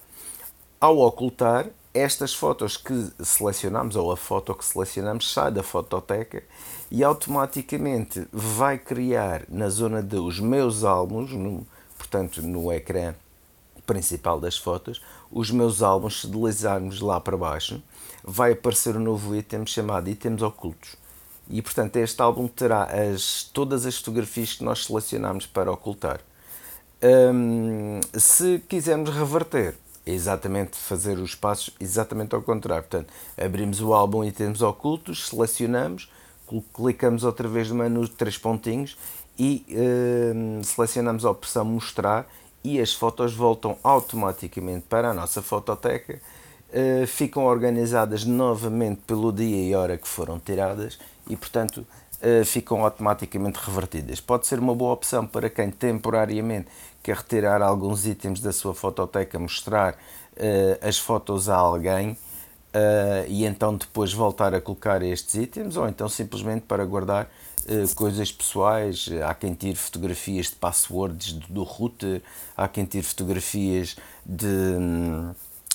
Ao 0.79 0.99
ocultar, 0.99 1.67
estas 1.95 2.35
fotos 2.35 2.77
que 2.77 3.11
selecionamos, 3.25 3.97
ou 3.97 4.13
a 4.13 4.17
foto 4.17 4.55
que 4.55 4.65
selecionamos, 4.65 5.33
sai 5.33 5.51
da 5.51 5.63
fototeca 5.63 6.43
e 6.91 7.03
automaticamente 7.03 8.27
vai 8.33 8.79
criar 8.79 9.45
na 9.49 9.69
zona 9.69 10.03
dos 10.03 10.39
meus 10.39 10.85
álbuns, 10.85 11.33
no, 11.33 11.67
portanto, 12.11 12.43
no 12.43 12.73
ecrã 12.73 13.15
principal 13.87 14.41
das 14.41 14.57
fotos, 14.57 15.01
os 15.31 15.51
meus 15.51 15.81
álbuns, 15.81 16.23
se 16.23 16.27
deslizarmos 16.27 17.01
lá 17.01 17.21
para 17.21 17.37
baixo, 17.37 17.81
vai 18.25 18.53
aparecer 18.53 18.97
um 18.97 19.01
novo 19.01 19.35
item 19.35 19.65
chamado 19.65 20.11
Itens 20.11 20.43
Ocultos. 20.43 20.97
E, 21.49 21.63
portanto, 21.63 21.97
este 21.97 22.21
álbum 22.21 22.49
terá 22.49 22.85
as, 22.85 23.45
todas 23.53 23.87
as 23.87 23.97
fotografias 23.97 24.55
que 24.55 24.65
nós 24.65 24.85
selecionamos 24.87 25.47
para 25.47 25.73
ocultar. 25.73 26.21
Hum, 27.03 28.01
se 28.13 28.63
quisermos 28.69 29.11
reverter, 29.11 29.77
exatamente 30.05 30.77
fazer 30.77 31.19
os 31.19 31.35
passos 31.35 31.75
exatamente 31.81 32.35
ao 32.35 32.43
contrário. 32.43 32.85
Portanto, 32.85 33.13
abrimos 33.41 33.81
o 33.81 33.95
álbum 33.95 34.25
Itens 34.25 34.63
Ocultos, 34.63 35.29
selecionamos, 35.29 36.11
clicamos 36.75 37.25
outra 37.25 37.49
vez 37.49 37.69
no 37.71 37.77
menu 37.77 38.05
de 38.05 38.11
três 38.11 38.37
pontinhos 38.37 38.97
e 39.41 39.65
uh, 39.71 40.63
selecionamos 40.63 41.25
a 41.25 41.31
opção 41.31 41.65
mostrar 41.65 42.27
e 42.63 42.79
as 42.79 42.93
fotos 42.93 43.33
voltam 43.33 43.79
automaticamente 43.83 44.85
para 44.87 45.13
a 45.13 45.15
nossa 45.15 45.41
fototeca, 45.41 46.21
uh, 46.69 47.07
ficam 47.07 47.47
organizadas 47.47 48.27
novamente 48.27 49.01
pelo 49.07 49.33
dia 49.33 49.57
e 49.57 49.75
hora 49.75 49.97
que 49.97 50.07
foram 50.07 50.39
tiradas 50.39 50.99
e, 51.27 51.39
portanto, 51.39 51.79
uh, 51.79 52.45
ficam 52.45 52.85
automaticamente 52.85 53.59
revertidas. 53.65 54.21
Pode 54.21 54.47
ser 54.47 54.59
uma 54.59 54.75
boa 54.75 54.93
opção 54.93 55.27
para 55.27 55.49
quem 55.49 55.71
temporariamente 55.71 56.69
quer 57.03 57.17
retirar 57.17 57.63
alguns 57.63 58.05
itens 58.05 58.41
da 58.43 58.53
sua 58.53 58.75
fototeca, 58.75 59.39
mostrar 59.39 59.97
as 60.81 60.99
fotos 60.99 61.49
a 61.49 61.57
alguém. 61.57 62.17
E 63.29 63.45
então 63.45 63.75
depois 63.75 64.13
voltar 64.13 64.55
a 64.55 64.61
colocar 64.61 65.03
estes 65.03 65.35
itens 65.35 65.77
ou 65.77 65.89
então 65.89 66.09
simplesmente 66.09 66.63
para 66.63 66.85
guardar 66.85 67.25
eh, 67.25 67.31
coisas 67.95 68.33
pessoais, 68.33 69.09
há 69.27 69.35
quem 69.35 69.55
tire 69.55 69.77
fotografias 69.77 70.47
de 70.47 70.57
passwords 70.57 71.33
do 71.33 71.63
router, 71.63 72.23
há 72.57 72.67
quem 72.69 72.85
tire 72.85 73.05
fotografias 73.05 73.97
de, 74.25 74.75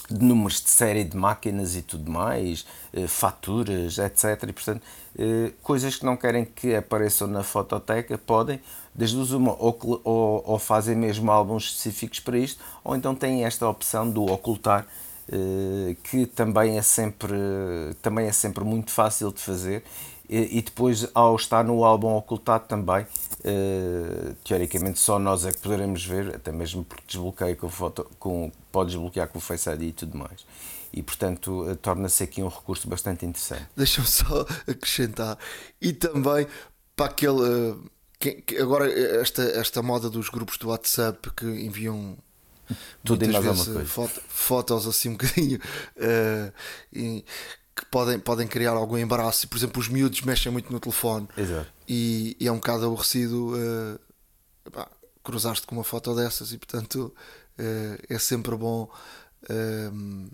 de 0.09 0.23
números 0.23 0.61
de 0.61 0.69
série 0.69 1.03
de 1.03 1.15
máquinas 1.15 1.75
e 1.75 1.81
tudo 1.81 2.11
mais, 2.11 2.65
eh, 2.93 3.07
faturas, 3.07 3.97
etc. 3.97 4.43
E, 4.47 4.53
portanto, 4.53 4.81
eh, 5.17 5.51
coisas 5.63 5.95
que 5.95 6.05
não 6.05 6.15
querem 6.15 6.45
que 6.45 6.75
apareçam 6.75 7.27
na 7.27 7.43
fototeca 7.43 8.17
podem, 8.17 8.59
desde 8.93 9.17
uma, 9.35 9.53
ou, 9.53 9.77
ou, 10.03 10.43
ou 10.45 10.59
fazem 10.59 10.95
mesmo 10.95 11.31
álbuns 11.31 11.65
específicos 11.65 12.19
para 12.19 12.37
isto, 12.37 12.63
ou 12.83 12.95
então 12.95 13.15
têm 13.15 13.45
esta 13.45 13.67
opção 13.67 14.09
do 14.09 14.25
ocultar, 14.25 14.87
que 16.03 16.27
também 16.27 16.77
é 16.77 16.83
sempre, 16.83 17.35
também 17.99 18.27
é 18.27 18.31
sempre 18.31 18.63
muito 18.63 18.91
fácil 18.91 19.31
de 19.31 19.41
fazer 19.41 19.83
e, 20.29 20.61
depois, 20.61 21.07
ao 21.13 21.35
estar 21.35 21.63
no 21.63 21.83
álbum 21.83 22.15
ocultado 22.15 22.67
também, 22.67 23.03
uh, 23.03 24.35
teoricamente 24.43 24.99
só 24.99 25.19
nós 25.19 25.45
é 25.45 25.51
que 25.51 25.59
poderemos 25.59 26.03
ver, 26.03 26.35
até 26.35 26.51
mesmo 26.51 26.83
porque 26.83 27.03
desbloqueia 27.07 27.55
com 27.55 27.69
foto, 27.69 28.09
com, 28.19 28.51
pode 28.71 28.91
desbloquear 28.91 29.27
com 29.27 29.37
o 29.37 29.41
Face 29.41 29.69
ID 29.69 29.81
e 29.83 29.91
tudo 29.91 30.17
mais. 30.17 30.45
E 30.91 31.03
portanto, 31.03 31.69
uh, 31.69 31.75
torna-se 31.75 32.23
aqui 32.23 32.41
um 32.41 32.47
recurso 32.47 32.87
bastante 32.87 33.25
interessante. 33.25 33.67
Deixa-me 33.75 34.07
só 34.07 34.45
acrescentar, 34.67 35.37
e 35.81 35.93
também 35.93 36.47
para 36.95 37.05
aquele. 37.05 37.41
Uh, 37.41 37.89
que, 38.17 38.31
que 38.41 38.57
agora, 38.57 38.91
esta, 39.21 39.43
esta 39.43 39.83
moda 39.83 40.09
dos 40.09 40.29
grupos 40.29 40.57
do 40.57 40.69
WhatsApp 40.69 41.29
que 41.35 41.45
enviam 41.45 42.17
tudo 43.03 43.27
mais 43.27 43.43
vezes, 43.43 43.65
coisa. 43.65 43.85
Foto, 43.85 44.21
fotos 44.27 44.87
assim 44.87 45.09
um 45.09 45.11
bocadinho. 45.11 45.59
E, 46.93 47.23
que 47.75 47.85
podem, 47.87 48.17
podem 48.17 48.47
criar 48.47 48.71
algum 48.71 48.97
embaraço. 48.97 49.47
Por 49.47 49.57
exemplo, 49.57 49.81
os 49.81 49.89
miúdos 49.89 50.21
mexem 50.21 50.51
muito 50.51 50.71
no 50.71 50.79
telefone 50.79 51.27
Exato. 51.37 51.67
E, 51.87 52.37
e 52.39 52.47
é 52.47 52.51
um 52.51 52.55
bocado 52.55 52.85
aborrecido 52.85 53.53
uh, 53.53 54.85
cruzar-te 55.23 55.67
com 55.67 55.75
uma 55.75 55.83
foto 55.83 56.15
dessas 56.15 56.53
e, 56.53 56.57
portanto, 56.57 57.13
uh, 57.59 58.03
é 58.09 58.17
sempre 58.17 58.55
bom 58.55 58.89
uh, 59.43 60.29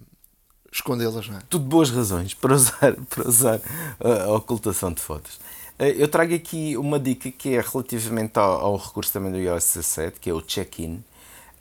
escondê-las. 0.71 1.27
Não 1.27 1.37
é? 1.37 1.41
Tudo 1.49 1.65
boas 1.65 1.89
razões 1.89 2.33
para 2.35 2.53
usar, 2.53 2.95
para 3.09 3.27
usar 3.27 3.61
a 3.99 4.31
ocultação 4.33 4.93
de 4.93 5.01
fotos. 5.01 5.39
Eu 5.79 6.07
trago 6.07 6.35
aqui 6.35 6.77
uma 6.77 6.99
dica 6.99 7.31
que 7.31 7.55
é 7.55 7.59
relativamente 7.59 8.37
ao, 8.37 8.51
ao 8.51 8.77
recurso 8.77 9.11
também 9.11 9.31
do 9.31 9.39
iOS 9.39 9.73
17, 9.73 10.19
que 10.19 10.29
é 10.29 10.33
o 10.33 10.39
check-in. 10.39 11.03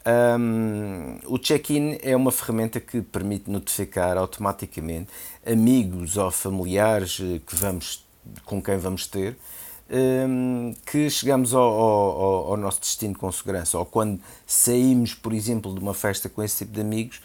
Um, 0.05 1.19
o 1.25 1.37
check-in 1.37 1.97
é 2.01 2.15
uma 2.15 2.31
ferramenta 2.31 2.79
que 2.79 3.01
permite 3.01 3.49
notificar 3.49 4.17
automaticamente 4.17 5.11
amigos 5.45 6.17
ou 6.17 6.31
familiares 6.31 7.19
eh, 7.21 7.39
que 7.45 7.55
vamos 7.55 8.05
com 8.45 8.61
quem 8.61 8.77
vamos 8.77 9.07
ter, 9.07 9.35
um, 9.91 10.73
que 10.85 11.09
chegamos 11.09 11.53
ao, 11.53 11.61
ao, 11.63 12.51
ao, 12.51 12.57
nosso 12.57 12.79
destino 12.79 13.15
com 13.15 13.31
segurança. 13.31 13.77
Ou 13.77 13.85
quando 13.85 14.19
saímos, 14.45 15.13
por 15.13 15.33
exemplo, 15.33 15.73
de 15.73 15.79
uma 15.79 15.93
festa 15.93 16.29
com 16.29 16.41
esse 16.41 16.59
tipo 16.59 16.71
de 16.71 16.81
amigos, 16.81 17.21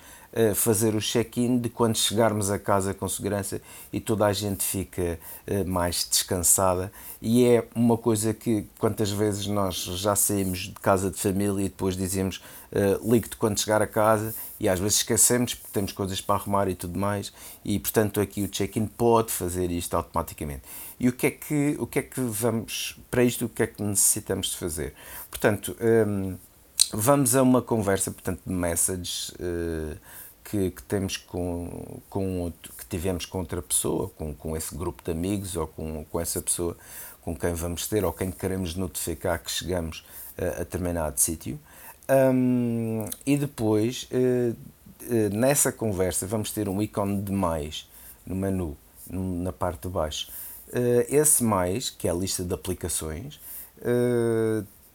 fazer 0.55 0.95
o 0.95 1.01
check-in 1.01 1.59
de 1.59 1.69
quando 1.71 1.97
chegarmos 1.97 2.51
a 2.51 2.59
casa 2.59 2.93
com 2.93 3.09
segurança 3.09 3.61
e 3.93 4.01
toda 4.01 4.27
a 4.27 4.33
gente 4.33 4.63
fica 4.63 5.19
uh, 5.47 5.69
mais 5.69 6.07
descansada. 6.09 6.93
E 7.23 7.47
é 7.47 7.67
uma 7.75 7.97
coisa 7.97 8.35
que 8.35 8.67
quantas 8.79 9.11
vezes 9.11 9.47
nós 9.47 9.77
já 9.77 10.15
saímos 10.15 10.59
de 10.61 10.75
casa 10.75 11.11
de 11.11 11.19
família 11.19 11.65
e 11.65 11.69
depois 11.69 11.97
dizemos 11.97 12.43
uh, 12.73 13.11
ligue-te 13.11 13.37
quando 13.37 13.59
chegar 13.59 13.81
a 13.81 13.87
casa 13.87 14.35
e 14.61 14.69
às 14.69 14.79
vezes 14.79 14.99
esquecemos 14.99 15.55
porque 15.55 15.73
temos 15.73 15.93
coisas 15.93 16.21
para 16.21 16.35
arrumar 16.35 16.69
e 16.69 16.75
tudo 16.75 16.99
mais. 16.99 17.33
E 17.65 17.79
portanto 17.79 18.21
aqui 18.21 18.43
o 18.43 18.49
check-in 18.49 18.87
pode 18.87 19.33
fazer 19.33 19.71
isto 19.71 19.97
automaticamente. 19.97 20.63
E 21.01 21.09
o 21.09 21.13
que 21.13 21.27
é 21.27 21.31
que 21.31 21.77
o 21.79 21.87
que 21.87 21.99
é 21.99 22.03
que 22.03 22.21
vamos 22.21 22.99
para 23.11 23.25
isto 23.25 23.47
o 23.47 23.49
que 23.49 23.63
é 23.63 23.67
que 23.67 23.83
necessitamos 23.83 24.49
de 24.49 24.57
fazer? 24.57 24.95
Portanto, 25.31 25.77
um, 25.81 26.37
vamos 26.93 27.35
a 27.35 27.43
uma 27.43 27.61
conversa 27.61 28.11
portanto 28.11 28.41
de 28.47 28.53
messages 28.53 29.31
uh, 29.31 29.97
que, 30.51 30.71
que, 30.71 30.83
temos 30.85 31.17
com, 31.17 32.01
com 32.09 32.53
que 32.79 32.87
tivemos 32.87 33.27
com 33.27 33.39
outra 33.39 33.61
pessoa, 33.61 34.09
com, 34.11 34.33
com 34.33 34.57
esse 34.57 34.75
grupo 34.77 35.03
de 35.03 35.11
amigos 35.11 35.57
ou 35.57 35.67
com, 35.67 36.05
com 36.05 36.21
essa 36.21 36.41
pessoa 36.41 36.77
com 37.23 37.35
quem 37.35 37.55
vamos 37.55 37.89
ter 37.89 38.05
ou 38.05 38.13
quem 38.13 38.31
queremos 38.31 38.77
notificar 38.77 39.43
que 39.43 39.51
chegamos 39.51 40.07
uh, 40.39 40.45
a 40.45 40.59
determinado 40.59 41.21
sítio. 41.21 41.59
Um, 42.09 43.05
e 43.27 43.37
depois, 43.37 44.09
uh, 44.13 44.53
uh, 44.53 45.37
nessa 45.37 45.73
conversa, 45.73 46.25
vamos 46.25 46.53
ter 46.53 46.69
um 46.69 46.81
ícone 46.81 47.21
de 47.21 47.33
mais 47.33 47.91
no 48.25 48.37
menu, 48.37 48.77
na 49.11 49.53
parte 49.53 49.83
de 49.83 49.89
baixo. 49.89 50.31
Uh, 50.69 51.05
esse 51.09 51.43
mais, 51.43 51.91
que 51.91 52.07
é 52.07 52.13
a 52.13 52.15
lista 52.15 52.45
de 52.45 52.55
aplicações, 52.55 53.41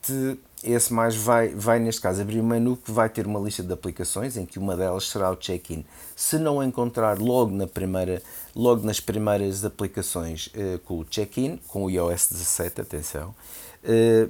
te, 0.01 0.39
esse 0.63 0.93
mais 0.93 1.15
vai, 1.15 1.49
vai, 1.49 1.79
neste 1.79 2.01
caso, 2.01 2.21
abrir 2.21 2.39
um 2.39 2.45
menu 2.45 2.77
que 2.77 2.91
vai 2.91 3.09
ter 3.09 3.25
uma 3.25 3.39
lista 3.39 3.63
de 3.63 3.73
aplicações 3.73 4.37
em 4.37 4.45
que 4.45 4.59
uma 4.59 4.75
delas 4.77 5.09
será 5.09 5.31
o 5.31 5.35
check-in. 5.35 5.83
Se 6.15 6.37
não 6.37 6.63
encontrar 6.63 7.17
logo, 7.19 7.51
na 7.51 7.67
primeira, 7.67 8.21
logo 8.55 8.85
nas 8.85 8.99
primeiras 8.99 9.65
aplicações 9.65 10.51
com 10.85 10.99
o 10.99 11.05
check-in, 11.05 11.57
com 11.67 11.85
o 11.85 11.89
iOS 11.89 12.27
17, 12.31 12.81
atenção, 12.81 13.33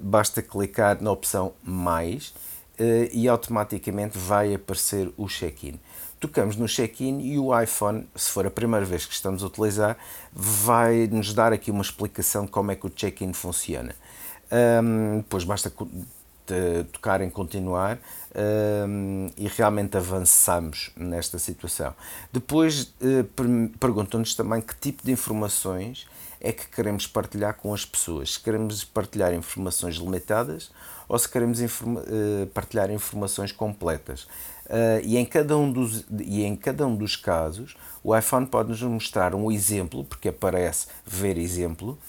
basta 0.01 0.41
clicar 0.41 1.01
na 1.01 1.11
opção 1.11 1.53
mais 1.61 2.34
e 3.11 3.27
automaticamente 3.27 4.17
vai 4.17 4.53
aparecer 4.53 5.11
o 5.17 5.27
check-in 5.27 5.79
tocamos 6.21 6.55
no 6.55 6.67
check-in 6.67 7.19
e 7.19 7.39
o 7.39 7.59
iPhone, 7.59 8.07
se 8.15 8.29
for 8.29 8.45
a 8.45 8.51
primeira 8.51 8.86
vez 8.86 9.07
que 9.07 9.13
estamos 9.13 9.43
a 9.43 9.47
utilizar, 9.47 9.97
vai 10.32 11.07
nos 11.07 11.34
dar 11.34 11.51
aqui 11.51 11.71
uma 11.71 11.82
explicação 11.82 12.45
de 12.45 12.51
como 12.51 12.71
é 12.71 12.75
que 12.75 12.86
o 12.86 12.89
check-in 12.91 13.34
funciona. 13.34 13.95
Um, 14.51 15.17
depois 15.17 15.43
basta 15.43 15.73
tocar 16.91 17.21
em 17.21 17.29
continuar 17.29 17.99
um, 18.87 19.29
e 19.37 19.47
realmente 19.47 19.97
avançamos 19.97 20.91
nesta 20.95 21.39
situação. 21.39 21.93
Depois 22.31 22.93
uh, 23.01 23.69
perguntam-nos 23.79 24.35
também 24.35 24.61
que 24.61 24.75
tipo 24.75 25.03
de 25.03 25.11
informações 25.11 26.07
é 26.39 26.51
que 26.51 26.67
queremos 26.67 27.05
partilhar 27.05 27.55
com 27.55 27.73
as 27.73 27.85
pessoas. 27.85 28.33
Se 28.33 28.39
queremos 28.39 28.83
partilhar 28.83 29.33
informações 29.33 29.95
limitadas 29.95 30.71
ou 31.07 31.17
se 31.19 31.29
queremos 31.29 31.61
informa 31.61 32.01
uh, 32.01 32.47
partilhar 32.47 32.89
informações 32.89 33.51
completas. 33.51 34.23
Uh, 34.65 35.03
e, 35.03 35.17
em 35.17 35.25
cada 35.25 35.57
um 35.57 35.69
dos, 35.69 36.05
e 36.19 36.43
em 36.43 36.55
cada 36.55 36.87
um 36.87 36.95
dos 36.95 37.17
casos, 37.17 37.75
o 38.01 38.17
iPhone 38.17 38.47
pode-nos 38.47 38.81
mostrar 38.83 39.35
um 39.35 39.51
exemplo, 39.51 40.05
porque 40.05 40.29
aparece 40.29 40.87
ver 41.05 41.37
exemplo, 41.37 41.99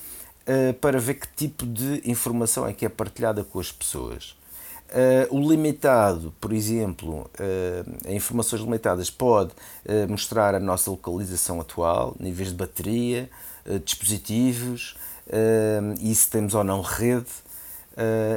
uh, 0.47 0.75
para 0.75 0.99
ver 0.99 1.15
que 1.15 1.29
tipo 1.37 1.67
de 1.67 2.03
informação 2.05 2.67
é 2.67 2.73
que 2.73 2.85
é 2.85 2.89
partilhada 2.89 3.45
com 3.45 3.59
as 3.61 3.71
pessoas. 3.73 4.37
Uh, 4.93 5.35
o 5.35 5.41
limitado, 5.41 6.35
por 6.39 6.53
exemplo, 6.53 7.31
uh, 7.41 8.13
informações 8.13 8.61
limitadas 8.61 9.09
pode 9.09 9.53
uh, 9.53 10.07
mostrar 10.07 10.55
a 10.55 10.61
nossa 10.61 10.91
localização 10.91 11.63
atual, 11.63 12.15
níveis 12.21 12.51
de 12.51 12.55
bateria, 12.55 13.31
dispositivos, 13.85 14.97
e 16.01 16.13
se 16.13 16.29
temos 16.29 16.53
ou 16.53 16.65
não 16.65 16.81
rede, 16.81 17.31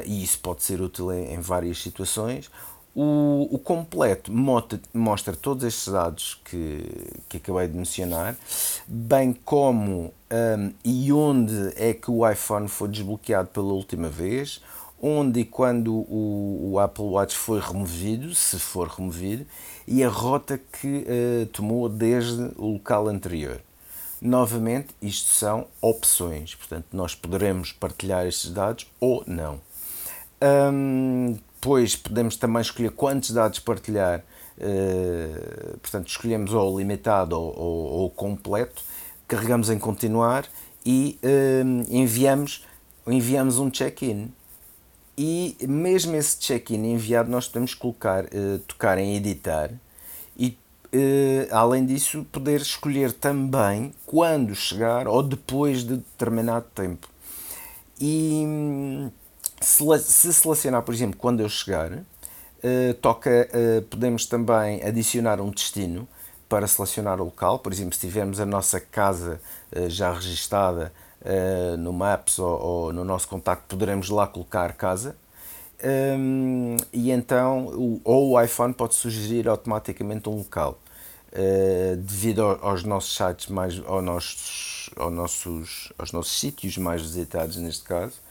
e 0.06 0.24
isso 0.24 0.38
pode 0.38 0.62
ser 0.62 0.80
útil 0.80 1.12
em, 1.12 1.34
em 1.34 1.40
várias 1.40 1.82
situações. 1.82 2.52
O, 2.96 3.50
o 3.52 3.60
completo 3.60 4.32
mostra, 4.32 5.36
todos 5.36 5.66
estes 5.66 5.92
dados 5.92 6.40
que, 6.46 7.12
que 7.28 7.38
acabei 7.38 7.68
de 7.68 7.76
mencionar, 7.76 8.38
bem 8.88 9.34
como 9.34 10.14
um, 10.32 10.72
e 10.84 11.12
onde 11.12 11.74
é 11.76 11.94
que 11.94 12.10
o 12.10 12.30
iPhone 12.30 12.70
foi 12.70 12.88
desbloqueado 12.88 13.50
pela 13.50 13.74
última 13.74 14.08
vez, 14.08 14.62
onde 15.02 15.42
e 15.42 15.46
quando 15.46 15.94
o, 15.94 16.72
o 16.72 16.80
Apple 16.80 17.04
Watch 17.04 17.36
foi 17.36 17.60
removido, 17.60 18.34
se 18.34 18.58
for 18.58 18.88
removido, 18.88 19.46
e 19.86 20.02
a 20.02 20.08
rota 20.08 20.58
que 20.58 21.06
uh, 21.06 21.46
tomou 21.48 21.90
desde 21.90 22.52
o 22.56 22.74
local 22.74 23.10
anterior. 23.10 23.60
Novamente, 24.22 24.96
isto 25.02 25.30
são 25.32 25.68
opções, 25.82 26.56
portanto, 26.56 26.86
nós 26.94 27.14
poderemos 27.14 27.74
partilhar 27.74 28.26
estes 28.26 28.52
dados 28.52 28.88
ou 29.00 29.22
não. 29.28 29.60
Um, 30.42 31.38
depois 31.66 31.96
podemos 31.96 32.36
também 32.36 32.62
escolher 32.62 32.92
quantos 32.92 33.32
dados 33.32 33.58
partilhar, 33.58 34.24
uh, 34.60 35.78
portanto, 35.80 36.08
escolhemos 36.10 36.54
ou 36.54 36.78
limitado 36.78 37.36
ou, 37.36 37.60
ou, 37.60 37.86
ou, 38.02 38.10
completo, 38.12 38.84
carregamos 39.28 39.72
em 39.72 39.80
continuar 39.80 40.46
e 40.86 41.20
uh, 41.24 41.86
enviamos, 41.90 42.64
enviamos 43.08 43.58
um 43.58 43.72
check-in. 43.72 44.32
E 45.18 45.58
mesmo 45.68 46.16
esse 46.16 46.38
check-in 46.38 46.86
enviado, 46.94 47.32
nós 47.32 47.48
podemos 47.48 47.74
colocar, 47.74 48.26
uh, 48.26 48.60
tocar 48.68 49.00
em 49.00 49.16
editar 49.16 49.72
e, 50.38 50.56
além 51.52 51.84
disso, 51.84 52.26
poder 52.32 52.62
escolher 52.62 53.12
também 53.12 53.92
quando 54.06 54.54
chegar 54.54 55.08
ou 55.08 55.24
depois 55.24 55.80
de 55.80 55.98
determinado 55.98 56.68
tempo. 56.76 57.10
E 58.00 58.44
se 59.66 60.32
selecionar, 60.32 60.84
por 60.84 60.94
exemplo, 60.94 61.18
quando 61.18 61.40
eu 61.40 61.50
chegar, 61.50 61.92
uh, 61.92 62.94
toca, 63.02 63.50
uh, 63.52 63.82
podemos 63.84 64.26
também 64.26 64.84
adicionar 64.84 65.42
um 65.42 65.50
destino 65.50 66.08
para 66.48 66.68
selecionar 66.68 67.20
o 67.20 67.26
local. 67.26 67.60
Por 67.60 67.74
exemplo, 67.74 67.96
se 67.96 68.02
tivermos 68.02 68.40
a 68.40 68.46
nossa 68.46 68.80
casa 68.80 69.42
uh, 69.76 69.90
já 69.90 70.14
registada 70.14 70.92
no 71.80 71.92
Maps 71.92 72.38
ou, 72.38 72.62
ou, 72.62 72.94
no 72.94 73.04
nosso 73.04 73.28
contacto, 73.28 73.64
poderemos 73.68 74.12
lá 74.12 74.28
colocar 74.28 74.74
casa. 74.74 75.16
Um, 75.84 76.78
e 76.94 77.10
então, 77.10 77.66
o, 77.66 78.00
ou 78.04 78.34
o 78.34 78.42
iPhone 78.42 78.72
pode 78.72 78.94
sugerir 78.94 79.50
automaticamente 79.50 80.30
um 80.30 80.38
local. 80.38 80.78
devido 81.98 82.44
aos 82.62 82.84
nossos 82.84 83.16
sites 83.16 83.48
mais 83.48 83.82
aos 83.88 84.04
nossos, 84.04 84.90
aos 84.96 85.12
nossos, 85.12 85.94
aos 85.98 86.12
nossos 86.12 86.40
sítios 86.40 86.78
mais 86.78 87.02
visitados 87.02 87.56
neste 87.58 87.84
caso 87.84 88.22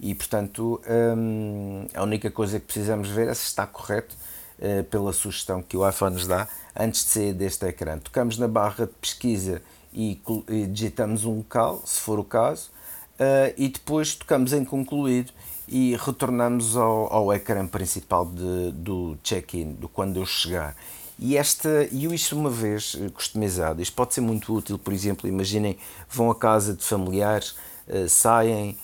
e, 0.00 0.14
portanto, 0.14 0.80
hum, 1.16 1.86
a 1.94 2.02
única 2.02 2.30
coisa 2.30 2.60
que 2.60 2.66
precisamos 2.66 3.08
ver 3.08 3.28
é 3.28 3.34
se 3.34 3.46
está 3.46 3.66
correto 3.66 4.14
uh, 4.58 4.84
pela 4.84 5.12
sugestão 5.12 5.62
que 5.62 5.76
o 5.76 5.88
iPhone 5.88 6.14
nos 6.14 6.26
dá 6.26 6.46
antes 6.78 7.04
de 7.04 7.10
sair 7.10 7.32
deste 7.32 7.66
ecrã. 7.66 7.98
Tocamos 7.98 8.36
na 8.38 8.46
barra 8.46 8.86
de 8.86 8.92
pesquisa 9.00 9.62
e, 9.92 10.20
e 10.48 10.66
digitamos 10.66 11.24
um 11.24 11.38
local, 11.38 11.82
se 11.84 12.00
for 12.00 12.18
o 12.18 12.24
caso, 12.24 12.70
uh, 13.18 13.52
e 13.56 13.68
depois 13.68 14.14
tocamos 14.14 14.52
em 14.52 14.64
concluído 14.64 15.32
e 15.66 15.96
retornamos 15.96 16.76
ao, 16.76 17.12
ao 17.12 17.32
ecrã 17.32 17.66
principal 17.66 18.26
de, 18.26 18.72
do 18.72 19.16
check-in, 19.22 19.72
do 19.72 19.88
quando 19.88 20.18
eu 20.18 20.26
chegar. 20.26 20.76
E, 21.18 21.38
esta, 21.38 21.88
e 21.90 22.04
isto 22.14 22.38
uma 22.38 22.50
vez 22.50 22.94
customizado, 23.14 23.80
isto 23.80 23.96
pode 23.96 24.12
ser 24.12 24.20
muito 24.20 24.54
útil, 24.54 24.78
por 24.78 24.92
exemplo, 24.92 25.26
imaginem, 25.26 25.78
vão 26.10 26.30
à 26.30 26.34
casa 26.34 26.74
de 26.74 26.84
familiares, 26.84 27.56
uh, 27.88 28.06
saem, 28.06 28.76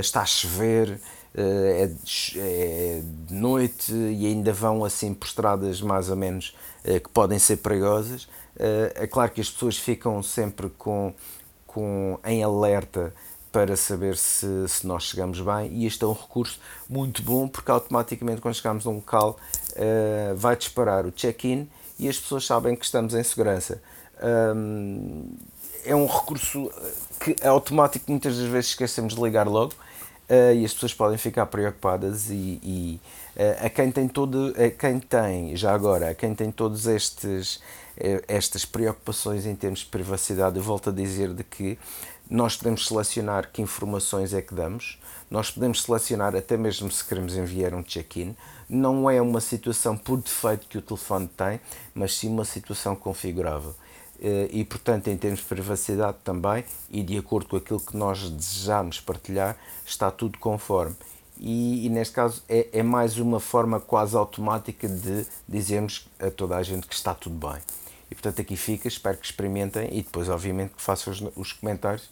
está 0.00 0.22
a 0.22 0.26
chover, 0.26 0.90
uh, 0.90 1.00
é, 1.36 1.86
de, 1.86 2.40
é, 2.40 3.02
de 3.28 3.34
noite 3.34 3.92
e 3.92 4.26
ainda 4.26 4.52
vão 4.52 4.84
assim 4.84 5.12
por 5.12 5.26
estradas 5.26 5.80
mais 5.80 6.08
ou 6.08 6.16
menos 6.16 6.56
uh, 6.84 7.00
que 7.00 7.08
podem 7.10 7.38
ser 7.38 7.58
perigosas. 7.58 8.28
é 8.94 9.06
claro 9.06 9.30
que 9.30 9.40
as 9.40 9.50
pessoas 9.50 9.76
ficam 9.76 10.22
sempre 10.22 10.70
com, 10.70 11.12
com, 11.66 12.18
em 12.24 12.42
alerta 12.42 13.12
para 13.52 13.76
saber 13.76 14.16
se, 14.16 14.68
se 14.68 14.86
nós 14.86 15.04
chegamos 15.04 15.40
bem 15.40 15.70
e 15.72 15.86
este 15.86 16.04
é 16.04 16.06
um 16.06 16.12
recurso 16.12 16.58
muito 16.88 17.22
bom 17.22 17.48
porque 17.48 17.70
automaticamente 17.70 18.40
quando 18.40 18.54
chegamos 18.54 18.86
a 18.86 18.90
um 18.90 18.96
local 18.96 19.38
vai 20.36 20.56
disparar 20.56 21.04
o 21.06 21.12
check-in 21.12 21.68
e 21.98 22.08
as 22.08 22.18
pessoas 22.18 22.46
sabem 22.46 22.74
que 22.76 22.84
estamos 22.84 23.14
em 23.14 23.22
segurança. 23.22 23.80
Um, 24.22 25.36
é 25.86 25.94
um 25.94 26.06
recurso 26.06 26.70
que 27.20 27.36
é 27.40 27.48
automático, 27.48 28.10
muitas 28.10 28.36
das 28.36 28.46
vezes 28.46 28.70
esquecemos 28.70 29.14
de 29.14 29.22
ligar 29.22 29.46
logo 29.46 29.72
uh, 30.28 30.54
e 30.54 30.64
as 30.64 30.74
pessoas 30.74 30.92
podem 30.92 31.16
ficar 31.16 31.46
preocupadas 31.46 32.28
e, 32.30 32.60
e 32.62 33.00
uh, 33.36 33.66
a 33.66 33.70
quem 33.70 33.90
tem 33.90 34.08
todo, 34.08 34.54
a 34.56 34.70
quem 34.70 35.00
tem, 35.00 35.56
já 35.56 35.72
agora, 35.72 36.10
a 36.10 36.14
quem 36.14 36.34
tem 36.34 36.50
todos 36.50 36.86
estes 36.86 37.60
estas 38.28 38.66
preocupações 38.66 39.46
em 39.46 39.54
termos 39.56 39.78
de 39.78 39.86
privacidade, 39.86 40.58
eu 40.58 40.62
volto 40.62 40.90
a 40.90 40.92
dizer 40.92 41.32
de 41.32 41.42
que 41.42 41.78
nós 42.28 42.56
podemos 42.56 42.86
selecionar 42.86 43.50
que 43.50 43.62
informações 43.62 44.34
é 44.34 44.42
que 44.42 44.54
damos, 44.54 44.98
nós 45.30 45.50
podemos 45.50 45.82
selecionar 45.82 46.34
até 46.36 46.56
mesmo 46.56 46.90
se 46.90 47.04
queremos 47.04 47.36
enviar 47.36 47.74
um 47.74 47.82
check-in. 47.82 48.36
Não 48.68 49.08
é 49.08 49.20
uma 49.22 49.40
situação 49.40 49.96
por 49.96 50.20
defeito 50.20 50.66
que 50.66 50.78
o 50.78 50.82
telefone 50.82 51.28
tem, 51.28 51.60
mas 51.94 52.16
sim 52.16 52.28
uma 52.28 52.44
situação 52.44 52.94
configurável. 52.94 53.74
Eh, 54.20 54.48
e, 54.50 54.64
portanto, 54.64 55.08
em 55.08 55.16
termos 55.16 55.40
de 55.40 55.46
privacidade 55.46 56.16
também, 56.24 56.64
e 56.90 57.02
de 57.02 57.18
acordo 57.18 57.48
com 57.48 57.56
aquilo 57.56 57.80
que 57.80 57.96
nós 57.96 58.30
desejamos 58.30 59.00
partilhar, 59.00 59.56
está 59.84 60.10
tudo 60.10 60.38
conforme. 60.38 60.96
E, 61.38 61.86
e 61.86 61.88
neste 61.90 62.14
caso 62.14 62.42
é, 62.48 62.68
é, 62.72 62.82
mais 62.82 63.18
uma 63.18 63.38
forma 63.38 63.78
quase 63.78 64.16
automática 64.16 64.88
de 64.88 65.26
dizermos 65.46 66.08
a 66.18 66.30
toda 66.30 66.56
a 66.56 66.62
gente 66.62 66.86
que 66.86 66.94
está 66.94 67.14
tudo 67.14 67.36
bem. 67.46 67.60
E 68.10 68.14
portanto 68.14 68.40
aqui 68.40 68.56
fica, 68.56 68.88
espero 68.88 69.18
que 69.18 69.26
experimentem 69.26 69.88
e 69.92 70.02
depois, 70.02 70.28
obviamente, 70.28 70.72
que 70.74 70.80
façam 70.80 71.12
os, 71.12 71.22
os 71.36 71.52
comentários 71.52 72.08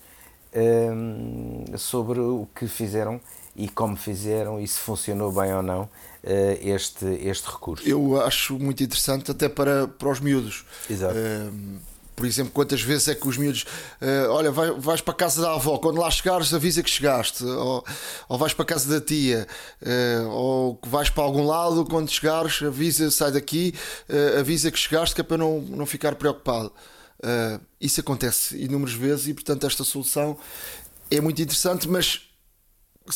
um, 0.54 1.64
sobre 1.78 2.20
o 2.20 2.46
que 2.54 2.66
fizeram 2.66 3.18
e 3.56 3.68
como 3.68 3.96
fizeram 3.96 4.60
e 4.60 4.68
se 4.68 4.78
funcionou 4.78 5.32
bem 5.32 5.54
ou 5.54 5.62
não 5.62 5.82
uh, 5.82 5.88
este, 6.60 7.06
este 7.06 7.48
recurso. 7.50 7.88
Eu 7.88 8.20
acho 8.20 8.58
muito 8.58 8.82
interessante, 8.82 9.30
até 9.30 9.48
para, 9.48 9.88
para 9.88 10.10
os 10.10 10.20
miúdos. 10.20 10.66
Exato. 10.90 11.14
Um 11.16 11.93
por 12.14 12.26
exemplo, 12.26 12.52
quantas 12.52 12.80
vezes 12.80 13.08
é 13.08 13.14
que 13.14 13.26
os 13.26 13.36
miúdos, 13.36 13.64
uh, 14.00 14.30
olha, 14.30 14.50
vai, 14.50 14.70
vais 14.72 15.00
para 15.00 15.12
a 15.12 15.16
casa 15.16 15.42
da 15.42 15.54
avó, 15.54 15.78
quando 15.78 16.00
lá 16.00 16.10
chegares, 16.10 16.52
avisa 16.52 16.82
que 16.82 16.90
chegaste, 16.90 17.44
ou, 17.44 17.84
ou 18.28 18.38
vais 18.38 18.52
para 18.52 18.62
a 18.62 18.66
casa 18.66 18.88
da 18.88 19.04
tia, 19.04 19.46
uh, 19.82 20.28
ou 20.28 20.80
vais 20.86 21.10
para 21.10 21.24
algum 21.24 21.44
lado, 21.44 21.84
quando 21.84 22.10
chegares, 22.10 22.62
avisa, 22.62 23.10
sai 23.10 23.32
daqui, 23.32 23.74
uh, 24.08 24.40
avisa 24.40 24.70
que 24.70 24.78
chegaste, 24.78 25.14
que 25.14 25.20
é 25.20 25.24
para 25.24 25.38
não, 25.38 25.60
não 25.60 25.86
ficar 25.86 26.14
preocupado. 26.14 26.72
isso 27.80 28.00
acontece 28.00 28.56
inúmeras 28.62 28.94
vezes 28.94 29.28
e, 29.28 29.34
portanto, 29.34 29.66
esta 29.66 29.82
solução 29.82 30.36
é 31.10 31.20
muito 31.20 31.40
interessante, 31.42 31.88
mas 31.88 32.22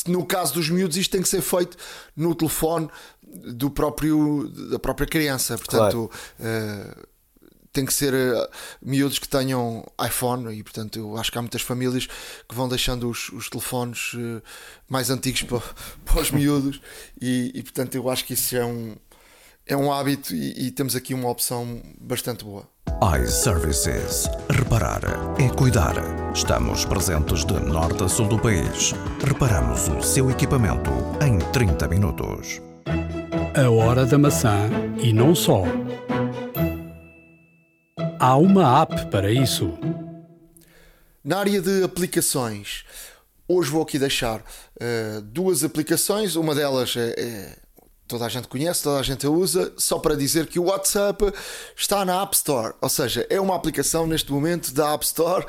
no 0.07 0.25
caso 0.25 0.53
dos 0.53 0.69
miúdos, 0.69 0.97
isto 0.97 1.11
tem 1.11 1.21
que 1.21 1.29
ser 1.29 1.41
feito 1.41 1.77
no 2.15 2.35
telefone 2.35 2.89
do 3.23 3.69
próprio, 3.69 4.47
da 4.69 4.79
própria 4.79 5.07
criança. 5.07 5.57
Portanto, 5.57 6.11
claro 6.37 7.09
tem 7.71 7.85
que 7.85 7.93
ser 7.93 8.13
uh, 8.13 8.49
miúdos 8.81 9.19
que 9.19 9.27
tenham 9.27 9.85
iPhone 10.03 10.53
e 10.53 10.63
portanto 10.63 10.97
eu 10.97 11.17
acho 11.17 11.31
que 11.31 11.37
há 11.37 11.41
muitas 11.41 11.61
famílias 11.61 12.07
que 12.47 12.55
vão 12.55 12.67
deixando 12.67 13.09
os, 13.09 13.29
os 13.29 13.49
telefones 13.49 14.13
uh, 14.13 14.41
mais 14.87 15.09
antigos 15.09 15.43
para, 15.43 15.61
para 16.05 16.21
os 16.21 16.31
miúdos 16.31 16.81
e, 17.21 17.51
e, 17.53 17.63
portanto 17.63 17.95
eu 17.95 18.09
acho 18.09 18.25
que 18.25 18.33
isso 18.33 18.55
é 18.55 18.65
um, 18.65 18.95
é 19.65 19.77
um 19.77 19.91
hábito 19.91 20.33
e, 20.33 20.67
e 20.67 20.71
temos 20.71 20.95
aqui 20.95 21.13
uma 21.13 21.29
opção 21.29 21.81
bastante 21.99 22.43
boa. 22.43 22.67
iServices. 23.21 24.27
Reparar 24.49 25.01
é 25.39 25.47
cuidar. 25.49 25.95
Estamos 26.33 26.85
presentes 26.85 27.45
de 27.45 27.53
norte 27.53 28.03
a 28.03 28.07
sul 28.07 28.27
do 28.27 28.39
país. 28.39 28.93
Reparamos 29.23 29.87
o 29.87 30.01
seu 30.01 30.29
equipamento 30.31 30.91
em 31.23 31.37
30 31.51 31.87
minutos. 31.87 32.61
A 33.55 33.69
hora 33.69 34.05
da 34.05 34.17
maçã 34.17 34.69
e 35.01 35.13
não 35.13 35.35
só. 35.35 35.63
Há 38.21 38.35
uma 38.35 38.81
app 38.81 39.05
para 39.09 39.31
isso. 39.31 39.79
Na 41.23 41.39
área 41.39 41.61
de 41.61 41.83
aplicações, 41.83 42.83
hoje 43.47 43.71
vou 43.71 43.81
aqui 43.81 43.97
deixar 43.97 44.41
uh, 44.41 45.21
duas 45.21 45.63
aplicações. 45.63 46.35
Uma 46.35 46.53
delas 46.53 46.97
é, 46.97 47.15
é, 47.17 47.57
toda 48.09 48.25
a 48.25 48.29
gente 48.29 48.49
conhece, 48.49 48.83
toda 48.83 48.99
a 48.99 49.03
gente 49.03 49.25
usa, 49.25 49.73
só 49.77 49.99
para 49.99 50.17
dizer 50.17 50.47
que 50.47 50.59
o 50.59 50.65
WhatsApp 50.65 51.31
está 51.77 52.03
na 52.03 52.21
App 52.21 52.35
Store, 52.35 52.73
ou 52.81 52.89
seja, 52.89 53.25
é 53.29 53.39
uma 53.39 53.55
aplicação 53.55 54.05
neste 54.05 54.33
momento 54.33 54.73
da 54.73 54.93
App 54.93 55.05
Store. 55.05 55.45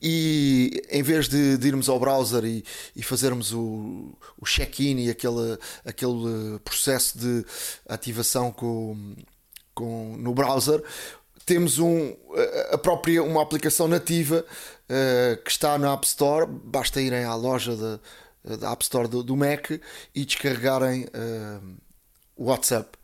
E 0.00 0.84
em 0.90 1.02
vez 1.02 1.28
de, 1.28 1.56
de 1.56 1.66
irmos 1.66 1.88
ao 1.88 1.98
browser 1.98 2.44
e, 2.44 2.64
e 2.94 3.02
fazermos 3.02 3.52
o, 3.52 4.16
o 4.40 4.44
check-in 4.44 4.98
e 4.98 5.10
aquele, 5.10 5.58
aquele 5.84 6.60
processo 6.62 7.18
de 7.18 7.44
ativação 7.88 8.52
com, 8.52 9.16
com, 9.74 10.16
no 10.16 10.32
browser, 10.32 10.80
temos 11.44 11.78
um, 11.78 12.14
a 12.70 12.78
própria 12.78 13.22
uma 13.22 13.42
aplicação 13.42 13.86
nativa 13.86 14.44
uh, 14.44 15.42
que 15.42 15.50
está 15.50 15.78
na 15.78 15.92
App 15.92 16.06
Store. 16.06 16.46
Basta 16.46 17.00
irem 17.00 17.24
à 17.24 17.34
loja 17.34 17.76
da, 17.76 18.56
da 18.56 18.72
App 18.72 18.82
Store 18.82 19.08
do, 19.08 19.22
do 19.22 19.36
Mac 19.36 19.70
e 20.14 20.24
descarregarem 20.24 21.04
uh, 21.04 21.76
o 22.36 22.46
WhatsApp. 22.46 22.98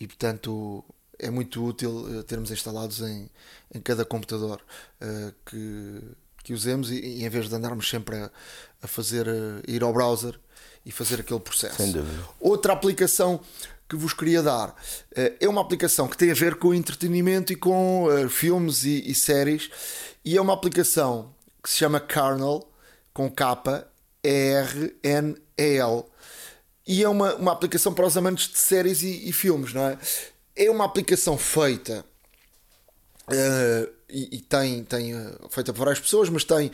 E 0.00 0.06
portanto 0.06 0.84
é 1.18 1.30
muito 1.30 1.64
útil 1.64 1.90
uh, 1.90 2.22
termos 2.22 2.50
instalados 2.50 3.00
em, 3.00 3.30
em 3.74 3.80
cada 3.80 4.04
computador 4.04 4.60
que, 5.46 6.00
que 6.42 6.52
usemos 6.52 6.90
e, 6.90 6.96
e, 6.96 7.24
em 7.24 7.28
vez 7.28 7.48
de 7.48 7.54
andarmos 7.54 7.88
sempre 7.88 8.16
a, 8.16 8.30
a 8.82 8.86
fazer 8.86 9.26
ir 9.66 9.82
ao 9.82 9.92
browser 9.92 10.38
e 10.84 10.90
fazer 10.90 11.20
aquele 11.20 11.40
processo. 11.40 11.76
Outra 12.40 12.72
aplicação 12.72 13.40
que 13.92 13.96
vos 13.96 14.14
queria 14.14 14.42
dar. 14.42 14.74
Eh, 15.14 15.34
é 15.40 15.48
uma 15.48 15.60
aplicação 15.60 16.08
que 16.08 16.16
tem 16.16 16.30
a 16.30 16.34
ver 16.34 16.54
com 16.54 16.72
entretenimento 16.72 17.52
e 17.52 17.56
com 17.56 18.06
uh, 18.06 18.28
filmes 18.28 18.84
e, 18.84 19.10
e, 19.10 19.14
séries, 19.14 19.70
e 20.24 20.36
é 20.36 20.40
uma 20.40 20.54
aplicação 20.54 21.34
que 21.62 21.68
se 21.68 21.76
chama 21.76 22.00
Carnal, 22.00 22.66
com 23.12 23.30
K, 23.30 23.86
E-R-N-E-L. 24.24 26.04
E 26.86 27.02
é 27.02 27.08
uma, 27.08 27.34
uma 27.34 27.52
aplicação 27.52 27.92
para 27.92 28.06
os 28.06 28.16
amantes 28.16 28.48
de 28.48 28.58
séries 28.58 29.02
e, 29.02 29.28
e 29.28 29.32
filmes, 29.32 29.74
não 29.74 29.82
é? 29.82 29.98
É 30.56 30.70
uma 30.70 30.84
aplicação 30.84 31.36
feita. 31.36 32.04
Uh, 33.28 33.92
e, 34.12 34.40
tem, 34.40 34.84
tem 34.84 35.14
feita 35.50 35.72
por 35.72 35.80
várias 35.80 36.00
pessoas, 36.00 36.28
mas 36.28 36.44
tem 36.44 36.70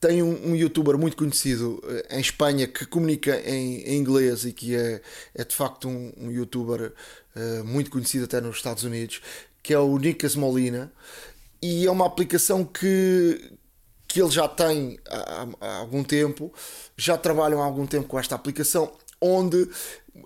tem 0.00 0.22
um, 0.22 0.50
um, 0.50 0.54
youtuber 0.54 0.96
muito 0.98 1.16
conhecido 1.16 1.82
eh, 1.84 2.18
em 2.18 2.20
Espanha 2.20 2.66
que 2.66 2.84
comunica 2.84 3.40
em, 3.40 3.80
em 3.80 3.96
inglês 3.96 4.44
e 4.44 4.52
que 4.52 4.76
é, 4.76 5.00
é 5.34 5.44
de 5.44 5.54
facto 5.54 5.88
um, 5.88 6.12
um 6.18 6.30
youtuber 6.30 6.92
uh, 7.34 7.64
muito 7.64 7.90
conhecido 7.90 8.24
até 8.24 8.40
nos 8.40 8.56
Estados 8.56 8.84
Unidos, 8.84 9.22
que 9.62 9.72
é 9.72 9.78
o 9.78 9.98
Nicas 9.98 10.36
Molina, 10.36 10.92
e 11.62 11.86
é 11.86 11.90
uma 11.90 12.06
aplicação 12.06 12.64
que, 12.64 13.52
que 14.06 14.20
ele 14.20 14.30
já 14.30 14.46
tem 14.46 14.98
há, 15.08 15.48
há 15.60 15.76
algum 15.78 16.04
tempo, 16.04 16.52
já 16.96 17.16
trabalham 17.16 17.62
há 17.62 17.64
algum 17.64 17.86
tempo 17.86 18.06
com 18.06 18.18
esta 18.18 18.34
aplicação, 18.34 18.92
onde 19.20 19.68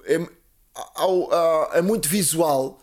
é, 0.04 0.16
é, 0.16 1.78
é 1.78 1.82
muito 1.82 2.08
visual 2.08 2.82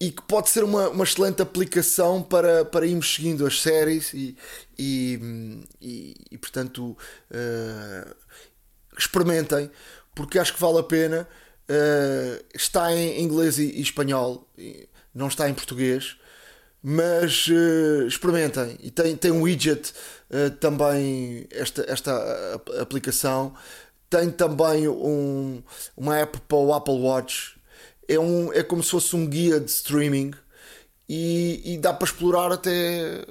e 0.00 0.10
que 0.10 0.22
pode 0.22 0.48
ser 0.48 0.64
uma, 0.64 0.88
uma 0.88 1.04
excelente 1.04 1.42
aplicação 1.42 2.22
para, 2.22 2.64
para 2.64 2.86
irmos 2.86 3.14
seguindo 3.14 3.46
as 3.46 3.60
séries 3.60 4.14
e, 4.14 4.34
e, 4.78 5.66
e, 5.80 6.14
e 6.30 6.38
portanto 6.38 6.96
uh, 7.30 8.16
experimentem 8.98 9.70
porque 10.14 10.38
acho 10.38 10.54
que 10.54 10.60
vale 10.60 10.78
a 10.78 10.82
pena. 10.82 11.28
Uh, 11.68 12.42
está 12.52 12.92
em 12.92 13.22
inglês 13.22 13.58
e, 13.58 13.64
e, 13.64 13.80
espanhol 13.80 14.48
não 15.14 15.28
está 15.28 15.48
em 15.48 15.54
português 15.54 16.16
mas 16.82 17.46
uh, 17.46 18.06
experimentem. 18.06 18.76
E 18.82 18.90
tem, 18.90 19.14
tem 19.14 19.30
um 19.30 19.42
widget 19.42 19.92
também 20.60 21.46
esta, 21.50 21.84
esta 21.86 22.62
aplicação. 22.80 23.52
Tem 24.08 24.30
também 24.30 24.88
um, 24.88 25.62
uma 25.96 26.18
app 26.18 26.40
para 26.40 26.56
o 26.56 26.72
Apple 26.72 26.98
Watch 27.00 27.59
é, 28.10 28.18
um, 28.18 28.52
é 28.52 28.62
como 28.62 28.82
se 28.82 28.90
fosse 28.90 29.14
um 29.14 29.24
guia 29.26 29.60
de 29.60 29.70
streaming 29.70 30.32
e, 31.08 31.62
e 31.64 31.78
dá 31.78 31.94
para 31.94 32.06
explorar 32.06 32.50
até 32.50 33.24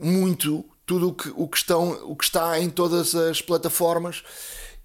muito 0.00 0.64
tudo 0.86 1.08
o 1.08 1.14
que, 1.14 1.32
o, 1.34 1.48
que 1.48 1.56
estão, 1.56 1.90
o 2.08 2.14
que 2.14 2.24
está 2.24 2.60
em 2.60 2.70
todas 2.70 3.16
as 3.16 3.42
plataformas 3.42 4.22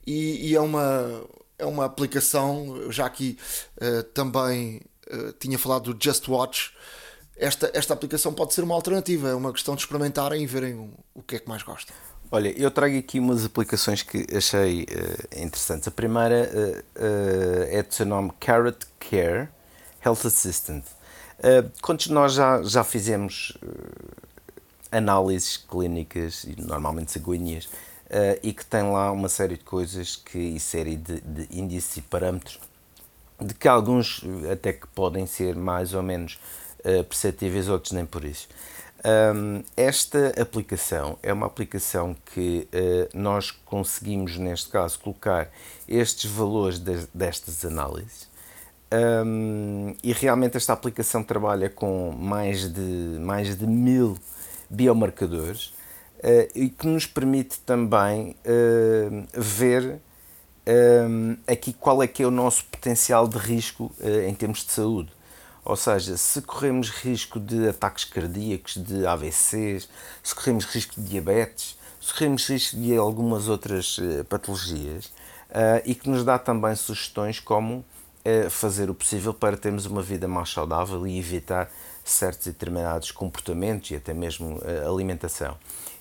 e, 0.05 0.49
e 0.49 0.55
é, 0.55 0.59
uma, 0.59 1.23
é 1.59 1.65
uma 1.65 1.85
aplicação, 1.85 2.91
já 2.91 3.05
aqui 3.05 3.37
uh, 3.77 4.01
também 4.05 4.81
uh, 5.13 5.31
tinha 5.33 5.59
falado 5.59 5.93
do 5.93 6.03
Just 6.03 6.27
Watch, 6.27 6.73
esta, 7.37 7.69
esta 7.75 7.93
aplicação 7.93 8.33
pode 8.33 8.55
ser 8.55 8.63
uma 8.63 8.73
alternativa, 8.73 9.29
é 9.29 9.35
uma 9.35 9.53
questão 9.53 9.75
de 9.75 9.81
experimentarem 9.81 10.41
e 10.43 10.47
verem 10.47 10.73
o, 10.73 10.91
o 11.13 11.21
que 11.21 11.35
é 11.35 11.39
que 11.39 11.47
mais 11.47 11.61
gostam. 11.61 11.95
Olha, 12.33 12.47
eu 12.57 12.71
trago 12.71 12.97
aqui 12.97 13.19
umas 13.19 13.43
aplicações 13.43 14.03
que 14.03 14.25
achei 14.33 14.83
uh, 14.83 15.43
interessantes. 15.43 15.85
A 15.89 15.91
primeira 15.91 16.49
uh, 16.49 16.79
uh, 16.79 17.63
é 17.69 17.83
do 17.83 17.93
seu 17.93 18.05
nome 18.05 18.31
Carrot 18.39 18.87
Care 19.01 19.49
Health 20.03 20.25
Assistant. 20.25 20.85
quantos 21.81 22.07
de 22.07 22.13
nós 22.13 22.33
já, 22.33 22.63
já 22.63 22.85
fizemos 22.85 23.57
análises 24.89 25.57
clínicas, 25.57 26.47
normalmente 26.57 27.11
sanguíneas, 27.11 27.67
e 28.41 28.53
que 28.53 28.65
tem 28.65 28.83
lá 28.83 29.11
uma 29.11 29.27
série 29.27 29.57
de 29.57 29.63
coisas 29.63 30.15
que, 30.15 30.39
e 30.39 30.59
série 30.59 30.95
de, 30.95 31.19
de 31.19 31.47
índices 31.51 31.97
e 31.97 32.01
parâmetros, 32.01 32.59
de 33.39 33.53
que 33.53 33.67
alguns 33.67 34.23
até 34.51 34.71
que 34.71 34.87
podem 34.87 35.27
ser 35.27 35.55
mais 35.55 35.93
ou 35.93 36.01
menos 36.01 36.39
perceptíveis, 37.09 37.67
outros 37.67 37.91
nem 37.91 38.05
por 38.05 38.23
isso. 38.23 38.47
Um, 39.03 39.63
esta 39.75 40.27
aplicação 40.39 41.17
é 41.23 41.33
uma 41.33 41.47
aplicação 41.47 42.15
que 42.33 42.67
uh, 42.71 43.17
nós 43.17 43.49
conseguimos, 43.49 44.37
neste 44.37 44.69
caso, 44.69 44.99
colocar 44.99 45.49
estes 45.87 46.29
valores 46.29 46.77
de, 46.77 47.07
destas 47.13 47.65
análises. 47.65 48.29
Um, 48.93 49.95
e 50.03 50.11
realmente 50.13 50.57
esta 50.57 50.73
aplicação 50.73 51.23
trabalha 51.23 51.69
com 51.69 52.11
mais 52.11 52.71
de, 52.71 53.17
mais 53.19 53.57
de 53.57 53.65
mil 53.65 54.17
biomarcadores 54.69 55.73
e 56.53 56.69
que 56.69 56.85
nos 56.85 57.05
permite 57.05 57.59
também 57.61 58.35
ver 59.33 59.99
aqui 61.47 61.73
qual 61.73 62.03
é 62.03 62.07
que 62.07 62.21
é 62.21 62.27
o 62.27 62.31
nosso 62.31 62.63
potencial 62.65 63.27
de 63.27 63.37
risco 63.37 63.91
em 64.27 64.33
termos 64.35 64.63
de 64.63 64.71
saúde. 64.71 65.11
Ou 65.63 65.75
seja, 65.75 66.17
se 66.17 66.41
corremos 66.41 66.89
risco 66.89 67.39
de 67.39 67.67
ataques 67.69 68.03
cardíacos, 68.05 68.75
de 68.75 69.05
AVCs, 69.05 69.87
se 70.23 70.35
corremos 70.35 70.65
risco 70.65 70.99
de 70.99 71.07
diabetes, 71.07 71.77
se 72.01 72.13
corremos 72.13 72.47
risco 72.47 72.77
de 72.77 72.97
algumas 72.97 73.47
outras 73.47 73.99
patologias, 74.27 75.11
e 75.85 75.93
que 75.93 76.09
nos 76.09 76.23
dá 76.23 76.39
também 76.39 76.75
sugestões 76.75 77.39
como 77.39 77.85
fazer 78.49 78.89
o 78.89 78.95
possível 78.95 79.33
para 79.33 79.55
termos 79.55 79.85
uma 79.85 80.01
vida 80.01 80.27
mais 80.27 80.49
saudável 80.49 81.05
e 81.05 81.19
evitar 81.19 81.69
certos 82.03 82.47
e 82.47 82.51
determinados 82.51 83.11
comportamentos 83.11 83.91
e 83.91 83.95
até 83.95 84.15
mesmo 84.15 84.59
alimentação. 84.87 85.57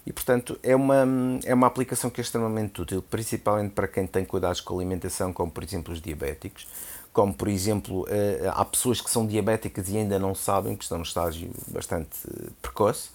E, 0.06 0.12
portanto, 0.12 0.58
é 0.62 0.74
uma, 0.74 1.06
é 1.44 1.52
uma 1.52 1.66
aplicação 1.66 2.08
que 2.08 2.20
é 2.20 2.24
extremamente 2.24 2.80
útil, 2.80 3.02
principalmente 3.02 3.72
para 3.72 3.86
quem 3.86 4.06
tem 4.06 4.24
cuidados 4.24 4.62
com 4.62 4.74
a 4.74 4.76
alimentação, 4.78 5.30
como 5.30 5.52
por 5.52 5.62
exemplo 5.62 5.92
os 5.92 6.00
diabéticos, 6.00 6.66
como 7.12 7.34
por 7.34 7.48
exemplo, 7.48 8.06
há 8.52 8.64
pessoas 8.64 9.00
que 9.00 9.10
são 9.10 9.26
diabéticas 9.26 9.88
e 9.88 9.96
ainda 9.98 10.18
não 10.18 10.34
sabem, 10.34 10.76
que 10.76 10.84
estão 10.84 10.98
num 10.98 11.04
estágio 11.04 11.50
bastante 11.68 12.16
precoce, 12.62 13.10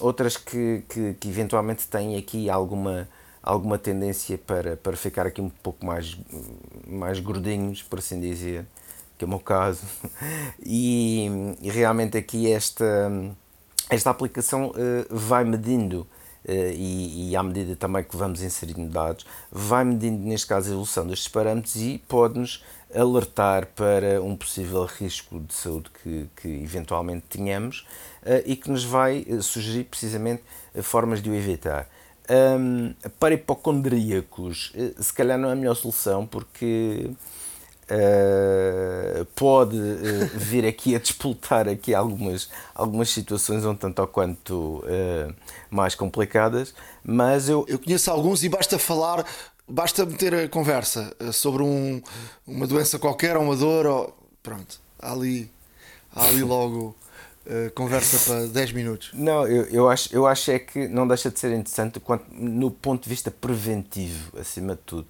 outras 0.00 0.36
que, 0.36 0.84
que, 0.88 1.14
que 1.14 1.28
eventualmente 1.28 1.88
têm 1.88 2.16
aqui 2.16 2.50
alguma 2.50 3.08
alguma 3.42 3.78
tendência 3.78 4.38
para, 4.38 4.76
para 4.76 4.96
ficar 4.96 5.26
aqui 5.26 5.40
um 5.40 5.48
pouco 5.48 5.84
mais, 5.84 6.16
mais 6.86 7.20
gordinhos, 7.20 7.82
por 7.82 7.98
assim 7.98 8.20
dizer, 8.20 8.66
que 9.16 9.24
é 9.24 9.26
o 9.26 9.28
meu 9.28 9.40
caso. 9.40 9.82
E, 10.62 11.26
e 11.60 11.70
realmente 11.70 12.16
aqui 12.18 12.50
esta, 12.52 13.10
esta 13.88 14.10
aplicação 14.10 14.70
uh, 14.70 14.74
vai 15.10 15.42
medindo, 15.42 16.06
e, 16.48 17.30
e 17.30 17.36
à 17.36 17.42
medida 17.42 17.76
também 17.76 18.02
que 18.02 18.16
vamos 18.16 18.42
inserindo 18.42 18.90
dados, 18.90 19.26
vai 19.50 19.84
medindo, 19.84 20.26
neste 20.26 20.46
caso, 20.46 20.68
a 20.68 20.72
evolução 20.72 21.06
destes 21.06 21.28
parâmetros 21.28 21.76
e 21.76 22.02
pode-nos 22.08 22.64
alertar 22.94 23.66
para 23.76 24.20
um 24.20 24.34
possível 24.36 24.84
risco 24.84 25.38
de 25.40 25.54
saúde 25.54 25.90
que, 26.02 26.26
que 26.36 26.48
eventualmente 26.48 27.26
tenhamos 27.28 27.86
uh, 28.22 28.42
e 28.44 28.56
que 28.56 28.70
nos 28.70 28.84
vai 28.84 29.24
sugerir 29.42 29.84
precisamente 29.84 30.42
formas 30.82 31.22
de 31.22 31.30
o 31.30 31.34
evitar. 31.34 31.88
Um, 32.30 32.94
para 33.18 33.34
hipocondríacos, 33.34 34.72
eh, 34.76 34.92
se 35.02 35.12
calhar 35.12 35.36
não 35.36 35.48
é 35.48 35.52
a 35.52 35.56
melhor 35.56 35.74
solução 35.74 36.24
porque 36.24 37.10
uh, 37.90 39.24
pode 39.34 39.76
uh, 39.76 40.30
vir 40.34 40.64
aqui 40.64 40.94
a 40.94 40.98
despoltar 40.98 41.68
aqui 41.68 41.94
algumas, 41.94 42.48
algumas 42.74 43.10
situações 43.10 43.64
um 43.64 43.74
tanto 43.74 44.00
ou 44.00 44.08
quanto 44.08 44.54
uh, 44.84 45.34
mais 45.70 45.94
complicadas, 45.94 46.74
mas 47.04 47.48
eu... 47.48 47.64
Eu 47.68 47.78
conheço 47.78 48.10
alguns 48.10 48.44
e 48.44 48.48
basta 48.48 48.78
falar, 48.78 49.24
basta 49.68 50.06
meter 50.06 50.34
a 50.34 50.48
conversa 50.48 51.14
sobre 51.32 51.62
um, 51.62 52.00
uma 52.46 52.66
doença 52.66 52.98
qualquer 52.98 53.36
ou 53.36 53.42
uma 53.42 53.56
dor, 53.56 53.86
ou, 53.86 54.16
pronto, 54.42 54.80
há 54.98 55.12
ali, 55.12 55.50
há 56.14 56.24
ali 56.24 56.42
logo... 56.42 56.96
Uh, 57.46 57.70
conversa 57.72 58.18
para 58.30 58.46
10 58.48 58.72
minutos. 58.72 59.10
Não, 59.14 59.46
eu, 59.46 59.64
eu, 59.64 59.88
acho, 59.88 60.14
eu 60.14 60.26
acho 60.26 60.50
é 60.50 60.58
que 60.58 60.86
não 60.86 61.08
deixa 61.08 61.30
de 61.30 61.40
ser 61.40 61.50
interessante 61.52 61.98
quanto, 61.98 62.26
no 62.30 62.70
ponto 62.70 63.04
de 63.04 63.08
vista 63.08 63.30
preventivo, 63.30 64.38
acima 64.38 64.74
de 64.74 64.82
tudo, 64.82 65.06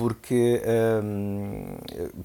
porque 0.00 0.62
um, 1.04 1.76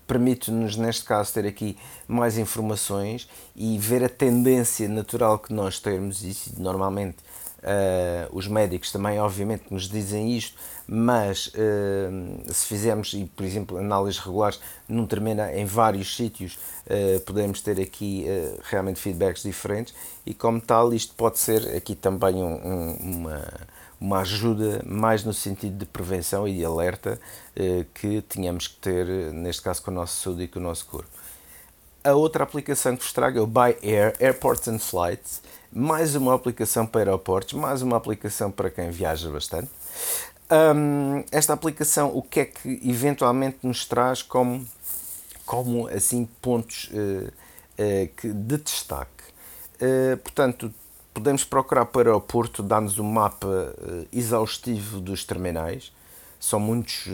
permite-nos, 0.08 0.78
neste 0.78 1.04
caso, 1.04 1.34
ter 1.34 1.46
aqui 1.46 1.78
mais 2.08 2.38
informações 2.38 3.28
e 3.54 3.78
ver 3.78 4.02
a 4.02 4.08
tendência 4.08 4.88
natural 4.88 5.38
que 5.38 5.52
nós 5.52 5.78
temos, 5.78 6.24
e 6.24 6.58
normalmente 6.58 7.18
Uh, 7.66 8.30
os 8.32 8.48
médicos 8.48 8.92
também, 8.92 9.20
obviamente, 9.20 9.64
nos 9.72 9.90
dizem 9.90 10.38
isto, 10.38 10.56
mas 10.88 11.48
uh, 11.48 12.54
se 12.54 12.68
fizermos, 12.68 13.12
e, 13.14 13.26
por 13.26 13.44
exemplo, 13.44 13.78
análises 13.80 14.20
regulares 14.20 14.60
não 14.88 15.08
termina 15.08 15.52
em 15.52 15.66
vários 15.66 16.16
sítios, 16.16 16.60
uh, 16.86 17.20
podemos 17.22 17.62
ter 17.62 17.82
aqui 17.82 18.24
realmente 18.66 19.00
feedbacks 19.00 19.42
diferentes 19.42 19.96
e, 20.28 20.32
como 20.32 20.62
tal, 20.62 20.94
isto 20.94 21.16
pode 21.16 21.40
ser 21.40 21.76
aqui 21.76 21.96
também 21.96 22.36
um, 22.36 22.54
um, 22.54 22.92
uma, 23.02 23.44
uma 24.00 24.20
ajuda 24.20 24.82
mais 24.86 25.24
no 25.24 25.34
sentido 25.34 25.78
de 25.78 25.86
prevenção 25.86 26.48
e 26.48 26.58
de 26.58 26.66
alerta 26.66 27.20
que 27.94 28.22
tínhamos 28.24 28.68
que 28.68 28.76
ter, 28.76 29.06
neste 29.34 29.62
caso, 29.62 29.82
com 29.82 29.92
a 29.92 29.94
nossa 29.94 30.22
saúde 30.22 30.44
e 30.44 30.48
com 30.48 30.60
o 30.60 30.62
nosso 30.62 30.86
corpo. 30.86 31.10
A 32.04 32.14
outra 32.14 32.44
aplicação 32.44 32.96
que 32.96 33.04
vos 33.04 33.12
trago 33.12 33.40
é 33.40 33.42
o 33.42 33.48
By 33.48 33.78
Air, 33.82 34.14
Airports 34.20 34.68
and 34.68 34.78
Flights, 34.78 35.42
mais 35.72 36.14
uma 36.16 36.36
aplicação 36.36 36.86
para 36.86 37.02
aeroportos, 37.02 37.54
mais 37.54 37.82
uma 37.82 37.98
aplicação 37.98 38.52
para 38.52 38.70
quem 38.70 38.92
viaja 38.92 39.30
bastante. 39.30 39.72
Um, 40.52 41.24
esta 41.32 41.54
aplicação, 41.54 42.16
o 42.16 42.22
que 42.22 42.42
é 42.42 42.46
que 42.46 42.80
eventualmente 42.84 43.58
nos 43.64 43.86
traz 43.86 44.22
como, 44.22 44.66
como 45.46 45.88
assim, 45.88 46.30
pontos 46.42 46.92
uh, 46.94 47.28
uh, 47.28 48.34
de 48.34 48.58
destaque? 48.58 49.24
Uh, 49.82 50.16
portanto, 50.18 50.72
podemos 51.16 51.46
procurar 51.46 51.86
para 51.86 52.10
o 52.10 52.12
aeroporto, 52.12 52.62
dá-nos 52.62 53.00
um 53.00 53.06
mapa 53.06 53.74
exaustivo 54.12 55.00
dos 55.00 55.24
terminais. 55.24 55.92
São 56.38 56.60
muitos 56.60 57.08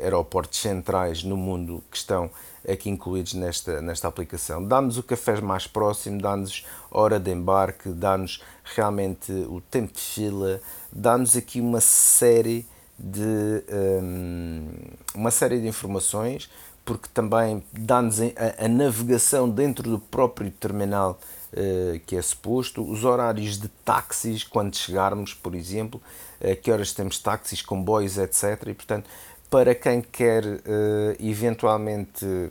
aeroportos 0.00 0.60
centrais 0.60 1.24
no 1.24 1.36
mundo 1.36 1.82
que 1.90 1.96
estão 1.96 2.30
aqui 2.66 2.88
incluídos 2.88 3.34
nesta, 3.34 3.82
nesta 3.82 4.06
aplicação. 4.06 4.64
Dá-nos 4.64 4.96
o 4.96 5.02
café 5.02 5.40
mais 5.40 5.66
próximo, 5.66 6.22
dá-nos 6.22 6.64
hora 6.88 7.18
de 7.18 7.32
embarque, 7.32 7.88
dá-nos 7.88 8.40
realmente 8.76 9.32
o 9.32 9.60
tempo 9.60 9.92
de 9.92 10.00
fila, 10.00 10.60
dá-nos 10.92 11.36
aqui 11.36 11.60
uma 11.60 11.80
série 11.80 12.64
de 12.96 13.64
um, 14.00 14.68
uma 15.16 15.32
série 15.32 15.60
de 15.60 15.66
informações, 15.66 16.48
porque 16.84 17.08
também 17.12 17.62
dá-nos 17.72 18.20
a, 18.20 18.64
a, 18.64 18.68
navegação 18.68 19.50
dentro 19.50 19.90
do 19.90 19.98
próprio 19.98 20.50
terminal 20.52 21.18
que 22.06 22.16
é 22.16 22.22
suposto, 22.22 22.82
os 22.82 23.04
horários 23.04 23.58
de 23.58 23.68
táxis 23.68 24.42
quando 24.42 24.74
chegarmos, 24.74 25.34
por 25.34 25.54
exemplo, 25.54 26.00
a 26.40 26.56
que 26.56 26.72
horas 26.72 26.92
temos 26.92 27.18
táxis, 27.18 27.60
comboios, 27.60 28.16
etc. 28.16 28.68
E 28.68 28.74
portanto 28.74 29.08
para 29.52 29.74
quem 29.74 30.00
quer 30.00 30.42
uh, 30.46 30.60
eventualmente 31.20 32.50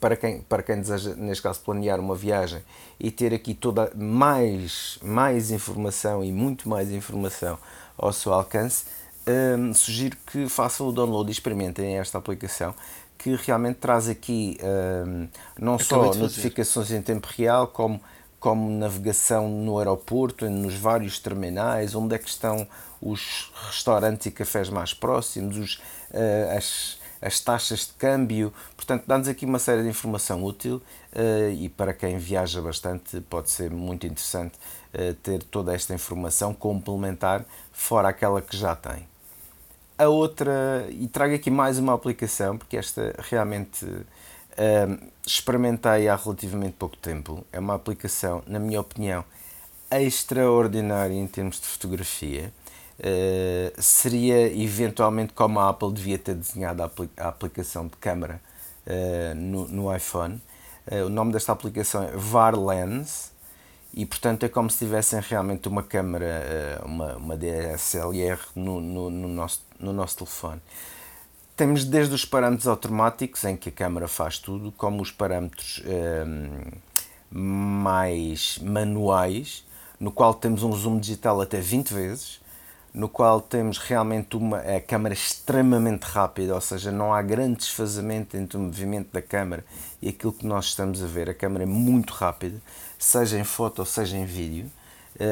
para 0.00 0.16
quem, 0.16 0.40
para 0.40 0.62
quem 0.62 0.80
deseja, 0.80 1.14
neste 1.14 1.42
caso, 1.42 1.60
planear 1.60 2.00
uma 2.00 2.14
viagem 2.14 2.62
e 2.98 3.10
ter 3.10 3.34
aqui 3.34 3.52
toda 3.52 3.92
mais, 3.94 4.98
mais 5.02 5.50
informação 5.50 6.24
e 6.24 6.32
muito 6.32 6.68
mais 6.68 6.90
informação 6.90 7.58
ao 7.98 8.12
seu 8.12 8.32
alcance, 8.32 8.84
um, 9.26 9.74
sugiro 9.74 10.16
que 10.26 10.48
façam 10.48 10.88
o 10.88 10.92
download 10.92 11.28
e 11.28 11.32
experimentem 11.32 11.98
esta 11.98 12.16
aplicação 12.16 12.74
que 13.18 13.34
realmente 13.36 13.76
traz 13.76 14.08
aqui 14.08 14.58
um, 14.62 15.28
não 15.58 15.78
só 15.78 16.14
notificações 16.14 16.90
em 16.90 17.02
tempo 17.02 17.28
real, 17.36 17.68
como, 17.68 18.00
como 18.38 18.70
navegação 18.70 19.48
no 19.48 19.78
aeroporto, 19.78 20.48
nos 20.48 20.74
vários 20.74 21.18
terminais, 21.18 21.94
onde 21.94 22.14
é 22.14 22.18
que 22.18 22.28
estão 22.28 22.66
os 23.00 23.52
restaurantes 23.66 24.26
e 24.26 24.30
cafés 24.30 24.68
mais 24.68 24.94
próximos, 24.94 25.56
os, 25.56 25.74
uh, 26.10 26.56
as, 26.56 26.98
as 27.20 27.40
taxas 27.40 27.86
de 27.86 27.92
câmbio. 27.94 28.52
Portanto, 28.74 29.04
dá-nos 29.06 29.28
aqui 29.28 29.44
uma 29.44 29.58
série 29.58 29.82
de 29.82 29.88
informação 29.88 30.44
útil 30.44 30.82
uh, 31.12 31.50
e 31.50 31.68
para 31.68 31.92
quem 31.92 32.18
viaja 32.18 32.60
bastante 32.60 33.20
pode 33.22 33.50
ser 33.50 33.70
muito 33.70 34.06
interessante 34.06 34.54
uh, 34.94 35.14
ter 35.14 35.42
toda 35.42 35.74
esta 35.74 35.94
informação 35.94 36.54
complementar, 36.54 37.44
fora 37.72 38.08
aquela 38.08 38.40
que 38.40 38.56
já 38.56 38.74
tem. 38.74 39.06
A 39.98 40.08
outra, 40.08 40.86
e 40.90 41.08
trago 41.08 41.34
aqui 41.34 41.50
mais 41.50 41.78
uma 41.78 41.94
aplicação, 41.94 42.58
porque 42.58 42.76
esta 42.76 43.14
realmente 43.18 43.84
uh, 43.86 45.10
experimentei 45.26 46.08
há 46.08 46.16
relativamente 46.16 46.74
pouco 46.74 46.96
tempo. 46.96 47.44
É 47.50 47.58
uma 47.58 47.74
aplicação, 47.74 48.42
na 48.46 48.58
minha 48.58 48.80
opinião, 48.80 49.24
extraordinária 49.90 51.14
em 51.14 51.26
termos 51.26 51.60
de 51.60 51.66
fotografia 51.66 52.52
Uh, 52.98 53.70
seria 53.78 54.50
eventualmente 54.56 55.34
como 55.34 55.60
a 55.60 55.68
Apple 55.68 55.92
devia 55.92 56.18
ter 56.18 56.34
desenhado 56.34 56.82
a, 56.82 56.90
a 57.18 57.28
aplicação 57.28 57.86
de 57.86 57.96
câmera 57.98 58.40
uh, 58.86 59.34
no, 59.34 59.68
no, 59.68 59.94
iPhone. 59.94 60.40
Uh, 60.90 61.04
o 61.04 61.10
nome 61.10 61.30
desta 61.30 61.52
aplicação 61.52 62.04
é 62.04 62.12
VAR 62.16 62.58
Lens 62.58 63.32
e, 63.92 64.06
portanto, 64.06 64.44
é 64.44 64.48
como 64.48 64.70
se 64.70 64.78
tivessem 64.78 65.20
realmente 65.20 65.68
uma 65.68 65.82
câmera, 65.82 66.80
uma, 66.86 67.16
uma 67.16 67.36
DSLR 67.36 68.38
no, 68.54 68.80
no, 68.80 69.10
no, 69.10 69.28
nosso, 69.28 69.62
no 69.78 69.92
nosso 69.92 70.18
telefone. 70.18 70.60
Temos 71.56 71.84
desde 71.84 72.14
os 72.14 72.24
parâmetros 72.24 72.68
automáticos, 72.68 73.44
em 73.44 73.56
que 73.56 73.70
a 73.70 73.72
câmera 73.72 74.06
faz 74.06 74.38
tudo, 74.38 74.70
como 74.72 75.02
os 75.02 75.10
parâmetros 75.10 75.82
mais 77.30 78.58
manuais, 78.58 79.64
no 79.98 80.12
qual 80.12 80.34
temos 80.34 80.62
um 80.62 80.72
zoom 80.72 80.98
digital 80.98 81.40
até 81.40 81.60
20 81.60 81.94
vezes, 81.94 82.40
no 82.92 83.08
qual 83.08 83.40
temos 83.40 83.78
realmente 83.78 84.36
uma 84.36 84.58
a 84.58 84.80
câmara 84.80 85.12
extremamente 85.12 86.04
rápida, 86.04 86.54
ou 86.54 86.60
seja, 86.60 86.90
não 86.90 87.12
há 87.12 87.20
grande 87.20 87.56
desfazamento 87.56 88.36
entre 88.36 88.56
o 88.56 88.60
movimento 88.60 89.12
da 89.12 89.20
câmara 89.20 89.64
e 90.00 90.08
aquilo 90.08 90.32
que 90.32 90.46
nós 90.46 90.66
estamos 90.66 91.02
a 91.02 91.06
ver. 91.06 91.28
A 91.28 91.34
câmara 91.34 91.64
é 91.64 91.66
muito 91.66 92.14
rápida, 92.14 92.60
seja 92.98 93.38
em 93.38 93.44
foto 93.44 93.80
ou 93.80 93.84
seja 93.84 94.16
em 94.16 94.24
vídeo. 94.24 94.70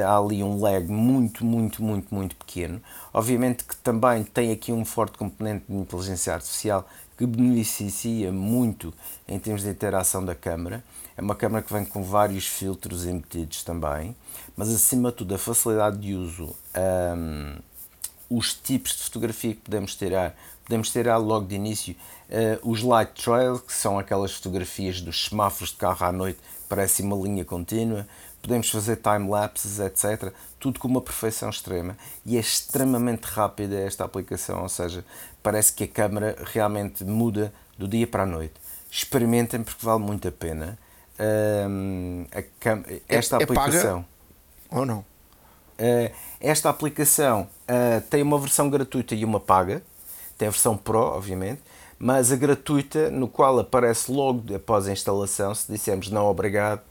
Há 0.07 0.17
ali 0.17 0.43
um 0.43 0.61
lag 0.61 0.87
muito, 0.87 1.45
muito, 1.45 1.83
muito, 1.83 2.15
muito 2.15 2.37
pequeno. 2.37 2.81
Obviamente 3.13 3.65
que 3.65 3.77
também 3.77 4.25
tem 4.25 4.53
aqui 4.53 4.73
um 4.73 4.85
forte 4.85 5.19
componente 5.19 5.65
de 5.69 5.75
inteligência 5.75 6.35
artificial 6.35 6.87
que 7.17 7.27
beneficia 7.27 8.33
muito 8.33 8.93
em 9.29 9.39
termos 9.39 9.63
de 9.63 9.71
interação 9.71 10.25
da 10.25 10.35
câmara. 10.35 10.83
É 11.17 11.23
uma 11.23 11.35
câmara 11.35 11.63
que 11.63 11.73
vem 11.73 11.85
com 11.85 12.03
vários 12.03 12.47
filtros 12.47 13.07
embutidos 13.07 13.63
também, 13.63 14.17
mas 14.57 14.69
acima 14.69 15.11
de 15.11 15.19
tudo 15.19 15.35
a 15.35 15.39
facilidade 15.39 15.99
de 15.99 16.15
uso, 16.15 16.55
um, 17.17 17.57
os 18.29 18.53
tipos 18.53 18.97
de 18.97 19.03
fotografia 19.05 19.55
que 19.55 19.61
podemos 19.61 19.95
tirar. 19.95 20.35
Podemos 20.65 20.91
tirar 20.91 21.19
logo 21.19 21.47
de 21.47 21.55
início 21.55 21.95
uh, 22.31 22.69
os 22.69 22.83
light 22.83 23.23
trail, 23.23 23.59
que 23.59 23.73
são 23.73 23.99
aquelas 23.99 24.33
fotografias 24.33 25.01
dos 25.01 25.27
semáforos 25.27 25.71
de 25.71 25.77
carro 25.77 26.07
à 26.07 26.11
noite, 26.11 26.41
parece 26.69 27.03
uma 27.03 27.17
linha 27.17 27.45
contínua. 27.45 28.09
Podemos 28.45 28.69
fazer 28.69 28.97
time-lapses, 28.97 29.81
etc. 29.81 30.31
Tudo 30.61 30.79
com 30.79 30.87
uma 30.87 31.01
perfeição 31.01 31.49
extrema. 31.49 31.97
E 32.27 32.37
é 32.37 32.41
extremamente 32.41 33.25
rápida 33.25 33.75
esta 33.75 34.05
aplicação, 34.05 34.61
ou 34.61 34.69
seja, 34.69 35.03
parece 35.43 35.73
que 35.73 35.85
a 35.85 35.89
câmera 35.89 36.37
realmente 36.53 37.03
muda 37.05 37.55
do 37.79 37.89
dia 37.89 38.07
para 38.07 38.25
a 38.25 38.27
noite. 38.27 38.53
Experimentem 38.91 39.63
porque 39.63 39.83
vale 39.83 40.03
muito 40.03 40.29
a 40.29 40.31
pena. 40.31 40.79
Um, 41.19 42.27
a 42.35 42.45
esta 43.09 43.39
é, 43.39 43.45
aplicação. 43.45 44.05
É 44.71 44.79
ou 44.79 44.85
não? 44.85 44.99
Uh, 44.99 46.15
esta 46.39 46.69
aplicação 46.69 47.49
uh, 47.63 48.03
tem 48.11 48.21
uma 48.21 48.39
versão 48.39 48.69
gratuita 48.69 49.15
e 49.15 49.25
uma 49.25 49.41
paga. 49.41 49.83
Tem 50.37 50.49
a 50.49 50.51
versão 50.51 50.77
Pro, 50.77 50.99
obviamente, 50.99 51.63
mas 51.99 52.31
a 52.31 52.37
gratuita, 52.37 53.11
no 53.11 53.27
qual 53.27 53.59
aparece 53.59 54.13
logo 54.13 54.55
após 54.55 54.87
a 54.87 54.93
instalação, 54.93 55.55
se 55.55 55.73
dissermos 55.73 56.11
não 56.11 56.27
obrigado 56.27 56.83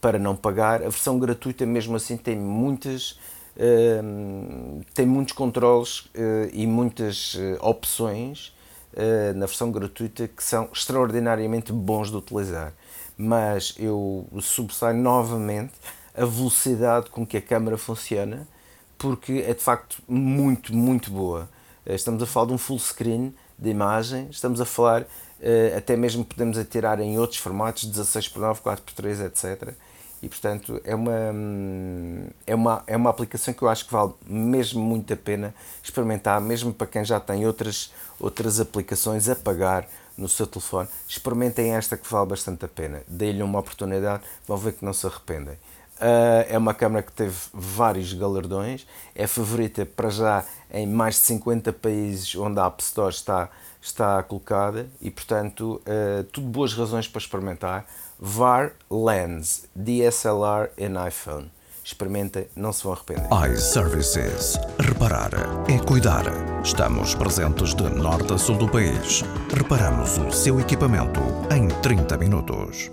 para 0.00 0.18
não 0.18 0.36
pagar, 0.36 0.82
a 0.82 0.88
versão 0.88 1.18
gratuita 1.18 1.66
mesmo 1.66 1.96
assim 1.96 2.16
tem 2.16 2.36
muitas 2.36 3.18
uh, 3.56 4.84
tem 4.94 5.06
muitos 5.06 5.34
controles 5.34 6.08
e 6.52 6.66
muitas 6.66 7.36
opções 7.60 8.54
na 9.36 9.46
versão 9.46 9.70
gratuita 9.70 10.26
que 10.26 10.42
são 10.42 10.68
extraordinariamente 10.72 11.72
bons 11.72 12.10
de 12.10 12.16
utilizar. 12.16 12.72
Mas 13.16 13.74
eu 13.78 14.26
subsaio 14.40 14.96
novamente 14.96 15.74
a 16.18 16.24
velocidade 16.24 17.10
com 17.10 17.24
que 17.24 17.36
a 17.36 17.42
câmera 17.42 17.78
funciona, 17.78 18.46
porque 18.98 19.44
é 19.46 19.54
de 19.54 19.62
facto 19.62 20.02
muito, 20.08 20.74
muito 20.74 21.10
boa. 21.10 21.48
Eh, 21.86 21.94
estamos 21.94 22.20
a 22.22 22.26
falar 22.26 22.46
de 22.48 22.52
um 22.54 22.58
full 22.58 22.78
screen 22.78 23.32
de 23.56 23.70
imagem, 23.70 24.28
estamos 24.30 24.60
a 24.60 24.64
falar, 24.64 25.06
eh, 25.40 25.74
até 25.76 25.96
mesmo 25.96 26.24
podemos 26.24 26.58
atirar 26.58 27.00
em 27.00 27.18
outros 27.18 27.38
formatos, 27.38 27.84
16 27.84 28.28
por 28.28 28.40
9, 28.40 28.60
4 28.60 28.84
por 28.84 28.92
3, 28.94 29.20
etc. 29.20 29.74
E 30.22 30.28
portanto 30.28 30.80
é 30.84 30.94
uma, 30.94 31.12
é, 32.46 32.54
uma, 32.54 32.82
é 32.86 32.96
uma 32.96 33.10
aplicação 33.10 33.54
que 33.54 33.62
eu 33.62 33.68
acho 33.68 33.86
que 33.86 33.92
vale 33.92 34.12
mesmo 34.26 34.82
muito 34.82 35.12
a 35.12 35.16
pena 35.16 35.54
experimentar, 35.82 36.40
mesmo 36.40 36.72
para 36.72 36.86
quem 36.86 37.04
já 37.04 37.20
tem 37.20 37.46
outras, 37.46 37.92
outras 38.18 38.58
aplicações 38.58 39.28
a 39.28 39.36
pagar 39.36 39.86
no 40.16 40.28
seu 40.28 40.46
telefone. 40.46 40.88
Experimentem 41.08 41.74
esta 41.74 41.96
que 41.96 42.10
vale 42.10 42.30
bastante 42.30 42.64
a 42.64 42.68
pena. 42.68 43.02
Deem-lhe 43.06 43.42
uma 43.42 43.60
oportunidade, 43.60 44.24
vão 44.46 44.56
ver 44.56 44.72
que 44.72 44.84
não 44.84 44.92
se 44.92 45.06
arrependem. 45.06 45.54
Uh, 45.98 46.46
é 46.48 46.56
uma 46.56 46.74
câmara 46.74 47.02
que 47.02 47.10
teve 47.10 47.36
vários 47.52 48.12
galardões, 48.12 48.86
é 49.16 49.26
favorita 49.26 49.84
para 49.84 50.10
já 50.10 50.44
em 50.70 50.86
mais 50.86 51.16
de 51.16 51.22
50 51.22 51.72
países 51.72 52.36
onde 52.36 52.60
a 52.60 52.66
App 52.66 52.80
Store 52.80 53.12
está, 53.12 53.48
está 53.82 54.22
colocada 54.22 54.88
e, 55.00 55.10
portanto, 55.10 55.82
uh, 55.82 56.22
tudo 56.24 56.46
boas 56.46 56.72
razões 56.72 57.08
para 57.08 57.18
experimentar. 57.18 57.86
VAR 58.20 58.72
Lens, 58.90 59.68
DSLR 59.76 60.70
em 60.76 61.06
iPhone. 61.06 61.50
Experimentem, 61.84 62.48
não 62.56 62.72
se 62.72 62.82
vão 62.82 62.92
arrepender. 62.92 63.28
iServices. 63.52 64.58
Reparar 64.80 65.30
é 65.70 65.78
cuidar. 65.78 66.24
Estamos 66.64 67.14
presentes 67.14 67.74
de 67.74 67.84
norte 67.84 68.32
a 68.32 68.38
sul 68.38 68.56
do 68.56 68.68
país. 68.68 69.22
Reparamos 69.56 70.18
o 70.18 70.32
seu 70.32 70.58
equipamento 70.58 71.20
em 71.54 71.68
30 71.80 72.18
minutos. 72.18 72.90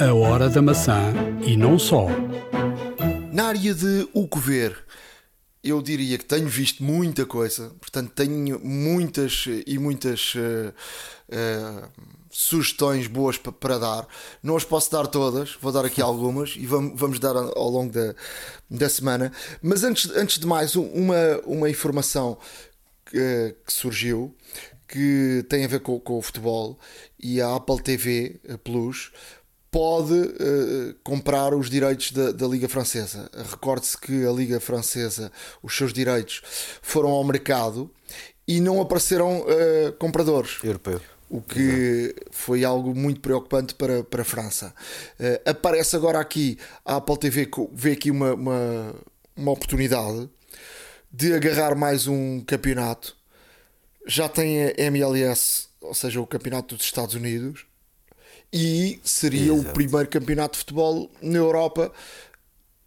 A 0.00 0.14
Hora 0.14 0.48
da 0.48 0.62
Maçã 0.62 1.12
e 1.46 1.54
não 1.54 1.78
só. 1.78 2.06
Na 3.32 3.48
área 3.48 3.74
de 3.74 4.08
o 4.14 4.26
que 4.26 4.38
ver, 4.38 4.76
eu 5.62 5.80
diria 5.82 6.16
que 6.16 6.24
tenho 6.24 6.48
visto 6.48 6.82
muita 6.82 7.26
coisa, 7.26 7.70
portanto 7.78 8.12
tenho 8.14 8.58
muitas 8.64 9.44
e 9.66 9.78
muitas 9.78 10.34
uh, 10.34 10.72
uh, 11.28 11.88
sugestões 12.32 13.06
boas 13.06 13.36
para, 13.36 13.78
dar. 13.78 14.08
Não 14.42 14.56
as 14.56 14.64
posso 14.64 14.90
dar 14.90 15.06
todas, 15.06 15.56
vou 15.60 15.70
dar 15.70 15.84
aqui 15.84 16.00
algumas 16.00 16.54
e 16.56 16.66
vamos, 16.66 16.98
vamos 16.98 17.18
dar 17.20 17.36
ao 17.36 17.68
longo 17.68 17.92
da, 17.92 18.14
da 18.68 18.88
semana. 18.88 19.30
Mas 19.62 19.84
antes, 19.84 20.10
antes 20.10 20.38
de 20.38 20.46
mais, 20.46 20.74
uma, 20.74 21.38
uma 21.44 21.70
informação 21.70 22.38
que, 23.04 23.54
que 23.66 23.72
surgiu 23.72 24.34
que 24.88 25.44
tem 25.48 25.64
a 25.64 25.68
ver 25.68 25.80
com, 25.80 26.00
com 26.00 26.18
o 26.18 26.22
futebol 26.22 26.78
e 27.18 27.40
a 27.40 27.54
Apple 27.54 27.82
TV 27.82 28.40
Plus 28.64 29.12
pode 29.70 30.12
uh, 30.12 30.94
comprar 31.02 31.54
os 31.54 31.70
direitos 31.70 32.12
da, 32.12 32.30
da 32.30 32.46
Liga 32.46 32.68
Francesa. 32.68 33.30
Recorde-se 33.50 33.96
que 33.96 34.26
a 34.26 34.30
Liga 34.30 34.60
Francesa, 34.60 35.32
os 35.62 35.74
seus 35.74 35.94
direitos 35.94 36.42
foram 36.82 37.08
ao 37.08 37.24
mercado 37.24 37.90
e 38.46 38.60
não 38.60 38.82
apareceram 38.82 39.40
uh, 39.40 39.92
compradores. 39.98 40.58
Europeu. 40.62 41.00
O 41.32 41.40
que 41.40 42.14
foi 42.30 42.62
algo 42.62 42.94
muito 42.94 43.20
preocupante 43.20 43.74
para, 43.74 44.04
para 44.04 44.20
a 44.20 44.24
França. 44.24 44.74
Uh, 45.18 45.48
aparece 45.48 45.96
agora 45.96 46.20
aqui, 46.20 46.58
a 46.84 46.96
Apple 46.96 47.18
TV 47.18 47.48
vê 47.72 47.92
aqui 47.92 48.10
uma, 48.10 48.34
uma, 48.34 48.94
uma 49.34 49.50
oportunidade 49.50 50.28
de 51.10 51.32
agarrar 51.32 51.74
mais 51.74 52.06
um 52.06 52.40
campeonato. 52.40 53.16
Já 54.06 54.28
tem 54.28 54.64
a 54.64 54.74
MLS, 54.76 55.68
ou 55.80 55.94
seja, 55.94 56.20
o 56.20 56.26
campeonato 56.26 56.76
dos 56.76 56.84
Estados 56.84 57.14
Unidos 57.14 57.64
e 58.52 59.00
seria 59.02 59.54
Exato. 59.54 59.70
o 59.70 59.72
primeiro 59.72 60.08
campeonato 60.08 60.52
de 60.52 60.58
futebol 60.58 61.10
na 61.22 61.38
Europa 61.38 61.90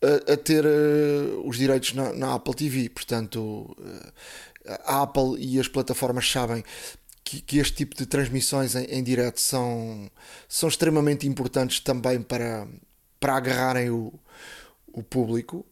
a, 0.02 0.34
a 0.34 0.38
ter 0.38 0.64
uh, 0.66 1.48
os 1.48 1.58
direitos 1.58 1.94
na, 1.94 2.14
na, 2.14 2.36
Apple 2.36 2.54
TV. 2.54 2.90
Portanto, 2.90 3.76
uh, 3.80 4.12
a 4.86 5.02
Apple 5.02 5.36
e 5.40 5.60
as 5.60 5.68
plataformas 5.68 6.30
sabem 6.30 6.64
que, 7.26 7.42
que 7.42 7.58
este 7.58 7.78
tipo 7.78 7.96
de 7.96 8.06
transmissões 8.06 8.76
em, 8.76 8.86
em 8.86 9.04
direto 9.04 9.42
são, 9.42 10.10
são 10.48 10.70
extremamente 10.70 11.28
importantes 11.28 11.80
também 11.80 12.22
para, 12.22 12.68
para 13.20 13.36
agarrarem 13.36 13.90
o, 13.90 14.14
o 14.94 15.02
público 15.02 15.66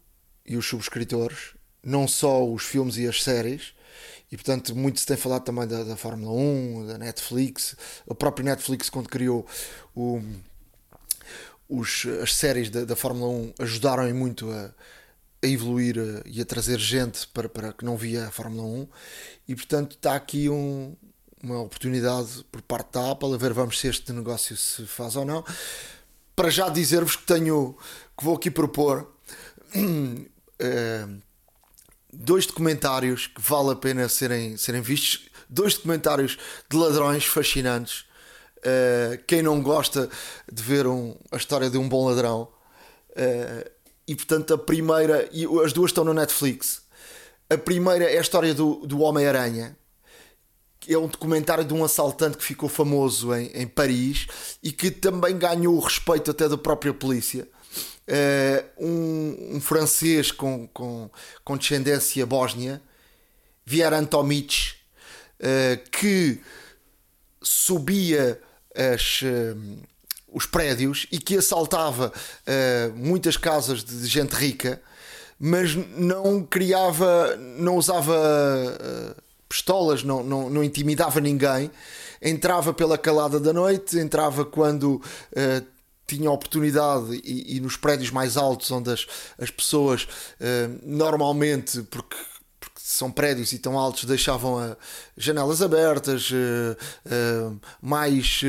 e 0.46 0.58
os 0.58 0.68
subscritores, 0.68 1.54
não 1.84 2.08
só 2.08 2.44
os 2.46 2.64
filmes 2.64 2.98
e 2.98 3.08
as 3.08 3.24
séries. 3.24 3.74
E 4.32 4.36
portanto 4.36 4.76
muito 4.76 5.00
se 5.00 5.06
tem 5.06 5.16
falado 5.16 5.44
também 5.44 5.68
da, 5.68 5.84
da 5.84 5.96
Fórmula 5.96 6.34
1, 6.34 6.88
da 6.88 6.98
Netflix, 6.98 7.76
a 8.10 8.16
própria 8.16 8.44
Netflix 8.46 8.90
quando 8.90 9.08
criou 9.08 9.46
o, 9.96 10.20
os, 11.70 12.08
as 12.20 12.34
séries 12.34 12.72
da, 12.72 12.84
da 12.84 12.96
Fórmula 12.96 13.32
1 13.32 13.54
ajudaram 13.60 14.12
muito 14.16 14.50
a, 14.50 14.74
a 15.44 15.48
evoluir 15.48 16.00
a, 16.00 16.28
e 16.28 16.42
a 16.42 16.46
trazer 16.46 16.80
gente 16.80 17.28
para, 17.28 17.48
para 17.48 17.74
que 17.74 17.86
não 17.86 17.96
via 17.96 18.26
a 18.26 18.32
Fórmula 18.32 18.64
1 18.64 18.88
e 19.50 19.56
portanto 19.56 19.96
está 19.98 20.16
aqui 20.16 20.50
um, 20.50 20.96
uma 21.44 21.62
oportunidade 21.62 22.44
por 22.52 22.62
parte 22.62 22.94
da 22.94 23.12
Apple 23.12 23.34
a 23.34 23.38
ver 23.38 23.54
vamos 23.54 23.80
se 23.80 23.88
este 23.88 24.12
negócio 24.14 24.56
se 24.56 24.86
faz 24.86 25.16
ou 25.16 25.26
não 25.26 25.44
para 26.36 26.50
já 26.50 26.70
dizer-vos 26.70 27.16
que 27.16 27.24
tenho 27.24 27.78
que 28.18 28.24
vou 28.24 28.36
aqui 28.36 28.50
propor 28.50 29.14
uh, 29.76 31.22
dois 32.14 32.46
documentários 32.46 33.28
que 33.28 33.42
vale 33.42 33.72
a 33.72 33.76
pena 33.76 34.08
serem, 34.08 34.56
serem 34.56 34.82
vistos, 34.82 35.30
dois 35.50 35.74
documentários 35.74 36.38
de 36.70 36.78
ladrões 36.78 37.26
fascinantes. 37.26 38.06
Uh, 38.60 39.22
quem 39.28 39.42
não 39.42 39.62
gosta 39.62 40.10
de 40.50 40.64
ver 40.64 40.88
um, 40.88 41.18
a 41.32 41.38
história 41.38 41.70
de 41.70 41.78
um 41.78 41.90
bom 41.90 42.08
ladrão, 42.08 42.48
uh, 43.12 43.72
e 44.08 44.16
portanto 44.16 44.54
a 44.54 44.58
primeira, 44.58 45.28
e 45.34 45.46
as 45.66 45.74
duas 45.74 45.90
estão 45.90 46.04
no 46.04 46.14
Netflix. 46.14 46.82
A 47.50 47.58
primeira 47.58 48.06
é 48.06 48.18
a 48.18 48.22
história 48.22 48.54
do, 48.54 48.86
do 48.86 49.02
Homem-Aranha, 49.02 49.76
é 50.90 50.98
um 50.98 51.08
documentário 51.08 51.64
de 51.64 51.74
um 51.74 51.84
assaltante 51.84 52.38
que 52.38 52.44
ficou 52.44 52.68
famoso 52.68 53.34
em, 53.34 53.48
em 53.54 53.68
Paris 53.68 54.58
e 54.62 54.72
que 54.72 54.90
também 54.90 55.38
ganhou 55.38 55.76
o 55.76 55.80
respeito 55.80 56.32
até 56.32 56.50
da 56.50 56.58
própria 56.58 56.94
polícia. 56.94 57.48
Uh, 58.06 58.86
um, 58.86 59.56
um, 59.56 59.62
francês 59.62 60.30
com, 60.30 60.68
com, 60.68 61.10
com 61.44 61.58
descendência 61.58 62.26
bósnia, 62.26 62.82
Vieran 63.66 64.04
Tomic, 64.04 64.74
uh, 65.40 65.90
que 65.90 66.42
subia 67.42 68.42
as, 68.76 69.22
uh, 69.22 69.78
os 70.34 70.46
prédios 70.46 71.08
e 71.14 71.18
que 71.18 71.38
assaltava 71.38 72.12
muitas 72.96 73.38
casas 73.38 73.84
de 73.84 74.06
gente 74.08 74.34
rica, 74.34 74.82
mas 75.40 75.76
não 75.96 76.44
criava, 76.44 77.38
não 77.38 77.78
usava 77.78 78.14
pistolas, 79.54 80.04
não, 80.04 80.24
não, 80.24 80.50
não 80.50 80.64
intimidava 80.64 81.22
ninguém. 81.22 81.70
Entrava 82.20 82.74
pela 82.74 82.98
calada 82.98 83.40
da 83.40 83.54
noite, 83.54 84.00
entrava 84.00 84.44
quando 84.44 84.96
uh, 84.96 85.66
tinha 86.08 86.32
oportunidade 86.32 87.22
e, 87.24 87.58
e, 87.58 87.60
nos 87.60 87.78
prédios 87.78 88.10
mais 88.10 88.36
altos 88.36 88.72
onde 88.72 88.92
as, 88.92 89.06
as 89.40 89.52
pessoas 89.52 90.04
uh, 90.04 90.80
normalmente 90.82 91.84
porque, 91.84 92.18
são 92.76 93.12
prédios 93.12 93.54
e 93.54 93.60
tão 93.60 93.78
altos 93.78 94.06
deixavam 94.06 94.60
a, 94.60 94.76
janelas 95.16 95.62
abertas 95.62 96.30
uh, 96.32 96.76
uh, 97.06 97.60
mais 97.82 98.42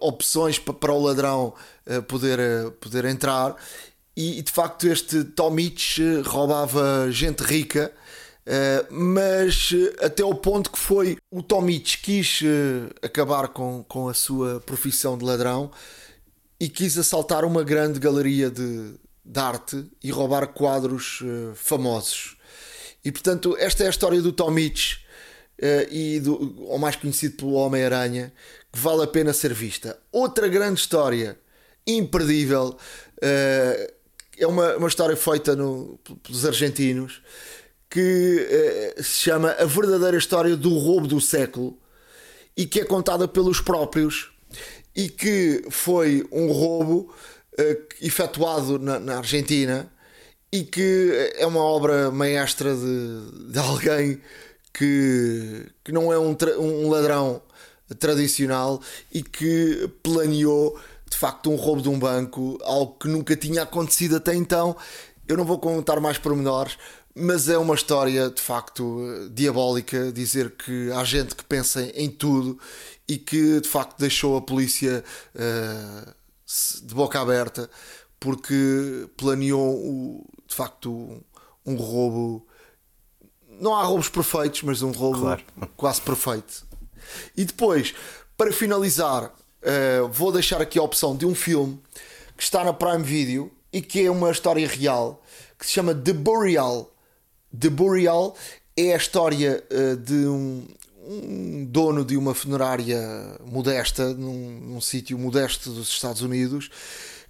opções 0.00 0.58
para, 0.58 0.92
o 0.92 1.02
ladrão 1.02 1.52
poder, 2.06 2.38
poder 2.80 3.04
entrar. 3.04 3.54
E, 4.16 4.38
e, 4.38 4.42
de 4.42 4.50
facto 4.50 4.86
este 4.86 5.24
Tomic 5.24 6.22
roubava 6.24 7.10
gente 7.10 7.42
rica 7.42 7.92
mas 8.90 9.74
até 10.00 10.22
ao 10.22 10.34
ponto 10.34 10.70
que 10.70 10.78
foi 10.78 11.18
o 11.30 11.42
Tomic 11.42 11.98
quis 11.98 12.40
acabar 13.02 13.48
com, 13.48 13.84
com 13.86 14.08
a 14.08 14.14
sua 14.14 14.60
profissão 14.60 15.18
de 15.18 15.24
ladrão 15.24 15.70
e 16.60 16.68
quis 16.68 16.98
assaltar 16.98 17.44
uma 17.44 17.62
grande 17.62 18.00
galeria 18.00 18.50
de, 18.50 18.94
de 19.24 19.40
arte 19.40 19.84
e 20.02 20.10
roubar 20.10 20.48
quadros 20.48 21.20
uh, 21.20 21.54
famosos. 21.54 22.36
E 23.04 23.12
portanto, 23.12 23.56
esta 23.58 23.84
é 23.84 23.86
a 23.86 23.90
história 23.90 24.20
do 24.20 24.32
Tomic 24.32 24.96
uh, 25.60 25.92
e 25.92 26.18
do, 26.18 26.64
ou 26.66 26.78
mais 26.78 26.96
conhecido 26.96 27.36
pelo 27.36 27.52
Homem-Aranha, 27.52 28.32
que 28.72 28.78
vale 28.78 29.02
a 29.02 29.06
pena 29.06 29.32
ser 29.32 29.54
vista. 29.54 29.98
Outra 30.10 30.48
grande 30.48 30.80
história, 30.80 31.38
imperdível, 31.86 32.76
uh, 33.18 33.92
é 34.36 34.46
uma, 34.46 34.76
uma 34.76 34.88
história 34.88 35.16
feita 35.16 35.54
no, 35.54 35.98
pelos 36.22 36.44
argentinos 36.44 37.22
que 37.90 38.94
se 38.98 39.22
chama 39.22 39.52
A 39.52 39.64
Verdadeira 39.64 40.16
História 40.16 40.56
do 40.56 40.76
Roubo 40.76 41.06
do 41.06 41.20
Século 41.20 41.78
e 42.56 42.66
que 42.66 42.80
é 42.80 42.84
contada 42.84 43.28
pelos 43.28 43.60
próprios 43.60 44.30
e 44.94 45.08
que 45.08 45.64
foi 45.70 46.26
um 46.32 46.50
roubo 46.50 47.14
uh, 47.58 47.94
efetuado 48.02 48.78
na, 48.78 48.98
na, 48.98 49.18
Argentina 49.18 49.90
e 50.50 50.64
que 50.64 51.32
é 51.36 51.46
uma 51.46 51.60
obra 51.60 52.10
maestra 52.10 52.74
de, 52.74 53.52
de 53.52 53.58
alguém 53.58 54.20
que, 54.72 55.66
que 55.84 55.92
não 55.92 56.12
é 56.12 56.18
um, 56.18 56.36
um 56.58 56.90
ladrão 56.90 57.40
tradicional 57.98 58.80
e 59.12 59.22
que 59.22 59.88
planeou 60.02 60.78
de 61.08 61.16
facto 61.16 61.50
um 61.50 61.56
roubo 61.56 61.80
de 61.80 61.88
um 61.88 61.98
banco, 61.98 62.58
algo 62.62 62.98
que 62.98 63.08
nunca 63.08 63.36
tinha 63.36 63.62
acontecido 63.62 64.16
até 64.16 64.34
então. 64.34 64.76
Eu 65.26 65.36
não 65.36 65.44
vou 65.44 65.58
contar 65.58 66.00
mais 66.00 66.18
pormenores, 66.18 66.76
mas 67.18 67.48
é 67.48 67.58
uma 67.58 67.74
história 67.74 68.30
de 68.30 68.40
facto 68.40 69.28
diabólica 69.32 70.12
dizer 70.12 70.52
que 70.52 70.90
há 70.92 71.04
gente 71.04 71.34
que 71.34 71.44
pensa 71.44 71.82
em 71.94 72.08
tudo 72.08 72.58
e 73.06 73.16
que 73.16 73.60
de 73.60 73.68
facto 73.68 73.98
deixou 73.98 74.36
a 74.36 74.42
polícia 74.42 75.04
uh, 75.34 76.14
de 76.86 76.94
boca 76.94 77.20
aberta 77.20 77.68
porque 78.20 79.08
planeou 79.16 80.24
de 80.46 80.54
facto 80.54 80.90
um, 80.92 81.22
um, 81.66 81.76
roubo. 81.76 82.46
Não 83.60 83.74
há 83.74 83.82
roubos 83.82 84.08
perfeitos, 84.08 84.62
mas 84.62 84.82
um 84.82 84.90
roubo 84.90 85.20
claro. 85.20 85.42
quase 85.76 86.00
perfeito. 86.00 86.66
E 87.36 87.44
depois, 87.44 87.94
para 88.36 88.52
finalizar, 88.52 89.24
uh, 89.24 90.08
vou 90.08 90.32
deixar 90.32 90.60
aqui 90.60 90.78
a 90.78 90.82
opção 90.82 91.16
de 91.16 91.26
um 91.26 91.34
filme 91.34 91.80
que 92.36 92.42
está 92.42 92.64
na 92.64 92.72
Prime 92.72 93.02
Video 93.02 93.52
e 93.72 93.80
que 93.80 94.04
é 94.04 94.10
uma 94.10 94.30
história 94.30 94.66
real 94.66 95.22
que 95.58 95.66
se 95.66 95.72
chama 95.72 95.94
The 95.94 96.12
Burial. 96.12 96.92
The 97.56 97.70
Burial 97.70 98.36
é 98.76 98.94
a 98.94 98.96
história 98.96 99.64
uh, 99.70 99.96
de 99.96 100.26
um, 100.26 100.66
um 101.08 101.64
dono 101.64 102.04
de 102.04 102.16
uma 102.16 102.34
funerária 102.34 103.00
modesta, 103.44 104.12
num, 104.14 104.60
num 104.60 104.80
sítio 104.80 105.18
modesto 105.18 105.70
dos 105.70 105.88
Estados 105.88 106.22
Unidos, 106.22 106.70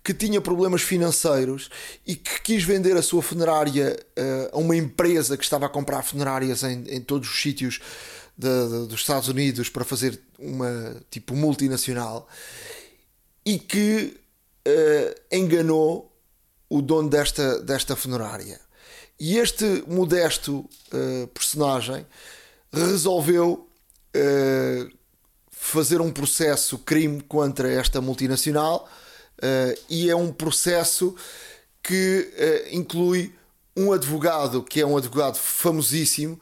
que 0.02 0.14
tinha 0.14 0.40
problemas 0.40 0.82
financeiros 0.82 1.70
e 2.06 2.16
que 2.16 2.40
quis 2.42 2.64
vender 2.64 2.96
a 2.96 3.02
sua 3.02 3.22
funerária 3.22 3.98
uh, 4.18 4.56
a 4.56 4.58
uma 4.58 4.76
empresa 4.76 5.36
que 5.36 5.44
estava 5.44 5.66
a 5.66 5.68
comprar 5.68 6.02
funerárias 6.02 6.62
em, 6.62 6.84
em 6.88 7.00
todos 7.00 7.28
os 7.28 7.40
sítios 7.40 7.80
de, 8.36 8.48
de, 8.48 8.86
dos 8.88 9.00
Estados 9.00 9.28
Unidos 9.28 9.68
para 9.68 9.84
fazer 9.84 10.20
uma 10.38 10.96
tipo 11.10 11.34
multinacional 11.34 12.28
e 13.44 13.58
que 13.58 14.16
uh, 14.66 15.20
enganou 15.30 16.12
o 16.68 16.82
dono 16.82 17.08
desta, 17.08 17.60
desta 17.60 17.96
funerária. 17.96 18.60
E 19.20 19.36
este 19.38 19.82
modesto 19.88 20.64
uh, 20.92 21.26
personagem 21.28 22.06
resolveu 22.72 23.68
uh, 24.14 24.98
fazer 25.50 26.00
um 26.00 26.12
processo 26.12 26.78
crime 26.78 27.20
contra 27.22 27.68
esta 27.68 28.00
multinacional 28.00 28.88
uh, 29.38 29.80
e 29.90 30.08
é 30.08 30.14
um 30.14 30.32
processo 30.32 31.16
que 31.82 32.30
inclui 32.70 33.34
um 33.74 33.92
advogado 33.92 34.62
que 34.62 34.80
é 34.80 34.86
um 34.86 34.96
advogado 34.96 35.36
famosíssimo, 35.36 36.38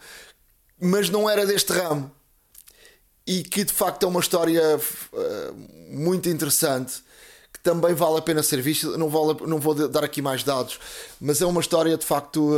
mas 0.81 1.09
não 1.09 1.31
era 1.31 1.47
deste 1.47 1.73
ramo. 1.73 2.11
E 3.25 3.45
que 3.45 3.63
de 3.63 3.73
facto 3.73 4.03
é 4.03 4.09
uma 4.09 4.19
história 4.19 4.61
muito 5.89 6.29
interessante 6.29 7.01
também 7.67 7.95
vale 7.95 8.19
a 8.19 8.23
pena 8.23 8.45
ser 8.45 8.63
vista. 8.63 8.97
Não, 8.97 9.09
vale, 9.09 9.45
não 9.45 9.59
vou 9.59 9.75
dar 9.75 10.05
aqui 10.05 10.23
mais 10.23 10.45
dados, 10.45 10.79
mas 11.21 11.43
é 11.43 11.47
uma 11.47 11.61
história 11.61 11.99
de 11.99 12.07
facto 12.07 12.55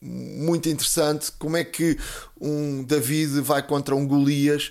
muito 0.00 0.68
interessante 0.68 1.32
como 1.32 1.56
é 1.56 1.64
que 1.64 1.98
um 2.40 2.84
David 2.84 3.40
vai 3.40 3.66
contra 3.66 3.96
um 3.96 4.06
Golias 4.06 4.70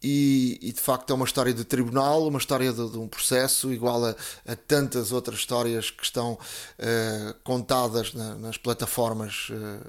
e, 0.00 0.56
e, 0.62 0.72
de 0.72 0.80
facto 0.80 1.10
é 1.10 1.14
uma 1.14 1.24
história 1.24 1.52
de 1.52 1.64
tribunal, 1.64 2.28
uma 2.28 2.38
história 2.38 2.72
de, 2.72 2.88
de 2.88 2.96
um 2.96 3.08
processo, 3.08 3.72
igual 3.72 4.04
a, 4.04 4.14
a, 4.46 4.54
tantas 4.54 5.10
outras 5.10 5.40
histórias 5.40 5.90
que 5.90 6.04
estão 6.04 6.34
uh, 6.34 7.34
contadas 7.42 8.14
na, 8.14 8.36
nas 8.36 8.56
plataformas 8.56 9.48
uh, 9.50 9.84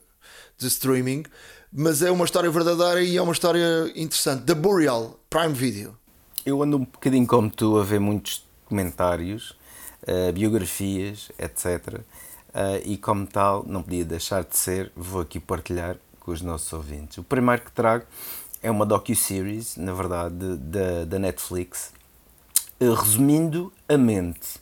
de 0.58 0.66
streaming, 0.66 1.26
mas 1.72 2.02
é 2.02 2.10
uma 2.10 2.26
história 2.26 2.50
verdadeira 2.50 3.04
e 3.04 3.16
é 3.16 3.22
uma 3.22 3.34
história 3.34 3.92
interessante. 3.96 4.46
The 4.46 4.56
Burial, 4.56 5.20
Prime 5.30 5.54
Video. 5.54 5.96
Eu 6.44 6.64
ando 6.64 6.78
um 6.78 6.86
bocadinho 6.86 7.28
como 7.28 7.52
tu 7.52 7.78
a 7.78 7.84
ver 7.84 8.00
muitos 8.00 8.49
comentários, 8.70 9.58
uh, 10.04 10.32
biografias, 10.32 11.32
etc. 11.38 12.02
Uh, 12.50 12.82
e 12.86 12.98
como 12.98 13.28
tal, 13.28 13.66
não 13.68 13.84
podia 13.84 14.06
deixar 14.06 14.44
de 14.44 14.56
ser, 14.56 14.92
vou 14.96 15.22
aqui 15.22 15.40
partilhar 15.40 15.98
com 16.20 16.32
os 16.32 16.42
nossos 16.42 16.72
ouvintes. 16.72 17.18
O 17.18 17.24
primeiro 17.24 17.64
que 17.64 17.72
trago 17.72 18.06
é 18.62 18.70
uma 18.70 18.86
docu-series, 18.86 19.76
na 19.76 19.94
verdade, 19.94 20.36
da, 21.06 21.20
Netflix, 21.20 21.92
uh, 22.80 22.94
resumindo 22.94 23.74
a 23.88 23.98
mente. 23.98 24.60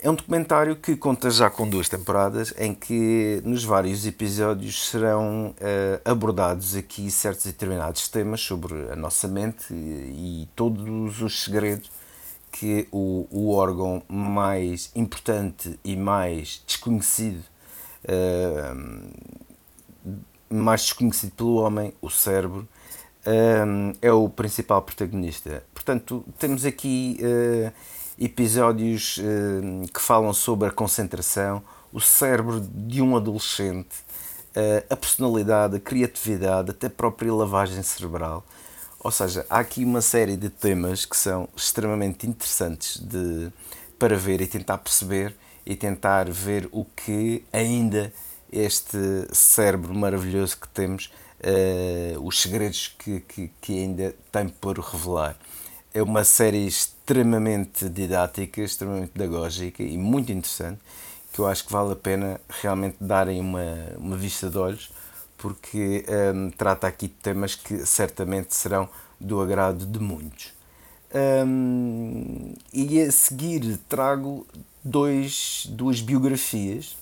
É 0.00 0.08
um 0.08 0.14
documentário 0.14 0.76
que 0.76 0.94
conta 0.94 1.28
já 1.28 1.50
com 1.50 1.68
duas 1.68 1.88
temporadas, 1.88 2.54
em 2.56 2.72
que 2.72 3.42
nos 3.44 3.64
vários 3.64 4.06
episódios 4.06 4.88
serão 4.88 5.48
uh, 5.50 6.00
abordados 6.08 6.76
aqui 6.76 7.10
certos 7.10 7.46
determinados 7.46 8.08
temas 8.08 8.40
sobre 8.40 8.74
a 8.92 8.94
nossa 8.94 9.26
mente 9.26 9.74
e, 9.74 10.44
e 10.44 10.48
todos 10.54 11.20
os 11.20 11.42
segredos 11.42 11.90
que 12.50 12.88
o, 12.90 13.26
o 13.30 13.52
órgão 13.52 14.02
mais 14.08 14.90
importante 14.94 15.78
e 15.84 15.96
mais 15.96 16.62
desconhecido, 16.66 17.42
uh, 18.04 19.10
mais 20.50 20.82
desconhecido 20.82 21.32
pelo 21.32 21.56
homem, 21.56 21.92
o 22.00 22.10
cérebro, 22.10 22.68
uh, 23.26 23.96
é 24.00 24.12
o 24.12 24.28
principal 24.28 24.82
protagonista. 24.82 25.62
Portanto, 25.74 26.24
temos 26.38 26.64
aqui 26.64 27.18
uh, 27.20 27.72
episódios 28.18 29.20
que 29.94 30.00
falam 30.00 30.32
sobre 30.32 30.68
a 30.68 30.72
concentração, 30.72 31.62
o 31.92 32.00
cérebro 32.00 32.60
de 32.60 33.00
um 33.00 33.16
adolescente, 33.16 33.96
a 34.90 34.96
personalidade, 34.96 35.76
a 35.76 35.80
criatividade, 35.80 36.72
até 36.72 36.88
a 36.88 36.90
própria 36.90 37.32
lavagem 37.32 37.80
cerebral. 37.84 38.44
Ou 39.00 39.10
seja, 39.12 39.46
há 39.48 39.60
aqui 39.60 39.84
uma 39.84 40.00
série 40.00 40.36
de 40.36 40.50
temas 40.50 41.04
que 41.04 41.16
são 41.16 41.48
extremamente 41.56 42.26
interessantes 42.26 42.98
de, 42.98 43.50
para 43.98 44.16
ver 44.16 44.40
e 44.40 44.46
tentar 44.46 44.78
perceber 44.78 45.34
e 45.64 45.76
tentar 45.76 46.28
ver 46.30 46.68
o 46.72 46.84
que 46.84 47.44
ainda 47.52 48.12
este 48.50 48.98
cérebro 49.32 49.94
maravilhoso 49.94 50.56
que 50.58 50.68
temos, 50.68 51.12
uh, 51.40 52.26
os 52.26 52.40
segredos 52.40 52.94
que, 52.98 53.20
que, 53.20 53.50
que 53.60 53.72
ainda 53.78 54.14
tem 54.32 54.48
por 54.48 54.78
revelar. 54.78 55.36
É 55.92 56.02
uma 56.02 56.24
série 56.24 56.66
extremamente 56.66 57.88
didática, 57.88 58.62
extremamente 58.62 59.10
pedagógica 59.10 59.82
e 59.82 59.96
muito 59.96 60.32
interessante, 60.32 60.80
que 61.32 61.38
eu 61.38 61.46
acho 61.46 61.64
que 61.64 61.72
vale 61.72 61.92
a 61.92 61.96
pena 61.96 62.40
realmente 62.48 62.96
darem 63.00 63.40
uma, 63.40 63.62
uma 63.96 64.16
vista 64.16 64.48
de 64.50 64.58
olhos 64.58 64.90
porque 65.38 66.04
um, 66.34 66.50
trata 66.50 66.86
aqui 66.86 67.08
de 67.08 67.14
temas 67.14 67.54
que 67.54 67.86
certamente 67.86 68.54
serão 68.54 68.88
do 69.18 69.40
agrado 69.40 69.86
de 69.86 69.98
muitos. 69.98 70.52
Um, 71.46 72.54
e 72.72 73.00
a 73.00 73.10
seguir 73.10 73.78
trago 73.88 74.46
dois, 74.84 75.66
duas 75.70 76.02
biografias, 76.02 76.96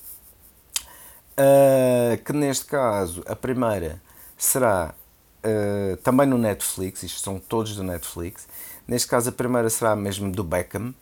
uh, 1.33 2.23
que 2.25 2.33
neste 2.33 2.67
caso 2.67 3.25
a 3.27 3.35
primeira 3.35 4.01
será 4.39 4.95
uh, 5.43 5.97
também 5.99 6.27
no 6.27 6.39
Netflix, 6.39 7.03
isto 7.03 7.21
são 7.21 7.41
todos 7.41 7.75
do 7.75 7.83
Netflix. 7.83 8.47
Neste 8.87 9.09
caso 9.09 9.31
a 9.31 9.33
primeira 9.33 9.69
será 9.69 9.97
mesmo 9.97 10.31
do 10.31 10.45
Beckham, 10.45 10.95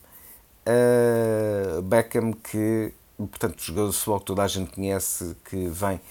Uh, 0.67 1.79
Beckham 1.83 2.33
que, 2.33 2.91
portanto, 3.15 3.61
jogador 3.61 3.89
de 3.91 3.95
futebol 3.95 4.19
que 4.19 4.25
toda 4.25 4.43
a 4.43 4.47
gente 4.47 4.71
conhece, 4.71 5.35
que 5.47 5.67
vem 5.67 6.01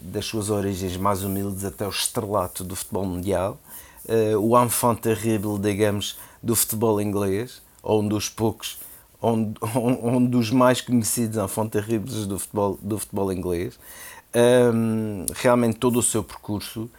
das 0.00 0.24
suas 0.24 0.50
origens 0.50 0.96
mais 0.96 1.22
humildes 1.22 1.64
até 1.64 1.86
o 1.86 1.90
estrelato 1.90 2.64
do 2.64 2.76
futebol 2.76 3.04
mundial, 3.04 3.58
uh, 4.04 4.38
o 4.38 4.62
enfant 4.62 4.96
terrible, 4.96 5.58
digamos, 5.58 6.18
do 6.42 6.54
futebol 6.54 7.00
inglês, 7.00 7.62
ou 7.82 8.02
um 8.02 8.08
dos 8.08 8.28
poucos, 8.28 8.78
um, 9.22 9.52
um, 9.74 10.16
um 10.16 10.24
dos 10.24 10.50
mais 10.50 10.80
conhecidos 10.80 11.36
enfant 11.36 11.68
terribles 11.68 12.26
do 12.26 12.38
futebol, 12.38 12.78
do 12.82 12.98
futebol 12.98 13.32
inglês. 13.32 13.78
Um, 14.34 15.24
realmente 15.34 15.78
todo 15.78 15.98
o 15.98 16.02
seu 16.02 16.22
percurso, 16.22 16.90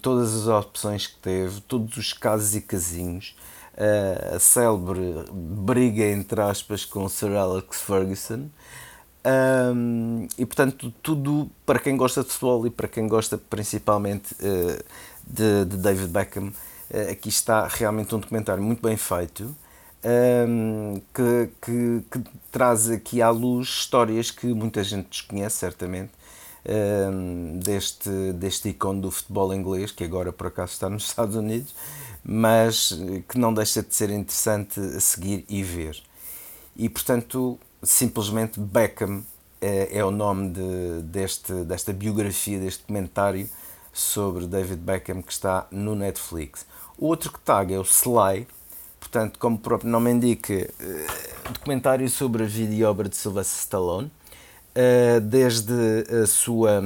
todas 0.00 0.34
as 0.34 0.46
opções 0.46 1.06
que 1.06 1.16
teve, 1.16 1.60
todos 1.62 1.96
os 1.96 2.12
casos 2.12 2.54
e 2.54 2.60
casinhos, 2.60 3.34
uh, 3.78 4.36
a 4.36 4.38
célebre 4.38 5.24
briga, 5.32 6.04
entre 6.04 6.40
aspas, 6.40 6.84
com 6.84 7.08
Sir 7.08 7.34
Alex 7.36 7.80
Ferguson. 7.80 8.48
Um, 9.24 10.28
e 10.38 10.46
portanto, 10.46 10.92
tudo 11.02 11.50
para 11.66 11.78
quem 11.78 11.96
gosta 11.96 12.22
de 12.22 12.30
futebol 12.30 12.66
e 12.66 12.70
para 12.70 12.86
quem 12.88 13.08
gosta 13.08 13.36
principalmente 13.36 14.34
uh, 14.34 14.82
de, 15.26 15.64
de, 15.64 15.76
David 15.76 16.08
Beckham, 16.08 16.48
uh, 16.48 17.10
aqui 17.10 17.28
está 17.28 17.66
realmente 17.66 18.14
um 18.14 18.20
documentário 18.20 18.62
muito 18.62 18.80
bem 18.80 18.96
feito. 18.96 19.54
Um, 20.04 21.00
que, 21.12 21.50
que, 21.60 22.02
que, 22.08 22.30
traz 22.52 22.88
aqui 22.88 23.20
à 23.20 23.30
luz 23.30 23.66
histórias 23.66 24.30
que 24.30 24.46
muita 24.46 24.84
gente 24.84 25.08
desconhece, 25.08 25.56
certamente, 25.56 26.12
um, 27.12 27.58
deste, 27.58 28.32
deste 28.34 28.68
ícone 28.68 29.00
do 29.00 29.10
futebol 29.10 29.52
inglês, 29.52 29.90
que 29.90 30.04
agora 30.04 30.32
por 30.32 30.46
acaso 30.46 30.72
está 30.72 30.88
nos 30.88 31.04
Estados 31.10 31.34
Unidos, 31.34 31.74
mas 32.24 32.92
que 33.28 33.38
não 33.38 33.52
deixa 33.52 33.82
de 33.82 33.92
ser 33.94 34.10
interessante 34.10 34.78
a 34.78 35.00
seguir 35.00 35.44
e 35.48 35.64
ver. 35.64 36.00
E 36.76 36.88
portanto, 36.88 37.58
simplesmente 37.82 38.58
Beckham 38.58 39.24
é, 39.60 39.98
é 39.98 40.04
o 40.04 40.10
nome 40.10 40.50
de, 40.50 41.02
deste, 41.02 41.52
desta 41.64 41.92
biografia, 41.92 42.58
deste 42.58 42.84
comentário 42.84 43.48
sobre 43.92 44.46
David 44.46 44.80
Beckham 44.80 45.22
que 45.22 45.32
está 45.32 45.66
no 45.70 45.94
Netflix. 45.94 46.66
O 46.96 47.06
outro 47.06 47.32
que 47.32 47.40
tag 47.40 47.72
é 47.72 47.78
o 47.78 47.84
Sly, 47.84 48.46
portanto, 48.98 49.38
como 49.38 49.56
o 49.56 49.58
próprio 49.58 49.90
nome 49.90 50.10
indica, 50.10 50.54
eh, 50.54 51.06
documentário 51.52 52.08
sobre 52.08 52.44
a 52.44 52.46
vida 52.46 52.74
e 52.74 52.84
obra 52.84 53.08
de 53.08 53.16
Sylvester 53.16 53.60
Stallone, 53.60 54.10
eh, 54.74 55.20
desde 55.20 56.04
a 56.22 56.26
sua, 56.26 56.82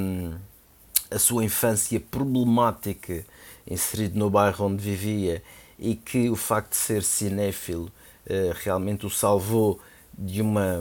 a 1.10 1.18
sua 1.18 1.44
infância 1.44 1.98
problemática 2.00 3.24
inserido 3.66 4.18
no 4.18 4.30
bairro 4.30 4.66
onde 4.66 4.82
vivia 4.82 5.42
e 5.78 5.94
que 5.94 6.30
o 6.30 6.36
facto 6.36 6.70
de 6.70 6.76
ser 6.76 7.02
cinéfilo 7.02 7.90
realmente 8.64 9.04
o 9.04 9.10
salvou 9.10 9.80
de 10.16 10.40
uma 10.42 10.80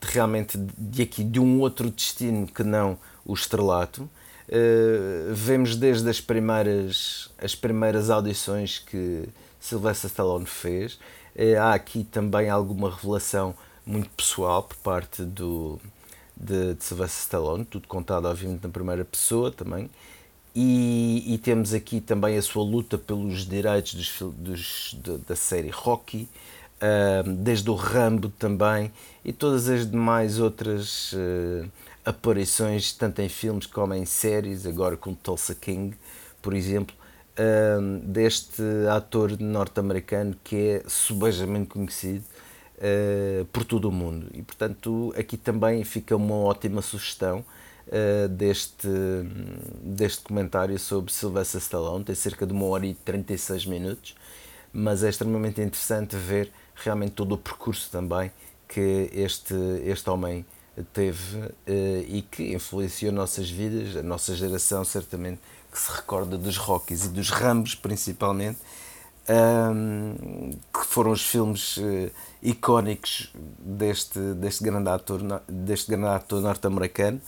de 0.00 0.08
realmente 0.12 0.58
de 0.58 1.02
aqui 1.02 1.24
de 1.24 1.40
um 1.40 1.60
outro 1.60 1.90
destino 1.90 2.46
que 2.46 2.62
não 2.62 2.98
o 3.24 3.34
estrelato. 3.34 4.08
Uh, 4.46 5.32
vemos 5.32 5.74
desde 5.76 6.08
as 6.08 6.20
primeiras 6.20 7.30
as 7.38 7.54
primeiras 7.54 8.10
audições 8.10 8.78
que 8.78 9.28
Sylvester 9.58 10.10
Stallone 10.10 10.46
fez. 10.46 10.94
Uh, 11.34 11.58
há 11.60 11.74
aqui 11.74 12.04
também 12.04 12.50
alguma 12.50 12.90
revelação 12.90 13.54
muito 13.86 14.10
pessoal 14.10 14.62
por 14.62 14.76
parte 14.78 15.22
do 15.22 15.80
de, 16.36 16.74
de 16.74 16.84
Sylvester 16.84 17.22
Stallone 17.22 17.64
tudo 17.64 17.88
contado 17.88 18.26
obviamente 18.26 18.64
na 18.64 18.68
primeira 18.68 19.04
pessoa 19.04 19.50
também. 19.50 19.88
E, 20.54 21.34
e, 21.34 21.38
temos 21.38 21.74
aqui 21.74 22.00
também 22.00 22.36
a 22.36 22.42
sua 22.42 22.62
luta 22.62 22.96
pelos 22.96 23.44
direitos 23.44 23.92
dos, 23.94 24.94
dos, 24.94 24.96
da 25.26 25.34
série 25.34 25.70
Rocky, 25.70 26.28
desde 27.38 27.70
o 27.70 27.74
Rambo 27.74 28.28
também, 28.28 28.92
e 29.24 29.32
todas 29.32 29.68
as 29.68 29.90
demais 29.90 30.38
outras 30.38 31.12
uh, 31.12 31.70
aparições, 32.04 32.92
tanto 32.92 33.22
em 33.22 33.28
filmes 33.28 33.66
como 33.66 33.94
em 33.94 34.04
séries, 34.04 34.66
agora 34.66 34.96
com 34.96 35.14
Tulsa 35.14 35.54
King, 35.54 35.96
por 36.42 36.52
exemplo, 36.52 36.94
deste 38.02 38.62
ator 38.94 39.40
norte-americano 39.40 40.36
que 40.44 40.56
é 40.56 40.82
subejamente 40.86 41.70
conhecido 41.70 42.24
por 43.50 43.64
todo 43.64 43.88
o 43.88 43.92
mundo. 43.92 44.26
E 44.34 44.42
portanto, 44.42 45.12
aqui 45.16 45.36
também 45.36 45.82
fica 45.84 46.14
uma 46.14 46.36
ótima 46.36 46.82
sugestão 46.82 47.44
uh, 47.88 48.28
deste, 48.28 48.88
deste 49.82 50.22
comentário 50.22 50.78
sobre 50.78 51.12
Sylvester 51.12 51.60
Stallone. 51.60 52.04
Tem 52.04 52.14
cerca 52.14 52.46
de 52.46 52.52
uma 52.52 52.66
hora 52.66 52.86
e 52.86 52.94
36 52.94 53.66
minutos, 53.66 54.14
mas 54.72 55.02
é 55.02 55.08
extremamente 55.08 55.60
interessante 55.60 56.16
ver 56.16 56.50
realmente 56.74 57.12
todo 57.12 57.32
o 57.34 57.38
percurso 57.38 57.90
também 57.90 58.30
que 58.68 59.10
este, 59.12 59.54
este 59.84 60.08
homem 60.10 60.44
teve 60.92 61.38
uh, 61.38 61.52
e 62.08 62.22
que 62.22 62.52
influenciou 62.54 63.12
nossas 63.12 63.48
vidas, 63.48 63.96
a 63.96 64.02
nossa 64.02 64.34
geração 64.34 64.84
certamente 64.84 65.40
que 65.70 65.78
se 65.78 65.90
recorda 65.92 66.36
dos 66.36 66.56
Rockies 66.56 67.06
e 67.06 67.08
dos 67.08 67.30
Rambos 67.30 67.74
principalmente, 67.74 68.58
que 69.26 70.86
foram 70.86 71.12
os 71.12 71.22
filmes 71.22 71.78
uh, 71.78 72.10
icónicos 72.42 73.32
deste, 73.58 74.18
deste 74.34 74.62
grande 74.62 74.90
ator, 74.90 75.20
deste 75.48 75.90
grande 75.90 76.08
ator 76.08 76.42
norte-americano 76.42 77.20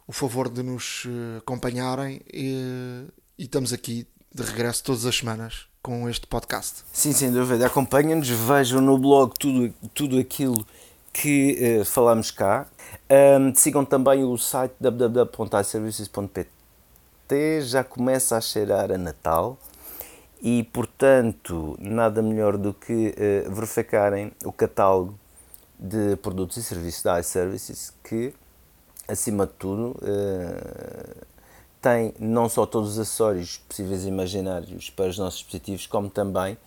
o 0.07 0.11
favor 0.13 0.49
de 0.49 0.63
nos 0.63 1.03
acompanharem 1.37 2.21
e, 2.31 3.05
e 3.37 3.43
estamos 3.43 3.73
aqui 3.73 4.07
de 4.33 4.43
regresso 4.43 4.83
todas 4.83 5.05
as 5.05 5.15
semanas 5.15 5.67
com 5.81 6.09
este 6.09 6.27
podcast. 6.27 6.83
Sim, 6.91 7.13
sem 7.13 7.31
dúvida. 7.31 7.65
Acompanhem-nos, 7.65 8.29
vejam 8.29 8.81
no 8.81 8.97
blog 8.97 9.33
tudo, 9.39 9.73
tudo 9.93 10.19
aquilo 10.19 10.65
que 11.13 11.79
uh, 11.81 11.85
falamos 11.85 12.31
cá. 12.31 12.65
Um, 13.09 13.55
sigam 13.55 13.85
também 13.85 14.23
o 14.23 14.37
site 14.37 14.73
www.iservices.pt, 14.79 17.61
já 17.61 17.83
começa 17.83 18.37
a 18.37 18.41
cheirar 18.41 18.91
a 18.91 18.97
Natal 18.97 19.57
e, 20.41 20.63
portanto, 20.63 21.77
nada 21.79 22.21
melhor 22.21 22.57
do 22.57 22.73
que 22.73 23.15
uh, 23.17 23.51
verificarem 23.51 24.31
o 24.45 24.51
catálogo 24.51 25.17
de 25.77 26.15
produtos 26.17 26.57
e 26.57 26.63
serviços 26.63 27.03
da 27.03 27.19
iServices 27.19 27.93
que, 28.03 28.33
acima 29.07 29.45
de 29.45 29.53
tudo, 29.53 29.95
uh, 30.01 31.25
tem 31.81 32.13
não 32.19 32.49
só 32.49 32.65
todos 32.65 32.91
os 32.91 32.99
acessórios 32.99 33.57
possíveis 33.57 34.03
e 34.03 34.07
imaginários 34.07 34.89
para 34.89 35.07
os 35.07 35.17
nossos 35.17 35.39
dispositivos, 35.39 35.87
como 35.87 36.09
também, 36.09 36.57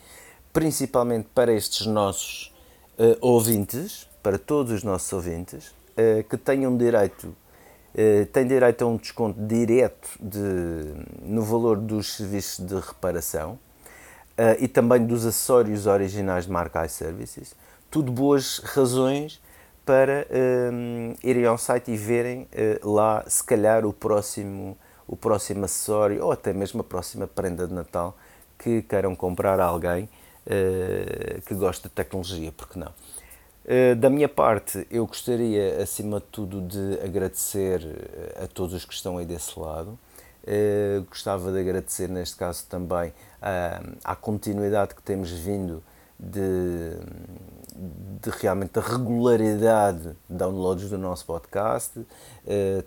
principalmente 0.53 1.29
para 1.35 1.53
estes 1.53 1.87
nossos 1.87 2.53
uh, 2.99 3.17
ouvintes, 3.21 4.09
para 4.23 4.39
todos 4.39 4.73
os 4.73 4.83
nossos 4.83 5.13
ouvintes, 5.13 5.69
uh, 5.69 6.23
que 6.29 6.37
tenham 6.37 6.77
direito 6.77 7.35
Uh, 7.93 8.25
tem 8.33 8.47
direito 8.47 8.83
a 8.85 8.87
um 8.87 8.97
desconto 8.97 9.39
direto 9.39 10.09
de, 10.19 10.41
no 11.23 11.43
valor 11.43 11.77
dos 11.77 12.17
serviços 12.17 12.67
de 12.67 12.75
reparação 12.75 13.59
uh, 14.39 14.57
e 14.59 14.67
também 14.67 15.05
dos 15.05 15.27
acessórios 15.27 15.87
originais 15.87 16.47
de 16.47 16.51
marca 16.51 16.87
iServices. 16.87 17.55
Tudo 17.91 18.11
boas 18.11 18.61
razões 18.61 19.43
para 19.85 20.27
uh, 20.31 21.19
irem 21.23 21.45
ao 21.45 21.59
site 21.59 21.91
e 21.91 21.97
verem 21.99 22.49
lá, 22.83 23.25
se 23.27 23.45
calhar, 23.45 23.85
o 23.85 23.93
próximo, 23.93 24.75
o 25.07 25.15
próximo 25.15 25.67
acessório 25.67 26.25
ou 26.25 26.33
até 26.33 26.55
mesmo 26.55 26.81
a 26.81 26.85
próxima 26.85 27.27
prenda 27.27 27.67
de 27.67 27.75
Natal 27.75 28.17
que 28.59 28.81
queiram 28.81 29.15
comprar 29.15 29.61
a 29.61 29.67
alguém 29.67 30.09
que 31.45 31.55
gosta 31.55 31.89
de 31.89 31.95
tecnologia, 31.95 32.53
porque 32.57 32.79
não? 32.79 32.93
Eh, 33.65 33.95
da 33.95 34.11
minha 34.11 34.29
parte, 34.29 34.87
eu 34.91 35.07
gostaria, 35.07 35.81
acima 35.81 36.19
de 36.19 36.27
tudo, 36.27 36.61
de 36.63 36.99
agradecer 37.03 37.81
eh, 37.85 38.45
a 38.45 38.49
todos 38.49 38.75
os 38.75 38.85
que 38.85 38.93
estão 38.93 39.19
aí 39.19 39.25
desse 39.25 39.59
lado. 39.59 39.99
Uh, 40.45 41.05
gostava 41.09 41.53
de 41.53 41.61
agradecer, 41.61 42.09
neste 42.09 42.35
caso, 42.35 42.67
também 42.69 43.11
uh, 43.11 43.97
à 44.03 44.17
continuidade 44.17 44.93
que 44.93 45.01
temos 45.01 45.31
vindo 45.31 45.81
de, 46.19 46.97
de 48.21 48.31
realmente 48.41 48.77
a 48.77 48.83
regularidade 48.83 50.17
de 50.29 50.37
downloads 50.37 50.91
do 50.91 50.99
nosso 50.99 51.25
podcast. 51.27 52.05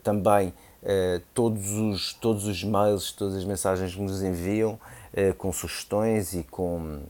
Também 0.03 0.53
todos, 1.33 1.71
os, 1.71 2.13
todos 2.13 2.45
os 2.45 2.63
mails, 2.63 3.13
todas 3.13 3.35
as 3.35 3.45
mensagens 3.45 3.93
que 3.93 4.01
nos 4.01 4.21
enviam 4.21 4.79
com 5.37 5.51
sugestões 5.51 6.33
e 6.33 6.43
com, 6.43 7.03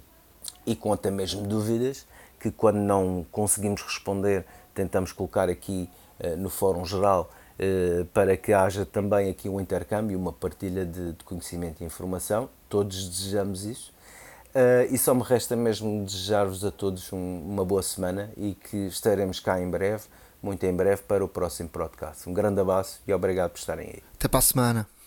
e 0.66 0.76
com 0.76 0.94
até 0.94 1.12
mesmo 1.12 1.46
dúvidas 1.48 2.06
que 2.40 2.52
quando 2.52 2.78
não 2.78 3.26
conseguimos 3.32 3.82
responder, 3.82 4.46
tentamos 4.74 5.12
colocar 5.12 5.50
aqui 5.50 5.90
uh, 6.20 6.36
no 6.38 6.50
Fórum 6.50 6.86
Geral 6.86 7.30
uh, 7.60 8.06
para 8.06 8.36
que 8.38 8.54
haja 8.54 8.86
também 8.86 9.30
aqui 9.30 9.50
um 9.50 9.60
intercâmbio, 9.60 10.18
uma 10.18 10.34
partilha 10.34 10.86
de, 10.86 11.14
de 11.14 11.24
conhecimento 11.24 11.82
e 11.82 11.86
informação. 11.86 12.50
Todos 12.70 13.08
desejamos 13.08 13.66
isso. 13.66 13.94
Uh, 14.56 14.88
e 14.94 14.98
só 14.98 15.14
me 15.14 15.22
resta 15.22 15.56
mesmo 15.56 16.06
desejar-vos 16.06 16.64
a 16.64 16.72
todos 16.72 17.12
um, 17.12 17.42
uma 17.46 17.66
boa 17.66 17.84
semana 17.84 18.32
e 18.38 18.54
que 18.54 18.88
estaremos 18.88 19.40
cá 19.40 19.60
em 19.60 19.70
breve, 19.70 20.04
muito 20.42 20.66
em 20.66 20.74
breve, 20.74 21.02
para 21.02 21.24
o 21.26 21.28
próximo 21.28 21.68
podcast. 21.68 22.30
Um 22.30 22.34
grande 22.34 22.62
abraço 22.62 23.02
e 23.06 23.14
obrigado 23.14 23.52
por 23.52 23.60
estarem 23.60 23.88
aí. 23.88 24.04
Até 24.14 24.30
para 24.30 24.40
a 24.40 24.42
semana 24.42 24.95